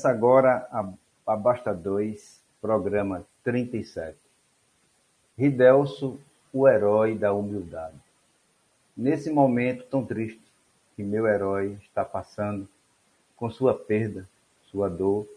Começa 0.00 0.16
agora 0.16 0.66
a, 1.26 1.36
Basta 1.36 1.74
2, 1.74 2.40
programa 2.58 3.26
37. 3.44 4.16
Ridelso, 5.36 6.18
o 6.50 6.66
herói 6.66 7.18
da 7.18 7.34
humildade. 7.34 7.98
Nesse 8.96 9.30
momento 9.30 9.84
tão 9.84 10.02
triste 10.02 10.40
que 10.96 11.02
meu 11.02 11.26
herói 11.26 11.76
está 11.82 12.02
passando, 12.02 12.66
com 13.36 13.50
sua 13.50 13.74
perda, 13.74 14.26
sua 14.70 14.88
dor, 14.88 15.28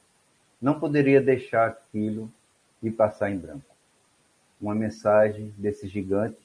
não 0.62 0.80
poderia 0.80 1.20
deixar 1.20 1.68
aquilo 1.68 2.32
e 2.82 2.90
passar 2.90 3.32
em 3.32 3.38
branco. 3.38 3.76
Uma 4.62 4.74
mensagem 4.74 5.54
desse 5.58 5.90
gigante 5.90 6.40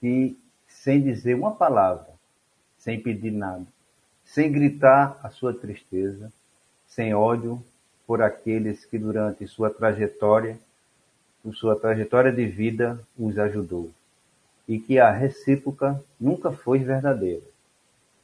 que, 0.00 0.36
sem 0.66 1.00
dizer 1.00 1.34
uma 1.34 1.54
palavra, 1.54 2.10
sem 2.76 3.00
pedir 3.00 3.30
nada, 3.30 3.66
sem 4.24 4.50
gritar 4.50 5.20
a 5.22 5.30
sua 5.30 5.54
tristeza, 5.54 6.32
sem 7.00 7.14
ódio 7.14 7.64
por 8.06 8.20
aqueles 8.20 8.84
que 8.84 8.98
durante 8.98 9.46
sua 9.46 9.70
trajetória, 9.70 10.60
por 11.42 11.54
sua 11.54 11.74
trajetória 11.74 12.30
de 12.30 12.44
vida, 12.44 13.00
os 13.18 13.38
ajudou, 13.38 13.90
e 14.68 14.78
que 14.78 14.98
a 14.98 15.10
recíproca 15.10 15.98
nunca 16.20 16.52
foi 16.52 16.80
verdadeira. 16.80 17.40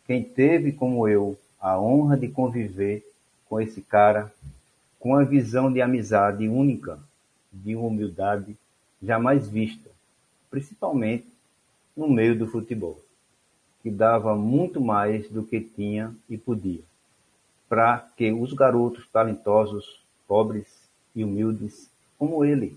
Quem 0.07 0.23
teve, 0.23 0.73
como 0.73 1.09
eu, 1.09 1.39
a 1.59 1.81
honra 1.81 2.19
de 2.19 2.29
conviver 2.29 3.03
com 3.49 3.59
esse 3.59 3.81
cara, 3.81 4.31
com 5.01 5.17
a 5.17 5.25
visão 5.25 5.73
de 5.73 5.81
amizade 5.81 6.47
única, 6.47 6.99
de 7.51 7.75
humildade 7.75 8.55
jamais 9.03 9.49
vista, 9.49 9.89
principalmente 10.51 11.27
no 11.97 12.11
meio 12.11 12.39
do 12.39 12.47
futebol, 12.47 13.01
que 13.83 13.91
dava 13.91 14.37
muito 14.37 14.83
mais 14.83 15.31
do 15.31 15.43
que 15.43 15.63
tinha 15.63 16.15
e 16.29 16.37
podia 16.37 16.83
para 17.69 17.99
que 18.17 18.33
os 18.33 18.53
garotos 18.53 19.07
talentosos, 19.09 20.05
pobres 20.27 20.67
e 21.15 21.25
humildes, 21.25 21.91
como 22.19 22.45
ele, 22.45 22.77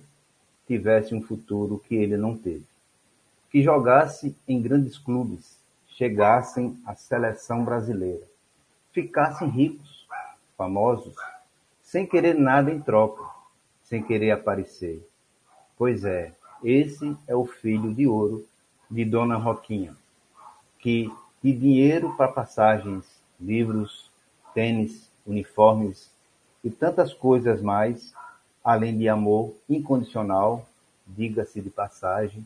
tivessem 0.67 1.17
um 1.17 1.21
futuro 1.21 1.81
que 1.87 1.95
ele 1.95 2.17
não 2.17 2.37
teve. 2.37 2.65
Que 3.51 3.61
jogasse 3.63 4.35
em 4.47 4.61
grandes 4.61 4.97
clubes, 4.97 5.57
chegassem 5.87 6.79
à 6.85 6.95
seleção 6.95 7.65
brasileira, 7.65 8.25
ficassem 8.91 9.49
ricos, 9.49 10.07
famosos, 10.57 11.15
sem 11.81 12.05
querer 12.05 12.35
nada 12.35 12.71
em 12.71 12.79
troca, 12.79 13.23
sem 13.83 14.03
querer 14.03 14.31
aparecer. 14.31 15.05
Pois 15.77 16.05
é, 16.05 16.33
esse 16.63 17.15
é 17.27 17.35
o 17.35 17.45
filho 17.45 17.93
de 17.93 18.05
ouro 18.05 18.45
de 18.89 19.03
Dona 19.05 19.37
Roquinha, 19.37 19.95
que 20.77 21.11
de 21.41 21.53
dinheiro 21.53 22.15
para 22.15 22.27
passagens, 22.27 23.05
livros, 23.39 24.08
tênis, 24.53 25.09
uniformes 25.25 26.09
e 26.63 26.69
tantas 26.69 27.13
coisas 27.13 27.61
mais, 27.61 28.13
além 28.63 28.97
de 28.97 29.07
amor 29.07 29.53
incondicional, 29.69 30.67
diga-se 31.07 31.61
de 31.61 31.69
passagem, 31.69 32.45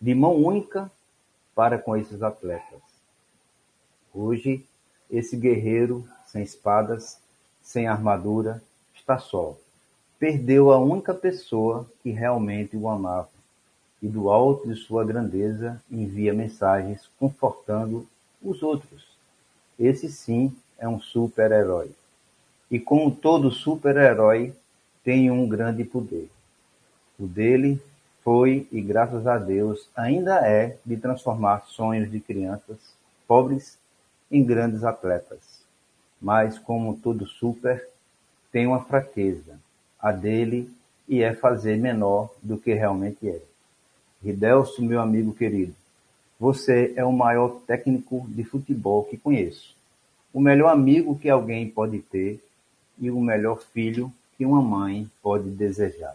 de 0.00 0.14
mão 0.14 0.34
única 0.34 0.90
para 1.54 1.78
com 1.78 1.96
esses 1.96 2.22
atletas. 2.22 2.80
Hoje, 4.14 4.64
esse 5.10 5.36
guerreiro 5.36 6.06
sem 6.26 6.42
espadas, 6.42 7.18
sem 7.62 7.86
armadura, 7.86 8.62
está 8.94 9.18
só. 9.18 9.56
Perdeu 10.18 10.70
a 10.70 10.78
única 10.78 11.14
pessoa 11.14 11.86
que 12.02 12.10
realmente 12.10 12.76
o 12.76 12.88
amava 12.88 13.28
e 14.02 14.08
do 14.08 14.30
alto 14.30 14.68
de 14.68 14.76
sua 14.76 15.04
grandeza 15.04 15.82
envia 15.90 16.32
mensagens 16.32 17.08
confortando 17.18 18.06
os 18.42 18.62
outros. 18.62 19.06
Esse 19.78 20.10
sim 20.10 20.54
é 20.78 20.88
um 20.88 21.00
super-herói. 21.00 21.90
E 22.70 22.78
como 22.78 23.10
todo 23.14 23.50
super-herói, 23.50 24.52
tem 25.04 25.30
um 25.30 25.48
grande 25.48 25.84
poder. 25.84 26.28
O 27.18 27.26
dele 27.26 27.80
foi, 28.24 28.66
e 28.72 28.80
graças 28.80 29.26
a 29.26 29.38
Deus, 29.38 29.88
ainda 29.94 30.46
é 30.46 30.76
de 30.84 30.96
transformar 30.96 31.64
sonhos 31.68 32.10
de 32.10 32.18
crianças 32.18 32.76
pobres 33.26 33.78
em 34.30 34.42
grandes 34.44 34.82
atletas. 34.82 35.38
Mas, 36.20 36.58
como 36.58 36.96
todo 36.96 37.26
super, 37.26 37.88
tem 38.50 38.66
uma 38.66 38.84
fraqueza, 38.84 39.60
a 40.00 40.10
dele, 40.10 40.68
e 41.08 41.22
é 41.22 41.32
fazer 41.34 41.76
menor 41.76 42.34
do 42.42 42.58
que 42.58 42.74
realmente 42.74 43.28
é. 43.28 43.40
Ridelso, 44.24 44.82
meu 44.82 45.00
amigo 45.00 45.32
querido, 45.32 45.74
você 46.38 46.92
é 46.96 47.04
o 47.04 47.12
maior 47.12 47.60
técnico 47.64 48.26
de 48.28 48.42
futebol 48.42 49.04
que 49.04 49.16
conheço 49.16 49.75
o 50.36 50.40
melhor 50.40 50.68
amigo 50.68 51.18
que 51.18 51.30
alguém 51.30 51.66
pode 51.66 51.98
ter 51.98 52.38
e 52.98 53.10
o 53.10 53.18
melhor 53.18 53.58
filho 53.72 54.12
que 54.36 54.44
uma 54.44 54.60
mãe 54.60 55.10
pode 55.22 55.48
desejar. 55.48 56.14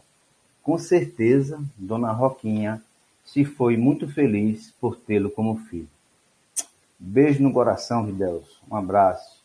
Com 0.61 0.77
certeza, 0.77 1.59
Dona 1.75 2.11
Roquinha 2.11 2.79
se 3.25 3.43
foi 3.43 3.77
muito 3.77 4.07
feliz 4.07 4.71
por 4.79 4.95
tê-lo 4.95 5.31
como 5.31 5.57
filho. 5.61 5.89
Beijo 6.99 7.41
no 7.41 7.51
coração, 7.51 8.05
Ridelso. 8.05 8.61
Um 8.69 8.75
abraço. 8.75 9.41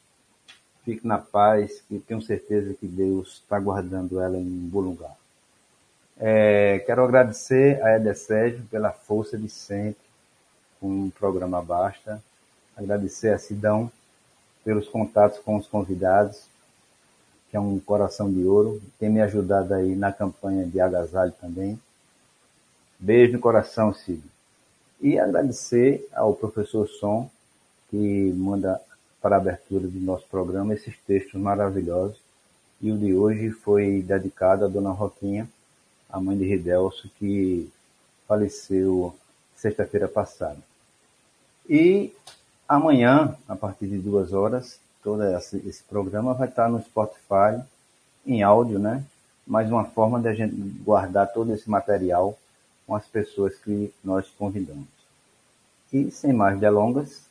Fique 0.84 1.06
na 1.06 1.16
paz, 1.16 1.82
que 1.88 1.98
tenho 1.98 2.20
certeza 2.20 2.74
que 2.74 2.86
Deus 2.86 3.40
está 3.42 3.58
guardando 3.58 4.20
ela 4.20 4.36
em 4.36 4.44
um 4.44 4.68
bom 4.68 4.80
lugar. 4.80 5.16
É, 6.18 6.80
quero 6.80 7.02
agradecer 7.02 7.82
a 7.82 7.96
Eder 7.96 8.14
Sérgio 8.14 8.62
pela 8.70 8.92
força 8.92 9.38
de 9.38 9.48
sempre 9.48 10.04
com 10.78 11.06
o 11.06 11.10
programa 11.12 11.62
Basta. 11.62 12.22
Agradecer 12.76 13.30
a 13.30 13.38
Sidão 13.38 13.90
pelos 14.66 14.88
contatos 14.88 15.38
com 15.38 15.56
os 15.56 15.68
convidados, 15.68 16.42
que 17.48 17.56
é 17.56 17.60
um 17.60 17.78
coração 17.78 18.28
de 18.32 18.42
ouro. 18.42 18.82
Tem 18.98 19.08
me 19.08 19.22
ajudado 19.22 19.72
aí 19.72 19.94
na 19.94 20.12
campanha 20.12 20.66
de 20.66 20.80
agasalho 20.80 21.32
também. 21.40 21.80
Beijo 22.98 23.34
no 23.34 23.38
coração, 23.38 23.94
Cid. 23.94 24.20
E 25.00 25.20
agradecer 25.20 26.08
ao 26.12 26.34
professor 26.34 26.88
Som, 26.88 27.30
que 27.88 28.32
manda 28.36 28.80
para 29.22 29.36
a 29.36 29.38
abertura 29.38 29.86
do 29.86 30.00
nosso 30.00 30.26
programa 30.26 30.74
esses 30.74 30.96
textos 31.06 31.40
maravilhosos. 31.40 32.18
E 32.80 32.90
o 32.90 32.98
de 32.98 33.14
hoje 33.14 33.50
foi 33.50 34.02
dedicado 34.02 34.64
à 34.64 34.68
dona 34.68 34.90
Roquinha, 34.90 35.48
a 36.10 36.20
mãe 36.20 36.36
de 36.36 36.44
Ridelso, 36.44 37.08
que 37.20 37.70
faleceu 38.26 39.14
sexta-feira 39.54 40.08
passada. 40.08 40.58
E 41.70 42.12
Amanhã, 42.68 43.36
a 43.48 43.54
partir 43.54 43.86
de 43.86 43.98
duas 43.98 44.32
horas, 44.32 44.80
todo 45.00 45.22
esse, 45.22 45.84
programa 45.88 46.34
vai 46.34 46.48
estar 46.48 46.68
no 46.68 46.82
Spotify, 46.82 47.62
em 48.26 48.42
áudio, 48.42 48.80
né? 48.80 49.04
Mais 49.46 49.70
uma 49.70 49.84
forma 49.84 50.20
de 50.20 50.26
a 50.26 50.34
gente 50.34 50.56
guardar 50.84 51.32
todo 51.32 51.54
esse 51.54 51.70
material 51.70 52.36
com 52.84 52.96
as 52.96 53.06
pessoas 53.06 53.54
que 53.54 53.94
nós 54.02 54.28
convidamos. 54.36 54.88
E 55.92 56.10
sem 56.10 56.32
mais 56.32 56.58
delongas, 56.58 57.22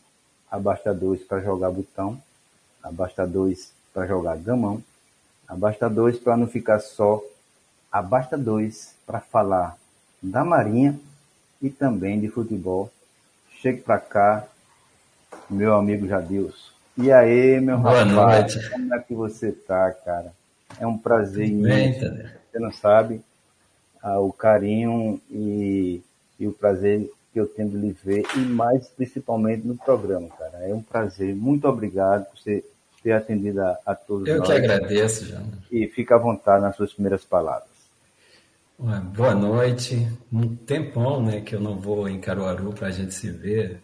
abasta 0.50 0.94
dois 0.94 1.22
para 1.22 1.42
jogar 1.42 1.70
botão, 1.70 2.18
abasta 2.82 3.28
dois 3.28 3.74
para 3.94 4.08
jogar 4.08 4.38
gamão, 4.38 4.82
abasta 5.46 5.90
dois 5.90 6.18
para 6.18 6.38
não 6.38 6.48
ficar 6.48 6.80
só, 6.80 7.22
abasta 7.92 8.38
dois 8.38 8.96
para 9.06 9.20
falar 9.20 9.78
da 10.24 10.46
Marinha 10.46 10.98
e 11.62 11.70
também 11.70 12.22
de 12.22 12.30
futebol. 12.30 12.90
Chegue 13.60 13.82
para 13.82 14.00
cá, 14.00 14.48
meu 15.50 15.76
amigo 15.76 16.08
Jadilson. 16.08 16.74
E 16.98 17.12
aí, 17.12 17.60
meu 17.60 17.78
Boa 17.78 18.04
rapaz, 18.04 18.56
noite. 18.56 18.70
como 18.70 18.94
é 18.94 19.00
que 19.00 19.14
você 19.14 19.52
tá, 19.52 19.92
cara? 19.92 20.32
É 20.80 20.88
um 20.88 20.98
prazer 20.98 21.48
bem, 21.48 21.60
imenso. 21.60 22.00
Tadeu? 22.00 22.28
Você 22.52 22.60
não 22.60 22.72
sabe 22.72 23.22
ah, 24.02 24.20
o 24.20 24.32
carinho 24.32 25.20
e, 25.30 26.02
e 26.40 26.48
o 26.48 26.54
prazer 26.54 27.10
que 27.34 27.40
eu 27.40 27.46
tenho 27.48 27.70
de 27.70 27.78
lhe 27.78 27.92
ver, 27.92 28.24
e 28.34 28.40
mais 28.40 28.88
principalmente 28.88 29.68
no 29.68 29.76
programa, 29.76 30.30
cara. 30.30 30.70
É 30.70 30.74
um 30.74 30.82
prazer. 30.82 31.36
Muito 31.36 31.68
obrigado 31.68 32.26
por 32.26 32.40
você 32.40 32.64
ter 33.04 33.12
atendido 33.12 33.62
a, 33.62 33.78
a 33.86 33.94
todos 33.94 34.26
Eu 34.26 34.38
nós. 34.38 34.48
que 34.48 34.54
agradeço, 34.54 35.26
Jana. 35.26 35.60
E 35.70 35.86
fica 35.88 36.16
à 36.16 36.18
vontade 36.18 36.62
nas 36.62 36.78
suas 36.78 36.94
primeiras 36.94 37.26
palavras. 37.26 37.76
Boa 38.78 39.36
noite. 39.36 40.08
Um 40.32 40.56
tempão, 40.56 41.22
né, 41.22 41.42
que 41.42 41.56
eu 41.56 41.60
não 41.60 41.78
vou 41.78 42.08
em 42.08 42.20
Caruaru 42.20 42.72
para 42.74 42.88
a 42.88 42.92
gente 42.92 43.14
se 43.14 43.30
ver. 43.30 43.82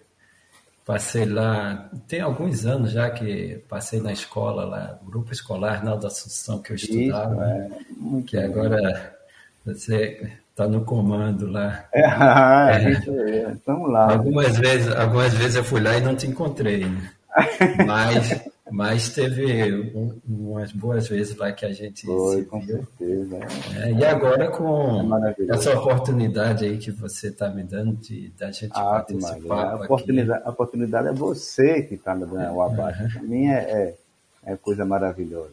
Passei 0.86 1.26
lá, 1.26 1.90
tem 2.08 2.22
alguns 2.22 2.66
anos 2.66 2.92
já 2.92 3.10
que 3.10 3.64
passei 3.70 4.02
na 4.02 4.12
escola 4.12 4.66
lá, 4.66 5.00
grupo 5.06 5.32
escolar 5.32 5.84
Naldo 5.84 6.08
Assunção 6.08 6.60
que 6.60 6.72
eu 6.72 6.76
estudava, 6.76 7.46
Isso, 7.46 8.18
é. 8.18 8.22
Que 8.24 8.38
agora 8.38 9.16
você 9.64 10.32
está 10.50 10.68
no 10.68 10.84
comando 10.84 11.48
lá. 11.48 11.86
É, 11.94 12.80
gente, 12.80 13.10
é, 13.10 13.56
vamos 13.66 13.92
lá. 13.92 14.14
Algumas 14.14 14.58
vezes, 14.58 14.94
algumas 14.96 15.34
vezes 15.34 15.56
eu 15.56 15.64
fui 15.64 15.82
lá 15.82 15.98
e 15.98 16.02
não 16.02 16.16
te 16.16 16.28
encontrei, 16.28 16.86
né? 16.86 17.12
Mas, 17.86 18.42
mas 18.72 19.10
teve 19.10 19.92
um- 19.96 20.20
umas 20.28 20.72
boas 20.72 21.08
vezes 21.08 21.36
lá 21.36 21.52
que 21.52 21.66
a 21.66 21.72
gente 21.74 22.06
Foi, 22.06 22.38
se 22.38 22.46
com 22.46 22.60
viu. 22.62 22.78
certeza. 22.78 23.40
É, 23.80 23.92
e 23.92 24.06
agora 24.06 24.46
É 24.46 24.48
com 24.48 25.04
maravilhoso. 25.04 25.52
essa 25.70 25.80
oportunidade 25.80 26.66
aí 26.66 26.78
que 26.78 26.92
você 26.92 27.28
está 27.28 27.50
me 27.50 27.64
dando 27.64 27.96
de 27.98 28.30
da 28.40 28.52
gente 28.52 28.72
Ah, 28.74 28.84
bater 28.92 29.18
esse 29.18 29.28
Maria, 29.28 29.48
papo 29.48 29.62
a 29.62 29.74
aqui. 29.76 29.84
oportunidade, 29.86 30.44
a 30.46 30.50
oportunidade 30.50 31.08
é 31.10 31.14
você 31.14 31.82
que 31.84 31.96
está 31.96 32.16
me 32.16 32.26
dando 32.26 32.54
o 32.56 32.62
abaixo. 32.62 33.14
Para 33.14 33.24
mim 33.24 33.46
é, 33.48 33.96
é, 34.44 34.52
é 34.54 34.56
coisa 34.58 34.86
maravilhosa. 34.86 35.52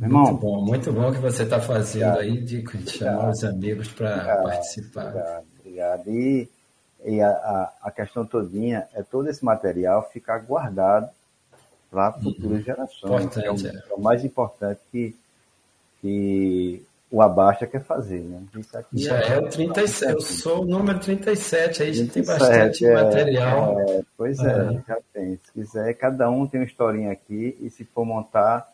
Irmão, 0.00 0.22
muito 0.26 0.40
bom, 0.40 0.64
muito 0.64 0.92
bom 0.92 1.12
que 1.12 1.18
você 1.18 1.42
está 1.42 1.60
fazendo 1.60 2.12
obrigado. 2.14 2.36
aí 2.36 2.40
de 2.44 2.60
chamar 2.88 3.12
obrigado. 3.14 3.30
os 3.32 3.44
amigos 3.44 3.88
para 3.92 4.42
participar. 4.42 5.06
Obrigado, 5.08 5.44
obrigado. 5.60 6.10
E, 6.10 6.48
e 7.04 7.20
a, 7.20 7.28
a, 7.30 7.72
a, 7.84 7.90
questão 7.90 8.24
todinha 8.24 8.86
é 8.94 9.02
todo 9.02 9.28
esse 9.28 9.44
material 9.44 10.08
ficar 10.12 10.38
guardado 10.38 11.08
para 11.90 12.12
futuras 12.12 12.58
uhum. 12.58 12.62
gerações. 12.62 13.36
É 13.36 13.50
o, 13.50 13.66
é. 13.66 13.82
é 13.90 13.94
o, 13.94 14.00
mais 14.00 14.24
importante 14.24 14.80
que, 14.92 15.16
que 16.00 16.82
o 17.10 17.22
Abaixa 17.22 17.66
quer 17.66 17.82
fazer, 17.82 18.20
né? 18.20 18.42
Já 18.92 19.18
é, 19.18 19.32
é, 19.34 19.38
o 19.38 19.48
37, 19.48 20.12
eu 20.12 20.20
sou 20.20 20.62
o 20.62 20.64
número 20.66 20.98
37, 20.98 21.82
aí 21.82 21.92
37, 21.92 22.06
já 22.06 22.12
tem 22.12 22.24
bastante 22.24 22.86
é, 22.86 22.94
material. 22.94 23.80
É, 23.80 24.02
pois 24.16 24.38
é, 24.40 24.82
já 24.86 24.98
tem. 25.12 25.38
Se 25.42 25.52
quiser, 25.52 25.94
cada 25.94 26.30
um 26.30 26.46
tem 26.46 26.60
uma 26.60 26.66
historinha 26.66 27.10
aqui, 27.12 27.56
e 27.60 27.70
se 27.70 27.84
for 27.84 28.04
montar, 28.04 28.70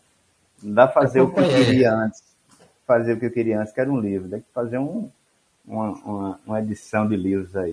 dá 0.62 0.88
fazer 0.88 1.20
o 1.20 1.32
que 1.32 1.40
eu 1.40 1.49
queria 1.49 1.94
antes. 1.94 2.22
Fazer 2.87 3.14
o 3.14 3.19
que 3.19 3.26
eu 3.26 3.31
queria 3.31 3.60
antes, 3.60 3.72
que 3.72 3.81
era 3.81 3.90
um 3.90 4.00
livro. 4.00 4.28
Dá 4.28 4.38
que 4.38 4.44
fazer 4.52 4.78
um, 4.78 5.08
uma, 5.67 5.93
uma, 5.93 6.40
uma, 6.44 6.60
edição 6.60 7.08
de 7.08 7.17
livros 7.17 7.55
aí. 7.56 7.70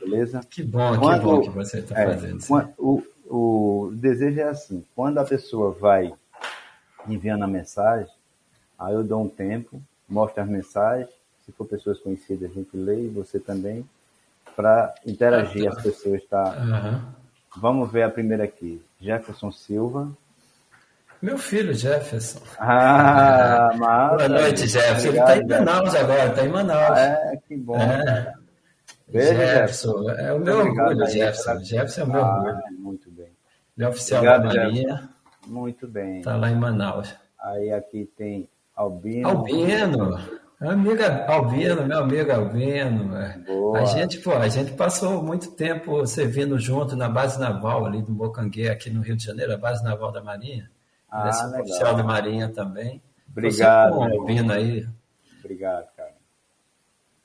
Beleza? 0.00 0.40
Que 0.50 0.62
bom, 0.62 0.98
quando, 0.98 1.20
que 1.20 1.26
bom 1.26 1.40
que 1.40 1.50
você 1.50 1.78
está 1.78 2.00
é, 2.00 2.06
fazendo. 2.06 2.74
O, 2.76 3.02
o 3.28 3.90
desejo 3.94 4.40
é 4.40 4.44
assim, 4.44 4.84
quando 4.94 5.18
a 5.18 5.24
pessoa 5.24 5.72
vai 5.72 6.12
enviando 7.06 7.44
a 7.44 7.46
mensagem, 7.46 8.08
Aí 8.78 8.94
eu 8.94 9.02
dou 9.02 9.22
um 9.24 9.28
tempo, 9.28 9.82
mostro 10.08 10.40
as 10.40 10.48
mensagens, 10.48 11.08
se 11.44 11.50
for 11.50 11.66
pessoas 11.66 11.98
conhecidas, 11.98 12.48
a 12.48 12.54
gente 12.54 12.76
lê, 12.76 13.06
e 13.06 13.08
você 13.08 13.40
também, 13.40 13.84
para 14.54 14.94
interagir 15.04 15.68
as 15.68 15.82
pessoas, 15.82 16.24
tá? 16.26 16.56
Uhum. 16.56 17.00
Vamos 17.60 17.90
ver 17.90 18.04
a 18.04 18.10
primeira 18.10 18.44
aqui. 18.44 18.80
Jefferson 19.00 19.50
Silva. 19.50 20.08
Meu 21.20 21.36
filho, 21.36 21.74
Jefferson. 21.74 22.40
Ah, 22.60 23.72
massa. 23.76 24.16
Boa 24.16 24.28
noite, 24.28 24.68
Jefferson. 24.68 25.08
Obrigado, 25.08 25.30
Ele 25.30 25.42
está 25.42 25.56
em 25.56 25.64
Manaus 25.64 25.94
agora, 25.96 26.28
está 26.28 26.46
em 26.46 26.48
Manaus. 26.48 26.98
É, 26.98 27.40
que 27.48 27.56
bom. 27.56 27.76
É. 27.76 28.32
Beijo, 29.08 29.32
Jefferson. 29.32 30.02
Jefferson. 30.04 30.10
É 30.10 30.32
o 30.32 30.38
meu 30.38 30.60
Obrigado, 30.60 30.88
orgulho, 30.88 31.10
Jefferson. 31.10 31.64
Jefferson 31.64 32.00
é 32.00 32.04
o 32.04 32.08
meu 32.08 32.24
ah, 32.24 32.36
orgulho. 32.36 32.78
Muito 32.78 33.10
bem. 33.10 33.17
Ele 33.78 33.86
é 33.86 33.88
oficial 33.88 34.24
Obrigado, 34.24 34.52
da 34.52 34.64
Marinha. 34.64 35.08
Muito 35.46 35.86
bem. 35.86 36.18
Está 36.18 36.36
lá 36.36 36.50
em 36.50 36.56
Manaus. 36.56 37.14
Aí 37.38 37.72
aqui 37.72 38.10
tem 38.16 38.48
Albino. 38.74 39.28
Albino. 39.28 40.18
Amiga 40.60 41.24
Albino, 41.26 41.86
meu 41.86 42.00
amigo 42.00 42.32
Albino. 42.32 43.16
É. 43.16 43.38
Boa. 43.46 43.78
A 43.78 43.84
gente, 43.84 44.18
pô, 44.18 44.32
a 44.32 44.48
gente 44.48 44.72
passou 44.72 45.22
muito 45.22 45.52
tempo 45.52 46.04
servindo 46.08 46.58
junto 46.58 46.96
na 46.96 47.08
base 47.08 47.38
naval 47.38 47.86
ali 47.86 48.02
do 48.02 48.12
Bocanguê, 48.12 48.68
aqui 48.68 48.90
no 48.90 49.00
Rio 49.00 49.14
de 49.14 49.24
Janeiro, 49.24 49.54
a 49.54 49.56
base 49.56 49.84
naval 49.84 50.10
da 50.10 50.20
Marinha. 50.20 50.68
Ah, 51.08 51.30
Ele 51.52 51.62
oficial 51.62 51.94
da 51.94 52.02
Marinha 52.02 52.48
também. 52.48 53.00
Obrigado. 53.30 53.94
Com 53.94 54.02
Albino 54.02 54.52
aí. 54.52 54.84
Obrigado, 55.38 55.86
cara. 55.96 56.14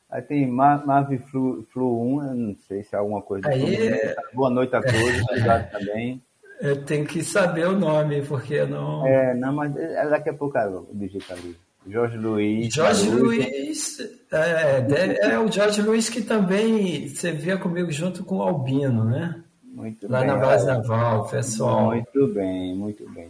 Aí 0.08 0.22
tem 0.22 0.46
Mavi 0.46 1.18
Flu, 1.18 1.66
Flu 1.74 2.00
1, 2.20 2.28
eu 2.28 2.36
não 2.36 2.56
sei 2.68 2.84
se 2.84 2.94
é 2.94 3.00
alguma 3.00 3.24
coisa. 3.24 3.50
Aí... 3.50 3.90
Boa 4.36 4.52
noite 4.52 4.76
a 4.76 4.82
todos, 4.84 5.22
obrigado 5.28 5.72
também. 5.72 6.22
Eu 6.64 6.82
tenho 6.86 7.06
que 7.06 7.22
saber 7.22 7.68
o 7.68 7.78
nome, 7.78 8.22
porque 8.22 8.64
não. 8.64 9.06
É, 9.06 9.36
não, 9.36 9.54
mas 9.54 9.76
é, 9.76 10.08
daqui 10.08 10.30
a 10.30 10.34
pouco 10.34 10.58
eu 10.58 10.88
digitalizo. 10.94 11.58
Jorge 11.86 12.18
Luiz. 12.18 12.74
Jorge 12.74 13.10
Luiz, 13.10 14.00
é, 14.32 15.34
é, 15.34 15.40
o 15.40 15.52
Jorge 15.52 15.82
Luiz 15.82 16.08
que 16.08 16.22
também 16.22 17.10
você 17.10 17.34
via 17.34 17.58
comigo 17.58 17.92
junto 17.92 18.24
com 18.24 18.38
o 18.38 18.42
Albino, 18.42 19.04
né? 19.04 19.44
Muito 19.62 20.10
Lá 20.10 20.20
bem. 20.20 20.28
na 20.30 20.38
base 20.38 20.66
naval, 20.66 21.28
pessoal. 21.28 21.88
Muito 21.88 22.28
bem, 22.30 22.74
muito 22.74 23.10
bem. 23.12 23.28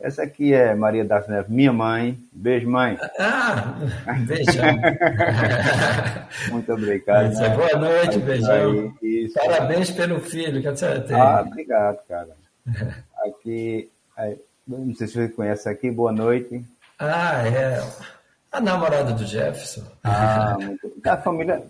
Essa 0.00 0.22
aqui 0.22 0.54
é 0.54 0.74
Maria 0.74 1.04
das 1.04 1.28
Neves, 1.28 1.50
minha 1.50 1.74
mãe. 1.74 2.18
Beijo, 2.32 2.70
mãe. 2.70 2.98
Ah, 3.18 3.76
beijão. 4.26 4.80
muito 6.50 6.72
obrigado. 6.72 7.34
Né? 7.34 7.48
Boa 7.50 7.76
noite, 7.78 8.18
beijão. 8.18 8.94
Parabéns 9.34 9.90
pelo 9.90 10.20
filho 10.20 10.62
que 10.62 10.70
você 10.70 11.00
tem. 11.00 11.14
Ah, 11.14 11.44
obrigado, 11.46 11.98
cara. 12.08 12.41
Aqui, 13.26 13.90
não 14.66 14.94
sei 14.94 15.06
se 15.06 15.14
você 15.14 15.28
conhece 15.28 15.68
aqui, 15.68 15.90
boa 15.90 16.12
noite. 16.12 16.64
Ah, 16.98 17.46
é. 17.46 17.82
A 18.50 18.60
namorada 18.60 19.12
do 19.12 19.24
Jefferson. 19.24 19.82
Ah, 20.04 20.56
família 21.24 21.62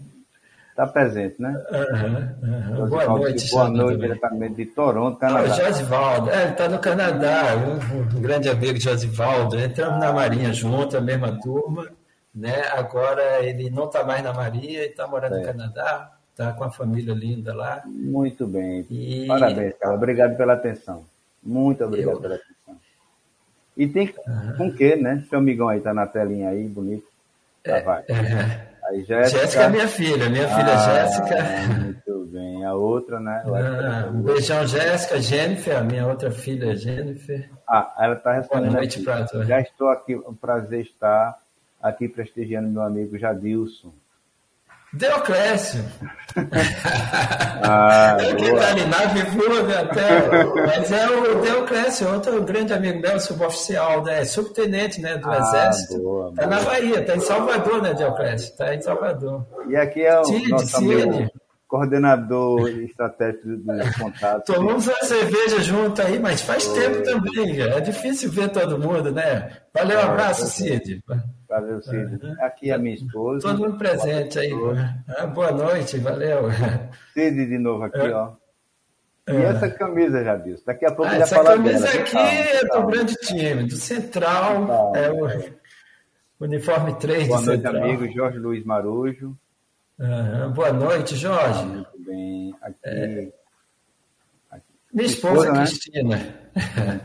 está 0.71 0.87
presente, 0.87 1.41
né? 1.41 1.63
Uhum, 1.71 2.81
uhum. 2.81 2.89
Boa 2.89 3.07
noite. 3.07 3.51
Boa 3.51 3.69
noite, 3.69 4.01
diretamente 4.01 4.55
de 4.55 4.67
Toronto, 4.67 5.19
Canadá. 5.19 5.53
O 5.53 5.57
Josivaldo, 5.57 6.31
é, 6.31 6.43
ele 6.43 6.53
está 6.53 6.69
no 6.69 6.79
Canadá, 6.79 7.43
um, 7.57 8.19
um, 8.19 8.21
grande 8.21 8.49
amigo 8.49 8.81
Josivaldo. 8.81 9.59
Entramos 9.59 10.01
na 10.01 10.13
Marinha 10.13 10.53
junto, 10.53 10.97
a 10.97 11.01
mesma 11.01 11.39
turma, 11.41 11.89
né? 12.35 12.63
Agora 12.75 13.43
ele 13.45 13.71
não 13.71 13.87
está 13.87 14.05
mais 14.05 14.23
na 14.23 14.33
Marinha, 14.33 14.85
está 14.85 15.07
morando 15.07 15.37
é. 15.37 15.39
no 15.39 15.47
Canadá 15.47 16.12
tá 16.37 16.53
com 16.53 16.65
a 16.65 16.71
família 16.71 17.15
linda 17.15 17.55
lá. 17.55 17.83
Muito 17.87 18.47
bem. 18.47 18.87
E... 18.91 19.27
Parabéns, 19.27 19.75
cara. 19.79 19.95
Obrigado 19.95 20.37
pela 20.37 20.55
atenção. 20.55 21.05
Muito 21.43 21.85
obrigado 21.85 22.17
Eu... 22.17 22.21
pela 22.21 22.35
atenção. 22.37 22.81
E 23.77 23.87
tem 23.87 24.15
uhum. 24.27 24.57
com 24.59 24.73
que, 24.73 24.97
né? 24.97 25.25
Seu 25.29 25.39
amigão 25.39 25.69
aí 25.69 25.81
tá 25.81 25.95
na 25.95 26.07
telinha 26.07 26.51
aí, 26.51 26.69
bonito. 26.69 27.07
Tá, 27.63 27.79
é, 27.79 27.83
vai. 27.83 28.03
É. 28.09 28.73
Aí, 28.85 29.05
Jéssica... 29.05 29.41
Jéssica 29.41 29.63
é 29.63 29.69
minha 29.69 29.89
filha, 29.89 30.29
minha 30.29 30.49
filha 30.49 30.75
ah, 30.75 31.07
Jéssica. 31.07 31.37
Muito 31.83 32.27
bem. 32.33 32.65
A 32.65 32.75
outra, 32.75 33.21
né? 33.21 33.43
Ah, 33.47 34.11
um 34.13 34.23
beijão, 34.23 34.67
Jéssica, 34.67 35.21
Jennifer, 35.21 35.79
a 35.79 35.85
minha 35.85 36.07
outra 36.07 36.31
filha, 36.31 36.75
Jennifer. 36.75 37.49
Ah, 37.67 37.95
ela 37.99 38.15
está 38.15 38.35
respondendo. 38.35 38.73
Boa 38.73 38.81
noite, 38.81 39.09
aqui. 39.09 39.45
Já 39.45 39.61
estou 39.61 39.89
aqui, 39.89 40.17
um 40.17 40.35
prazer 40.35 40.81
estar 40.81 41.39
aqui 41.81 42.09
prestigiando 42.09 42.69
meu 42.69 42.83
amigo 42.83 43.17
Jadilson. 43.17 43.93
Deoclésio. 44.93 45.85
Ah, 47.65 48.17
que 48.39 48.53
tá 48.53 48.69
ali 48.71 48.87
na 48.87 49.05
Vivuga 49.13 49.81
até. 49.81 50.45
Mas 50.67 50.91
é 50.91 51.07
o 51.11 51.43
Deoclésio, 51.43 52.13
outro 52.13 52.43
grande 52.43 52.73
amigo 52.73 53.01
meu, 53.01 53.21
suboficial, 53.21 54.03
né? 54.03 54.25
Subtenente 54.25 55.01
né, 55.01 55.19
do 55.19 55.31
ah, 55.31 55.39
Exército. 55.39 55.99
Boa, 55.99 56.33
tá 56.35 56.47
boa. 56.47 56.57
na 56.57 56.63
Bahia, 56.63 57.05
tá 57.05 57.17
em 57.17 57.21
Salvador, 57.21 57.83
né, 57.83 57.95
Deoclésio? 57.95 58.57
Tá 58.57 58.75
em 58.75 58.81
Salvador. 58.81 59.47
E 59.69 59.77
aqui 59.77 60.03
é 60.03 60.19
o 60.19 60.25
Cid, 60.25 60.49
nosso 60.49 60.67
Cid. 60.79 61.31
Coordenador 61.73 62.69
estratégico 62.69 63.49
dos 63.49 63.97
contatos. 63.97 64.55
Tomamos 64.55 64.87
uma 64.87 65.03
cerveja 65.05 65.59
junto 65.63 66.03
aí, 66.03 66.19
mas 66.19 66.43
faz 66.43 66.67
tempo 66.69 67.03
também, 67.03 67.63
é 67.63 67.81
difícil 67.81 68.31
ver 68.31 68.51
todo 68.51 68.79
mundo, 68.79 69.11
né? 69.11 69.57
Valeu, 69.73 69.99
um 69.99 70.03
abraço, 70.03 70.45
Cid. 70.49 71.03
Valeu, 71.49 71.81
Cid. 71.81 72.21
Aqui 72.41 72.71
é 72.71 72.75
a 72.75 72.79
minha 72.79 72.95
esposa. 72.95 73.49
Todo 73.49 73.59
mundo 73.59 73.79
presente 73.79 74.39
aí. 74.39 74.53
Ah, 75.17 75.27
boa 75.27 75.51
noite, 75.51 75.97
valeu. 75.97 76.51
Cid 77.15 77.47
de 77.47 77.57
novo 77.57 77.85
aqui, 77.85 78.01
é. 78.01 78.15
ó. 78.15 78.33
E 79.29 79.33
é. 79.33 79.43
essa 79.45 79.71
camisa, 79.71 80.23
já 80.23 80.37
viu? 80.37 80.57
Daqui 80.67 80.85
a 80.85 80.93
pouco 80.93 81.11
ah, 81.11 81.17
já 81.17 81.23
Essa 81.23 81.43
camisa 81.43 81.87
dela. 81.87 82.01
aqui 82.01 82.19
é 82.19 82.65
do 82.67 82.87
grande 82.87 83.15
time, 83.15 83.65
do 83.65 83.77
Central. 83.77 84.95
é 84.95 85.11
o 85.11 85.27
é. 85.27 85.53
uniforme 86.39 86.95
3 86.97 87.29
boa 87.29 87.41
do 87.41 87.47
noite, 87.47 87.63
Central. 87.63 87.83
amigo 87.83 88.13
Jorge 88.13 88.39
Luiz 88.39 88.63
Marujo. 88.63 89.35
Boa 90.55 90.73
noite, 90.73 91.17
Jorge. 91.17 91.61
Ah, 91.61 91.65
muito 91.65 91.99
bem. 91.99 92.55
Aqui. 92.61 92.77
É. 92.85 93.33
aqui. 94.51 94.65
Minha 94.93 95.07
esposa, 95.07 95.35
esposa 95.35 95.53
né? 95.53 95.67
Cristina. 95.67 96.17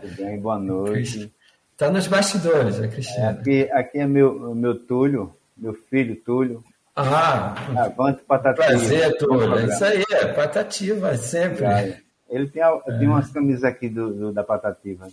Muito 0.01 0.15
bem, 0.15 0.39
boa 0.39 0.59
noite. 0.59 1.33
Está 1.71 1.91
nos 1.91 2.07
bastidores, 2.07 2.79
a 2.79 2.87
Cristina. 2.87 3.29
Aqui, 3.29 3.69
aqui 3.71 3.99
é 3.99 4.07
meu, 4.07 4.55
meu 4.55 4.79
Túlio, 4.79 5.35
meu 5.55 5.73
filho 5.73 6.15
Túlio. 6.15 6.63
Ah, 6.95 7.53
Avante 7.77 8.23
Patativa. 8.23 8.65
Prazer, 8.65 9.15
Túlio. 9.17 9.59
É 9.59 9.65
isso 9.65 9.85
aí, 9.85 10.03
é 10.09 10.33
Patativa, 10.33 11.15
sempre. 11.17 11.65
É. 11.65 12.01
Ele 12.27 12.47
tem, 12.47 12.63
é. 12.63 12.97
tem 12.97 13.07
umas 13.07 13.31
camisas 13.31 13.63
aqui 13.63 13.87
do, 13.87 14.11
do, 14.11 14.33
da 14.33 14.43
Patativa. 14.43 15.07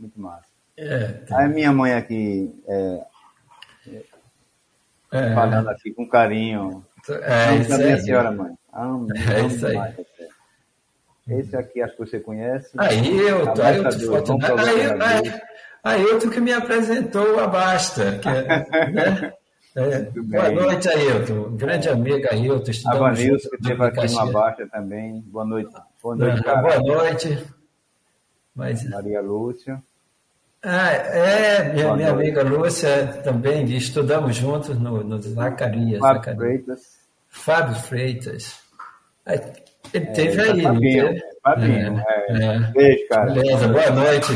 Muito 0.00 0.18
massa. 0.18 0.48
É, 0.78 1.08
tem... 1.08 1.36
Aí 1.36 1.48
minha 1.48 1.72
mãe 1.72 1.92
aqui 1.92 2.54
é, 2.66 3.04
é, 5.12 5.34
falando 5.34 5.68
aqui 5.68 5.92
com 5.92 6.08
carinho. 6.08 6.84
É, 7.14 7.56
isso 7.56 7.74
aí. 7.74 7.84
minha 7.84 8.00
senhora, 8.00 8.32
mãe. 8.32 8.54
Amo, 8.72 9.08
é 9.14 9.46
isso 9.46 9.66
aí. 9.66 9.74
Mais, 9.74 9.94
esse 11.28 11.56
aqui 11.56 11.82
acho 11.82 11.94
que 11.94 12.06
você 12.06 12.20
conhece. 12.20 12.70
Aí 12.78 13.18
eu, 13.18 13.52
aí 13.62 13.76
eu, 13.76 14.16
aí, 14.58 15.40
aí, 15.84 16.00
Ailton 16.06 16.30
que 16.30 16.40
me 16.40 16.52
apresentou 16.52 17.38
a 17.38 17.46
Basta. 17.46 18.18
Que, 18.18 18.28
é, 18.28 18.88
né? 18.90 19.32
É, 19.76 20.00
boa 20.00 20.50
noite, 20.50 20.88
Ailton. 20.88 21.56
Grande 21.56 21.88
amigo 21.90 22.26
Ailton. 22.30 22.72
A 22.86 22.96
Vanilson, 22.96 23.50
que 23.50 23.56
esteve 23.56 23.84
aqui 23.84 24.14
no 24.14 24.32
Basta 24.32 24.66
também. 24.68 25.20
Boa 25.26 25.44
noite. 25.44 25.74
Boa 26.02 26.16
noite, 26.16 26.42
cara. 26.42 26.62
Boa 26.62 26.78
noite. 26.80 27.46
Mas... 28.54 28.88
Maria 28.88 29.20
Lúcia. 29.20 29.82
Ah, 30.62 30.90
é, 30.90 31.72
minha, 31.72 31.94
minha 31.94 32.10
amiga 32.10 32.42
Lúcia 32.42 33.06
também, 33.22 33.64
estudamos 33.76 34.36
juntos 34.36 34.76
no, 34.78 35.04
no 35.04 35.22
Zacarias. 35.22 36.00
Fábio 36.00 36.16
Zacarias. 36.16 36.38
Freitas. 36.38 36.98
Fábio 37.28 37.74
Freitas. 37.76 38.60
Ele 39.94 40.06
teve 40.06 40.40
é, 40.40 40.50
aí. 40.50 40.62
Fabinho, 40.62 41.22
Fabinho. 41.42 42.04
É, 42.06 42.44
é. 42.44 42.58
Beijo, 42.72 43.08
cara. 43.08 43.32
Beleza, 43.32 43.68
boa 43.68 43.90
noite. 43.90 44.32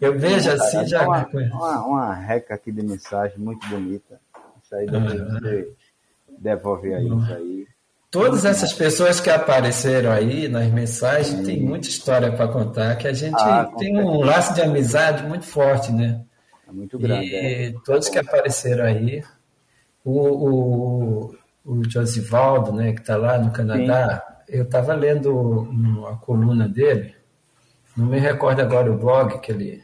Eu 0.00 0.18
vejo 0.18 0.50
assim 0.50 0.86
já. 0.86 1.06
Uma, 1.06 1.28
uma, 1.52 1.86
uma 1.86 2.14
reca 2.14 2.54
aqui 2.54 2.70
de 2.70 2.82
mensagem 2.82 3.38
muito 3.38 3.66
bonita. 3.68 4.20
Isso 4.62 4.74
aí 4.74 4.86
depois 4.86 5.20
uhum. 5.20 5.30
você 5.32 5.72
devolve 6.38 6.94
aí 6.94 7.06
isso 7.06 7.32
aí. 7.32 7.66
Todas 8.12 8.44
essas 8.44 8.74
pessoas 8.74 9.20
que 9.20 9.30
apareceram 9.30 10.12
aí 10.12 10.46
nas 10.46 10.70
mensagens 10.70 11.28
Sim. 11.38 11.44
tem 11.44 11.60
muita 11.62 11.88
história 11.88 12.30
para 12.30 12.46
contar, 12.46 12.94
que 12.96 13.08
a 13.08 13.12
gente 13.14 13.40
ah, 13.40 13.66
tem 13.78 13.98
um 13.98 14.20
laço 14.20 14.52
de 14.54 14.60
amizade 14.60 15.26
muito 15.26 15.46
forte, 15.46 15.90
né? 15.90 16.20
É 16.68 16.70
muito 16.70 16.98
grande. 16.98 17.28
E 17.28 17.34
é. 17.34 17.74
todos 17.82 18.10
que 18.10 18.18
apareceram 18.18 18.84
aí, 18.84 19.24
o, 20.04 20.20
o, 20.20 21.36
o 21.64 21.88
Josivaldo, 21.88 22.70
né, 22.70 22.92
que 22.92 23.00
está 23.00 23.16
lá 23.16 23.38
no 23.38 23.50
Canadá, 23.50 24.22
Sim. 24.46 24.56
eu 24.58 24.64
estava 24.64 24.92
lendo 24.92 25.70
a 26.06 26.14
coluna 26.16 26.68
dele, 26.68 27.14
não 27.96 28.04
me 28.04 28.18
recordo 28.18 28.60
agora 28.60 28.92
o 28.92 28.98
blog 28.98 29.40
que 29.40 29.50
ele 29.50 29.82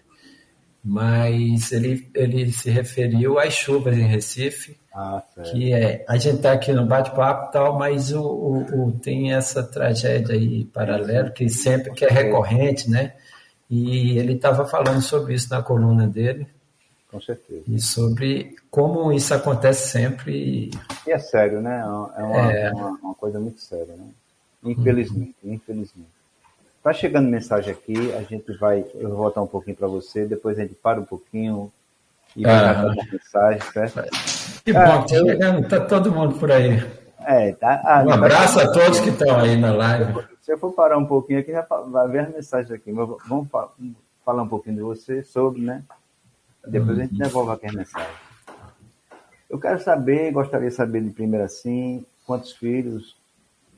mas 0.84 1.72
ele, 1.72 2.08
ele 2.14 2.52
se 2.52 2.70
referiu 2.70 3.38
às 3.38 3.52
chuvas 3.52 3.96
em 3.96 4.06
Recife, 4.06 4.78
ah, 5.00 5.22
que 5.44 5.72
é, 5.72 6.04
a 6.08 6.16
gente 6.16 6.38
está 6.38 6.50
aqui 6.50 6.72
no 6.72 6.84
bate-papo 6.84 7.52
tal, 7.52 7.78
mas 7.78 8.12
o, 8.12 8.20
o, 8.20 8.88
o, 8.88 8.92
tem 8.92 9.32
essa 9.32 9.62
tragédia 9.62 10.34
aí 10.34 10.64
paralela 10.64 11.30
que 11.30 11.48
sempre 11.48 11.92
que 11.92 12.04
é 12.04 12.08
recorrente, 12.08 12.90
né? 12.90 13.14
E 13.70 14.18
ele 14.18 14.32
estava 14.32 14.66
falando 14.66 15.00
sobre 15.00 15.34
isso 15.34 15.50
na 15.50 15.62
coluna 15.62 16.08
dele. 16.08 16.48
Com 17.12 17.20
certeza. 17.20 17.62
E 17.68 17.80
sobre 17.80 18.56
como 18.72 19.12
isso 19.12 19.32
acontece 19.32 19.88
sempre. 19.88 20.72
E 21.06 21.12
é 21.12 21.18
sério, 21.20 21.60
né? 21.60 21.78
É 21.78 22.22
uma, 22.24 22.52
é... 22.52 22.72
uma, 22.72 22.88
uma 23.00 23.14
coisa 23.14 23.38
muito 23.38 23.60
séria, 23.60 23.94
né? 23.94 24.08
Infelizmente, 24.64 25.36
uhum. 25.44 25.54
infelizmente. 25.54 26.10
Tá 26.82 26.92
chegando 26.92 27.28
mensagem 27.28 27.72
aqui, 27.72 28.12
a 28.14 28.22
gente 28.22 28.52
vai, 28.54 28.84
eu 28.96 29.10
vou 29.10 29.18
voltar 29.18 29.42
um 29.42 29.46
pouquinho 29.46 29.76
para 29.76 29.86
você, 29.86 30.26
depois 30.26 30.58
a 30.58 30.62
gente 30.62 30.74
para 30.74 31.00
um 31.00 31.04
pouquinho 31.04 31.70
e 32.34 32.42
vai 32.42 32.52
ah, 32.52 32.94
mensagem, 33.12 33.62
certo? 33.72 34.37
Que 34.68 34.72
bom, 34.74 34.80
tá 34.80 35.14
eu... 35.14 35.26
chegando, 35.26 35.66
tá 35.66 35.80
todo 35.80 36.12
mundo 36.12 36.38
por 36.38 36.52
aí. 36.52 36.86
É, 37.20 37.52
tá, 37.52 37.80
ah, 37.82 38.04
um 38.04 38.12
abraço 38.12 38.58
tá... 38.58 38.64
a 38.64 38.70
todos 38.70 39.00
que 39.00 39.08
estão 39.08 39.40
aí 39.40 39.56
na 39.56 39.72
live. 39.72 40.26
Se 40.42 40.52
eu 40.52 40.58
for 40.58 40.72
parar 40.72 40.98
um 40.98 41.06
pouquinho 41.06 41.40
aqui, 41.40 41.52
já 41.52 41.62
vai 41.62 42.08
ver 42.08 42.18
as 42.20 42.34
mensagens 42.34 42.70
aqui. 42.70 42.92
Mas 42.92 43.08
vamos 43.26 43.48
falar 44.22 44.42
um 44.42 44.48
pouquinho 44.48 44.76
de 44.76 44.82
você, 44.82 45.22
sobre, 45.22 45.62
né? 45.62 45.82
Depois 46.66 46.98
a 46.98 47.02
gente 47.02 47.12
uhum. 47.12 47.18
devolve 47.18 47.52
aqui 47.52 47.66
as 47.66 47.72
mensagens. 47.72 48.14
Eu 49.48 49.58
quero 49.58 49.80
saber, 49.80 50.32
gostaria 50.32 50.68
de 50.68 50.74
saber 50.74 51.02
de 51.02 51.08
primeiro 51.08 51.46
assim, 51.46 52.04
quantos 52.26 52.52
filhos, 52.52 53.16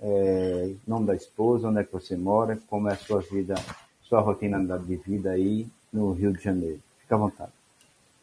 é, 0.03 0.73
nome 0.85 1.07
da 1.07 1.15
esposa, 1.15 1.69
onde 1.69 1.79
é 1.79 1.85
que 1.85 1.93
você 1.93 2.17
mora, 2.17 2.59
como 2.69 2.89
é 2.89 2.95
a 2.95 2.97
sua 2.97 3.21
vida, 3.21 3.55
sua 4.03 4.21
rotina 4.21 4.59
de 4.77 4.97
vida 4.97 5.31
aí 5.31 5.69
no 5.93 6.11
Rio 6.15 6.33
de 6.33 6.43
Janeiro. 6.43 6.81
Fica 6.99 7.15
à 7.15 7.19
vontade. 7.19 7.60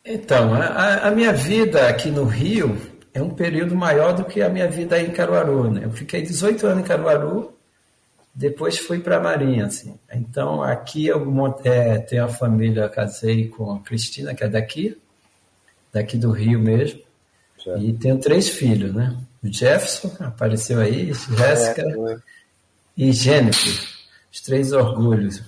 Então, 0.10 0.54
a, 0.54 1.08
a 1.08 1.12
minha 1.12 1.34
vida 1.34 1.90
aqui 1.90 2.10
no 2.10 2.24
Rio 2.24 2.78
é 3.14 3.22
um 3.22 3.30
período 3.30 3.76
maior 3.76 4.14
do 4.14 4.24
que 4.24 4.42
a 4.42 4.48
minha 4.48 4.70
vida 4.70 4.96
aí 4.96 5.06
em 5.06 5.12
Caruaru. 5.12 5.70
Né? 5.70 5.82
Eu 5.84 5.92
fiquei 5.92 6.22
18 6.22 6.66
anos 6.66 6.84
em 6.86 6.88
Caruaru, 6.88 7.54
depois 8.34 8.78
fui 8.78 9.00
para 9.00 9.18
a 9.18 9.20
Marinha. 9.20 9.66
Assim. 9.66 10.00
Então, 10.14 10.64
aqui 10.64 11.08
eu 11.08 11.22
é, 11.66 11.98
tenho 12.00 12.24
a 12.24 12.30
família, 12.30 12.88
casei 12.88 13.50
com 13.50 13.70
a 13.74 13.80
Cristina, 13.82 14.34
que 14.34 14.46
é 14.46 14.48
daqui, 14.48 14.98
daqui 15.92 16.18
do 16.18 16.32
Rio 16.32 16.60
mesmo, 16.60 17.02
certo. 17.62 17.84
e 17.84 17.92
tenho 17.92 18.18
três 18.18 18.48
filhos, 18.48 18.94
né? 18.94 19.14
O 19.44 19.52
Jefferson 19.52 20.16
apareceu 20.24 20.80
aí, 20.80 21.12
Jéssica 21.14 21.82
é, 21.82 22.18
e 22.96 23.12
Jennifer, 23.12 23.74
os 24.32 24.40
três 24.40 24.72
orgulhos. 24.72 25.44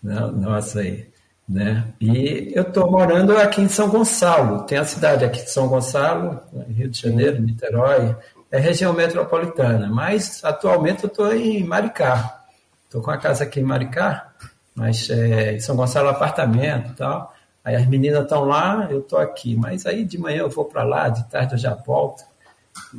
Nossa 0.00 0.80
aí. 0.80 1.08
Né? 1.48 1.84
E 1.98 2.52
eu 2.54 2.62
estou 2.62 2.90
morando 2.90 3.36
aqui 3.36 3.62
em 3.62 3.68
São 3.68 3.88
Gonçalo. 3.88 4.64
Tem 4.64 4.76
a 4.76 4.84
cidade 4.84 5.24
aqui 5.24 5.42
de 5.42 5.50
São 5.50 5.66
Gonçalo, 5.66 6.40
Rio 6.68 6.90
de 6.90 7.00
Janeiro, 7.00 7.40
Niterói, 7.40 8.14
é 8.50 8.58
região 8.58 8.92
metropolitana. 8.92 9.88
Mas 9.88 10.44
atualmente 10.44 11.04
eu 11.04 11.08
estou 11.08 11.32
em 11.32 11.64
Maricá. 11.64 12.42
Estou 12.84 13.00
com 13.00 13.10
a 13.10 13.16
casa 13.16 13.44
aqui 13.44 13.60
em 13.60 13.64
Maricá, 13.64 14.30
mas 14.74 15.08
é, 15.08 15.54
em 15.54 15.60
São 15.60 15.74
Gonçalo 15.74 16.08
apartamento 16.08 16.92
e 16.92 16.94
tal. 16.94 17.34
Aí 17.64 17.74
as 17.76 17.86
meninas 17.86 18.22
estão 18.22 18.44
lá, 18.44 18.86
eu 18.90 19.00
estou 19.00 19.18
aqui. 19.18 19.56
Mas 19.56 19.86
aí 19.86 20.04
de 20.04 20.18
manhã 20.18 20.40
eu 20.40 20.50
vou 20.50 20.66
para 20.66 20.84
lá, 20.84 21.08
de 21.08 21.24
tarde 21.30 21.54
eu 21.54 21.58
já 21.58 21.74
volto. 21.74 22.24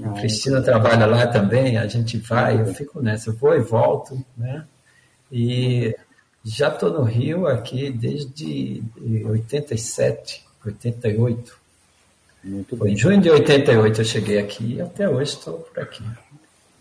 A 0.03 0.09
Cristina 0.19 0.61
trabalha 0.61 1.05
lá 1.05 1.25
também, 1.27 1.77
a 1.77 1.87
gente 1.87 2.17
vai, 2.17 2.59
eu 2.59 2.65
fico 2.73 3.01
nessa, 3.01 3.29
eu 3.29 3.35
vou 3.35 3.55
e 3.55 3.59
volto, 3.59 4.23
né? 4.37 4.65
E 5.31 5.95
já 6.43 6.69
estou 6.69 6.91
no 6.91 7.03
Rio 7.03 7.47
aqui 7.47 7.91
desde 7.91 8.83
87, 9.25 10.45
88. 10.65 11.59
Muito 12.43 12.77
Foi 12.77 12.87
bem. 12.87 12.93
em 12.93 12.97
junho 12.97 13.21
de 13.21 13.29
88 13.29 14.01
eu 14.01 14.05
cheguei 14.05 14.39
aqui 14.39 14.75
e 14.75 14.81
até 14.81 15.09
hoje 15.09 15.33
estou 15.33 15.59
por 15.59 15.79
aqui. 15.79 16.03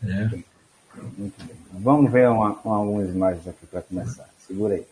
Né? 0.00 0.42
Muito 1.16 1.44
bem. 1.44 1.56
Vamos 1.72 2.10
ver 2.10 2.28
uma, 2.28 2.52
uma, 2.64 2.76
algumas 2.76 3.08
imagens 3.08 3.46
aqui 3.46 3.66
para 3.66 3.82
começar. 3.82 4.28
Segura 4.46 4.74
aí. 4.74 4.86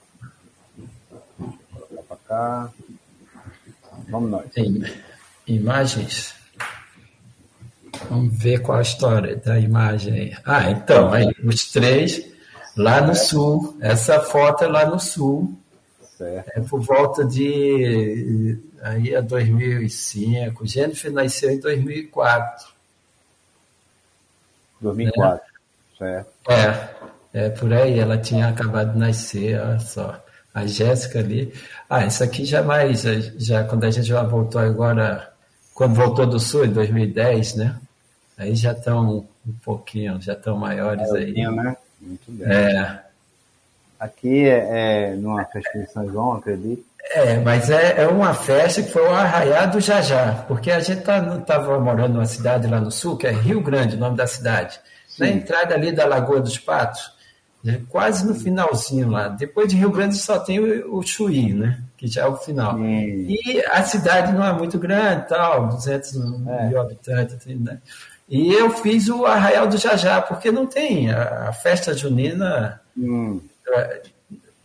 Vou 1.39 1.55
colocar 1.89 2.03
para 2.03 2.17
cá. 2.29 2.73
Vamos 4.09 4.31
nós. 4.31 4.51
Tem 4.53 4.83
imagens? 5.47 6.35
Vamos 8.11 8.37
ver 8.37 8.61
qual 8.61 8.79
a 8.79 8.83
história 8.83 9.37
da 9.37 9.59
imagem. 9.59 10.37
Ah, 10.45 10.71
então, 10.71 11.13
aí, 11.13 11.33
os 11.45 11.71
três 11.71 12.36
lá 12.76 13.00
no 13.00 13.14
sul. 13.14 13.76
Essa 13.80 14.21
foto 14.21 14.64
é 14.64 14.68
lá 14.68 14.87
no 14.87 15.00
sul. 15.00 15.56
Certo. 16.16 16.50
É 16.54 16.61
por 16.61 16.80
volta 16.80 17.25
de 17.25 18.59
aí 18.83 19.14
a 19.14 19.21
2005. 19.21 20.66
Jennifer 20.66 21.12
nasceu 21.12 21.50
em 21.50 21.61
2004. 21.61 22.76
2004, 24.80 25.45
né? 26.00 26.25
certo. 26.26 26.33
É, 27.35 27.47
é 27.47 27.50
por 27.50 27.73
aí. 27.73 27.99
Ela 27.99 28.18
tinha 28.18 28.49
acabado 28.49 28.92
de 28.92 28.99
nascer, 28.99 29.61
olha 29.61 29.78
só. 29.78 30.23
A 30.54 30.66
Jéssica 30.66 31.18
ali. 31.18 31.52
Ah, 31.88 32.06
isso 32.06 32.25
aqui 32.25 32.47
já 32.47 32.62
mais, 32.62 33.02
já 33.37 33.64
quando 33.64 33.85
a 33.85 33.90
gente 33.90 34.06
já 34.06 34.23
voltou 34.23 34.59
agora, 34.59 35.30
quando 35.75 35.95
voltou 35.95 36.26
do 36.26 36.40
sul, 36.40 36.64
em 36.64 36.73
2010, 36.73 37.56
né? 37.56 37.78
Aí 38.38 38.54
já 38.54 38.73
estão 38.73 39.26
um 39.47 39.52
pouquinho, 39.62 40.21
já 40.21 40.33
estão 40.33 40.56
maiores 40.56 41.09
é, 41.11 41.18
aí. 41.18 41.33
Né? 41.35 41.76
Muito 42.07 42.31
bem. 42.33 42.49
É. 42.49 43.03
Aqui 43.99 44.45
é, 44.49 45.13
é 45.13 45.15
numa 45.17 45.45
festa 45.45 45.79
de 45.79 45.91
São 45.91 46.07
João, 46.11 46.33
acredito. 46.33 46.85
É, 47.11 47.39
mas 47.39 47.71
é, 47.71 48.03
é 48.03 48.07
uma 48.09 48.35
festa 48.35 48.83
que 48.83 48.91
foi 48.91 49.03
o 49.03 49.15
Arraiá 49.15 49.67
do 49.67 49.81
Jajá, 49.81 50.45
porque 50.49 50.71
a 50.71 50.81
gente 50.81 51.01
estava 51.01 51.41
tá, 51.41 51.61
morando 51.81 52.15
numa 52.15 52.27
cidade 52.27 52.67
lá 52.67 52.81
no 52.81 52.91
sul, 52.91 53.17
que 53.17 53.27
é 53.27 53.31
Rio 53.31 53.61
Grande, 53.61 53.97
o 53.97 53.99
nome 53.99 54.17
da 54.17 54.27
cidade. 54.27 54.79
Sim. 55.09 55.23
Na 55.23 55.29
entrada 55.31 55.75
ali 55.75 55.93
da 55.93 56.05
Lagoa 56.05 56.41
dos 56.41 56.59
Patos, 56.59 57.13
né, 57.63 57.81
quase 57.89 58.27
no 58.27 58.35
finalzinho 58.35 59.09
lá. 59.09 59.29
Depois 59.29 59.69
de 59.69 59.77
Rio 59.77 59.91
Grande 59.91 60.17
só 60.17 60.39
tem 60.39 60.59
o, 60.59 60.97
o 60.97 61.03
Chuí, 61.03 61.53
né? 61.53 61.81
Que 61.97 62.07
já 62.07 62.23
é 62.23 62.27
o 62.27 62.37
final. 62.37 62.77
Sim. 62.77 63.27
E 63.29 63.65
a 63.71 63.83
cidade 63.83 64.33
não 64.33 64.45
é 64.45 64.53
muito 64.53 64.79
grande, 64.79 65.29
tal, 65.29 65.69
200 65.69 66.15
é. 66.15 66.69
mil 66.69 66.81
habitantes, 66.81 67.47
né? 67.47 67.79
E 68.28 68.52
eu 68.52 68.71
fiz 68.71 69.09
o 69.09 69.25
Arraial 69.25 69.68
do 69.68 69.78
Jajá, 69.78 70.21
porque 70.21 70.50
não 70.50 70.66
tem 70.66 71.11
a, 71.11 71.52
festa 71.52 71.95
junina, 71.95 72.80
hum. 72.97 73.40
É, 73.68 74.02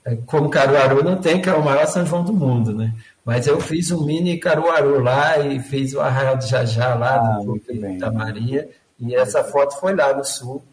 é, 0.06 0.16
como 0.26 0.50
Caruaru 0.50 1.04
não 1.04 1.18
tem, 1.18 1.42
que 1.42 1.50
é 1.50 1.54
o 1.54 1.64
maior 1.64 1.86
São 1.86 2.06
João 2.06 2.24
do 2.24 2.34
mundo, 2.34 2.74
né? 2.74 2.94
Mas 3.24 3.46
eu 3.46 3.60
fiz 3.60 3.92
um 3.92 4.04
mini 4.04 4.40
Caruaru 4.40 5.00
lá 5.00 5.38
e 5.40 5.60
fiz 5.60 5.94
o 5.94 6.02
Arraial 6.02 6.38
do 6.38 6.46
Jajá 6.46 6.96
lá 6.96 7.18
ah, 7.18 7.40
do 7.44 8.00
da 8.00 8.12
Maria, 8.12 8.68
e 9.00 9.16
essa 9.16 9.44
foto 9.44 9.80
foi 9.80 9.96
lá 9.96 10.16
no 10.16 10.24
sul. 10.24 10.64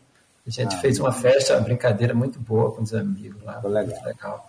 A 0.46 0.50
gente 0.50 0.74
ah, 0.74 0.78
fez 0.78 0.98
uma 0.98 1.12
festa, 1.12 1.54
uma 1.54 1.60
brincadeira 1.60 2.14
muito 2.14 2.38
boa 2.38 2.72
com 2.72 2.82
os 2.82 2.94
amigos 2.94 3.42
lá. 3.42 3.60
Legal. 3.62 4.04
legal. 4.04 4.46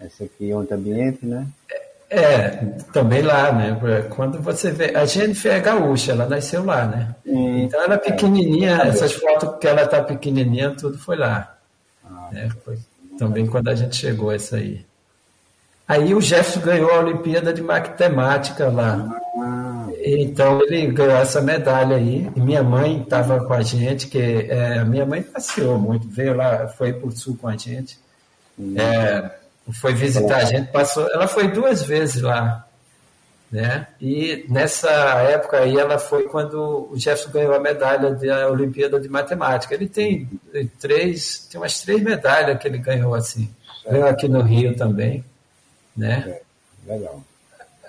Esse 0.00 0.24
aqui 0.24 0.50
é 0.50 0.56
outro 0.56 0.74
ambiente, 0.74 1.24
né? 1.24 1.46
É, 1.70 1.83
é, 2.10 2.50
também 2.92 3.22
lá, 3.22 3.52
né? 3.52 3.76
Quando 4.10 4.40
você 4.40 4.70
vê. 4.70 4.96
A 4.96 5.04
Jennifer 5.04 5.52
é 5.52 5.60
gaúcha, 5.60 6.12
ela 6.12 6.26
nasceu 6.26 6.64
lá, 6.64 6.86
né? 6.86 7.14
Hum, 7.26 7.58
então 7.64 7.82
ela 7.82 7.94
é 7.94 7.98
pequenininha, 7.98 8.82
é. 8.82 8.88
essas 8.88 9.12
fotos 9.12 9.58
que 9.58 9.66
ela 9.66 9.86
tá 9.86 10.02
pequenininha, 10.02 10.70
tudo 10.70 10.98
foi 10.98 11.16
lá. 11.16 11.56
Ah, 12.04 12.28
né? 12.32 12.48
Foi 12.64 12.78
também 13.18 13.46
quando 13.46 13.68
a 13.68 13.74
gente 13.74 13.96
chegou 13.96 14.32
essa 14.32 14.56
aí. 14.56 14.84
Aí 15.86 16.14
o 16.14 16.20
Jefferson 16.20 16.60
ganhou 16.60 16.90
a 16.90 17.00
Olimpíada 17.00 17.52
de 17.52 17.62
Matemática 17.62 18.68
lá. 18.68 19.20
Ah. 19.38 19.86
Então 20.04 20.60
ele 20.62 20.86
ganhou 20.88 21.16
essa 21.16 21.40
medalha 21.40 21.96
aí. 21.96 22.30
E 22.34 22.40
minha 22.40 22.62
mãe 22.62 23.00
estava 23.00 23.44
com 23.44 23.52
a 23.52 23.62
gente, 23.62 24.06
que 24.06 24.18
é, 24.18 24.78
a 24.78 24.84
minha 24.84 25.04
mãe 25.04 25.22
passeou 25.22 25.78
muito, 25.78 26.08
veio 26.08 26.34
lá, 26.34 26.68
foi 26.68 26.92
para 26.92 27.08
o 27.08 27.10
sul 27.10 27.36
com 27.40 27.48
a 27.48 27.56
gente. 27.56 27.98
Hum. 28.58 28.74
É, 28.76 29.30
foi 29.72 29.94
visitar 29.94 30.38
a 30.38 30.44
gente, 30.44 30.70
passou, 30.70 31.08
ela 31.10 31.26
foi 31.26 31.50
duas 31.50 31.82
vezes 31.82 32.20
lá, 32.20 32.66
né? 33.50 33.86
E 34.00 34.44
nessa 34.48 34.90
época 34.90 35.58
aí 35.58 35.78
ela 35.78 35.98
foi 35.98 36.24
quando 36.24 36.88
o 36.90 36.98
Jefferson 36.98 37.30
ganhou 37.30 37.54
a 37.54 37.60
medalha 37.60 38.10
da 38.10 38.50
Olimpíada 38.50 39.00
de 39.00 39.08
Matemática. 39.08 39.74
Ele 39.74 39.88
tem 39.88 40.28
três, 40.80 41.46
tem 41.50 41.60
umas 41.60 41.80
três 41.80 42.02
medalhas 42.02 42.58
que 42.58 42.68
ele 42.68 42.78
ganhou 42.78 43.14
assim. 43.14 43.48
Ganhou 43.88 44.08
aqui 44.08 44.28
no 44.28 44.42
Rio 44.42 44.76
também, 44.76 45.24
né? 45.96 46.40
Legal. 46.86 47.22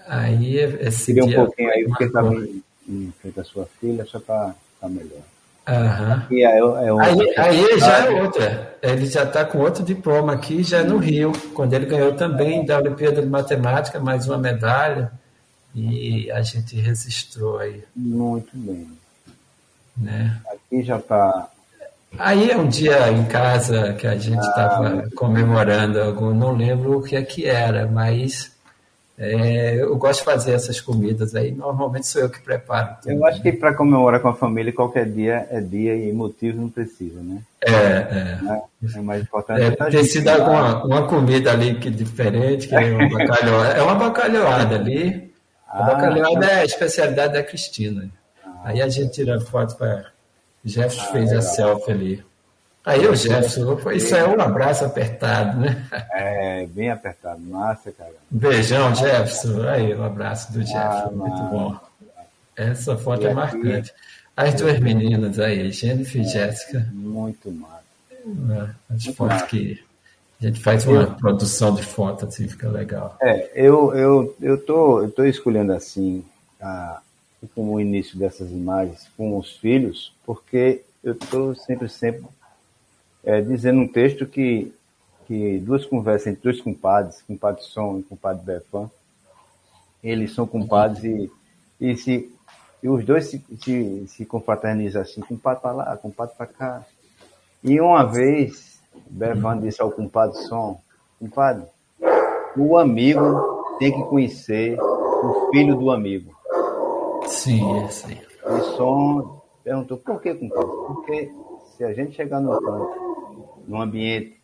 Aí 0.08 0.58
esse 0.58 1.08
Queria 1.08 1.24
um 1.24 1.27
dia 1.27 1.38
pouquinho 1.38 1.72
aí, 1.72 1.84
porque 1.86 2.03
estava 2.03 2.36
em, 2.36 2.63
em 2.88 3.13
frente 3.20 3.39
à 3.39 3.44
sua 3.44 3.67
filha, 3.82 4.05
só 4.05 4.20
para 4.20 4.55
tá 4.79 4.88
melhor. 4.88 5.22
Aham. 5.67 6.27
E 6.29 6.45
aí, 6.45 6.60
Aí, 7.00 7.34
aí 7.38 7.79
já 7.79 8.05
é 8.05 8.10
outra. 8.22 8.75
Ele 8.81 9.05
já 9.07 9.24
está 9.24 9.43
com 9.45 9.57
outro 9.60 9.84
diploma 9.84 10.34
aqui, 10.34 10.63
já 10.63 10.79
é 10.79 10.84
no 10.84 10.98
Rio, 10.98 11.31
quando 11.53 11.74
ele 11.74 11.88
ganhou 11.88 12.13
também 12.13 12.63
da 12.65 12.77
Olimpíada 12.77 13.22
de 13.22 13.27
Matemática, 13.27 14.00
mais 14.00 14.27
uma 14.27 14.38
medalha. 14.38 15.12
E 15.74 16.31
a 16.31 16.41
gente 16.41 16.75
registrou 16.79 17.57
aí, 17.57 17.84
Muito 17.95 18.50
bem. 18.53 18.88
né? 19.98 20.39
Aqui 20.53 20.84
já 20.84 20.98
está. 20.98 21.50
Aí 22.17 22.50
é 22.50 22.55
um 22.55 22.67
dia 22.69 23.10
em 23.12 23.25
casa 23.25 23.93
que 23.93 24.07
a 24.07 24.15
gente 24.15 24.39
estava 24.39 25.10
comemorando 25.17 26.00
algo, 26.01 26.34
não 26.34 26.53
lembro 26.55 26.98
o 27.00 27.03
que 27.03 27.15
é 27.15 27.24
que 27.24 27.45
era, 27.45 27.88
mas 27.88 28.55
é, 29.17 29.81
eu 29.81 29.95
gosto 29.95 30.19
de 30.19 30.25
fazer 30.25 30.51
essas 30.51 30.81
comidas 30.81 31.36
aí. 31.36 31.51
Normalmente 31.51 32.05
sou 32.05 32.22
eu 32.22 32.29
que 32.29 32.41
preparo. 32.41 32.98
tudo. 33.01 33.12
Eu 33.13 33.25
acho 33.25 33.41
que 33.41 33.51
para 33.53 33.74
comemorar 33.74 34.19
com 34.22 34.27
a 34.27 34.34
família, 34.36 34.74
qualquer 34.74 35.10
dia 35.10 35.48
é 35.50 35.62
dia 35.62 35.95
e 35.95 36.12
motivo 36.12 36.62
não 36.62 36.69
precisa, 36.69 37.22
né? 37.22 37.41
É, 37.62 37.72
é. 37.72 38.39
Né? 38.41 38.62
É 38.93 39.00
mais 39.00 39.22
importante. 39.22 39.62
É, 39.62 39.67
a 39.67 39.75
tem 39.75 39.91
gente 39.91 40.07
sido 40.07 40.27
alguma 40.27 40.86
uma 40.86 41.07
comida 41.07 41.51
ali 41.51 41.75
que 41.75 41.89
diferente, 41.89 42.67
que 42.67 42.75
é 42.75 42.91
uma 42.91 43.10
bacalhoada. 43.10 43.74
É 43.74 43.81
uma 43.81 43.95
bacalhoada 43.95 44.75
ali. 44.75 45.34
A 45.67 45.79
Ah, 45.79 45.84
bacalhoada 45.84 46.45
é 46.45 46.60
a 46.60 46.65
especialidade 46.65 47.34
da 47.34 47.43
Cristina. 47.43 48.10
Aí 48.65 48.81
a 48.81 48.89
gente 48.89 49.12
tira 49.12 49.39
foto 49.39 49.77
para. 49.77 50.13
Jefferson 50.63 51.12
fez 51.12 51.31
a 51.31 51.41
selfie 51.41 51.91
ali. 51.91 52.24
Aí 52.86 53.08
o 53.08 53.15
Jefferson, 53.15 53.77
isso 53.94 54.15
é 54.15 54.27
um 54.27 54.39
abraço 54.39 54.86
apertado, 54.86 55.60
né? 55.60 55.88
É, 56.12 56.68
bem 56.68 56.92
apertado. 56.92 57.42
Massa, 57.42 57.92
cara. 57.92 58.13
Beijão, 58.30 58.94
Jefferson. 58.94 59.68
Aí, 59.68 59.96
um 59.96 60.04
abraço 60.04 60.54
do 60.54 60.60
Ah, 60.62 60.63
Jefferson. 60.65 61.12
Muito 61.15 61.32
massa. 61.38 61.50
bom. 61.50 61.80
Essa 62.56 62.96
foto 62.98 63.24
E 63.24 63.25
é 63.25 63.27
aqui- 63.32 63.36
marcante. 63.36 63.93
As 64.38 64.54
duas 64.54 64.80
meninas 64.80 65.39
aí, 65.39 65.71
Jennifer 65.71 66.21
e 66.21 66.26
Jéssica. 66.26 66.88
Muito 66.93 67.52
massa. 67.52 67.76
né? 68.26 68.76
As 68.89 69.04
Muito 69.06 69.17
fotos 69.17 69.34
massa. 69.36 69.48
que 69.48 69.84
a 70.41 70.45
gente 70.45 70.60
faz 70.62 70.86
uma 70.86 71.08
produção 71.08 71.74
de 71.74 71.82
foto, 71.84 72.26
assim, 72.26 72.48
fica 72.48 72.69
legal. 72.69 73.17
É, 73.21 73.50
eu, 73.56 73.95
eu, 73.95 74.36
eu, 74.41 74.58
tô, 74.63 75.02
eu 75.02 75.10
tô 75.12 75.24
escolhendo 75.26 75.71
assim, 75.74 76.24
a, 76.62 77.00
como 77.56 77.74
o 77.74 77.82
início 77.82 78.17
dessas 78.19 78.52
imagens 78.52 79.08
com 79.17 79.38
os 79.38 79.52
filhos, 79.58 80.13
porque 80.26 80.82
eu 81.04 81.13
estou 81.13 81.56
sempre, 81.56 81.88
sempre 81.89 82.24
é, 83.26 83.42
dizendo 83.42 83.82
um 83.82 83.88
texto 83.88 84.28
que, 84.28 84.72
que 85.26 85.58
duas 85.58 85.84
conversas 85.84 86.28
entre 86.28 86.44
dois 86.44 86.62
compadres, 86.62 87.24
compadre 87.24 87.64
Som 87.64 87.98
e 88.00 88.04
compadre 88.04 88.46
Befan, 88.46 88.90
eles 90.04 90.34
são 90.34 90.46
compadres 90.46 91.04
e, 91.04 91.32
e, 91.82 91.98
se, 91.98 92.32
e 92.84 92.88
os 92.88 93.04
dois 93.04 93.26
se, 93.26 93.44
se, 93.60 94.08
se 94.08 94.26
confraternizam 94.26 95.02
assim, 95.02 95.22
compadre 95.22 95.62
para 95.62 95.72
lá, 95.72 95.98
compadre 95.98 96.36
para 96.38 96.46
cá. 96.46 96.86
E 97.64 97.82
uma 97.82 98.04
vez, 98.04 98.80
Befan 99.10 99.60
disse 99.60 99.82
ao 99.82 99.92
compadre 99.92 100.38
Som, 100.44 100.80
compadre, 101.20 101.66
o 102.56 102.78
amigo 102.78 103.66
tem 103.80 103.92
que 103.92 104.08
conhecer 104.08 104.80
o 104.80 105.50
filho 105.52 105.76
do 105.76 105.90
amigo. 105.90 106.32
Sim, 107.26 107.80
é 107.80 107.88
sim. 107.88 108.18
E 108.46 108.62
Som 108.78 109.42
perguntou, 109.64 109.98
por 109.98 110.22
que, 110.22 110.36
compadre? 110.36 110.68
Porque 110.68 111.32
se 111.76 111.84
a 111.84 111.92
gente 111.92 112.16
chegar 112.16 112.40
no 112.40 112.62
campo, 112.62 113.05
num 113.67 113.82
ambiente 113.82 114.41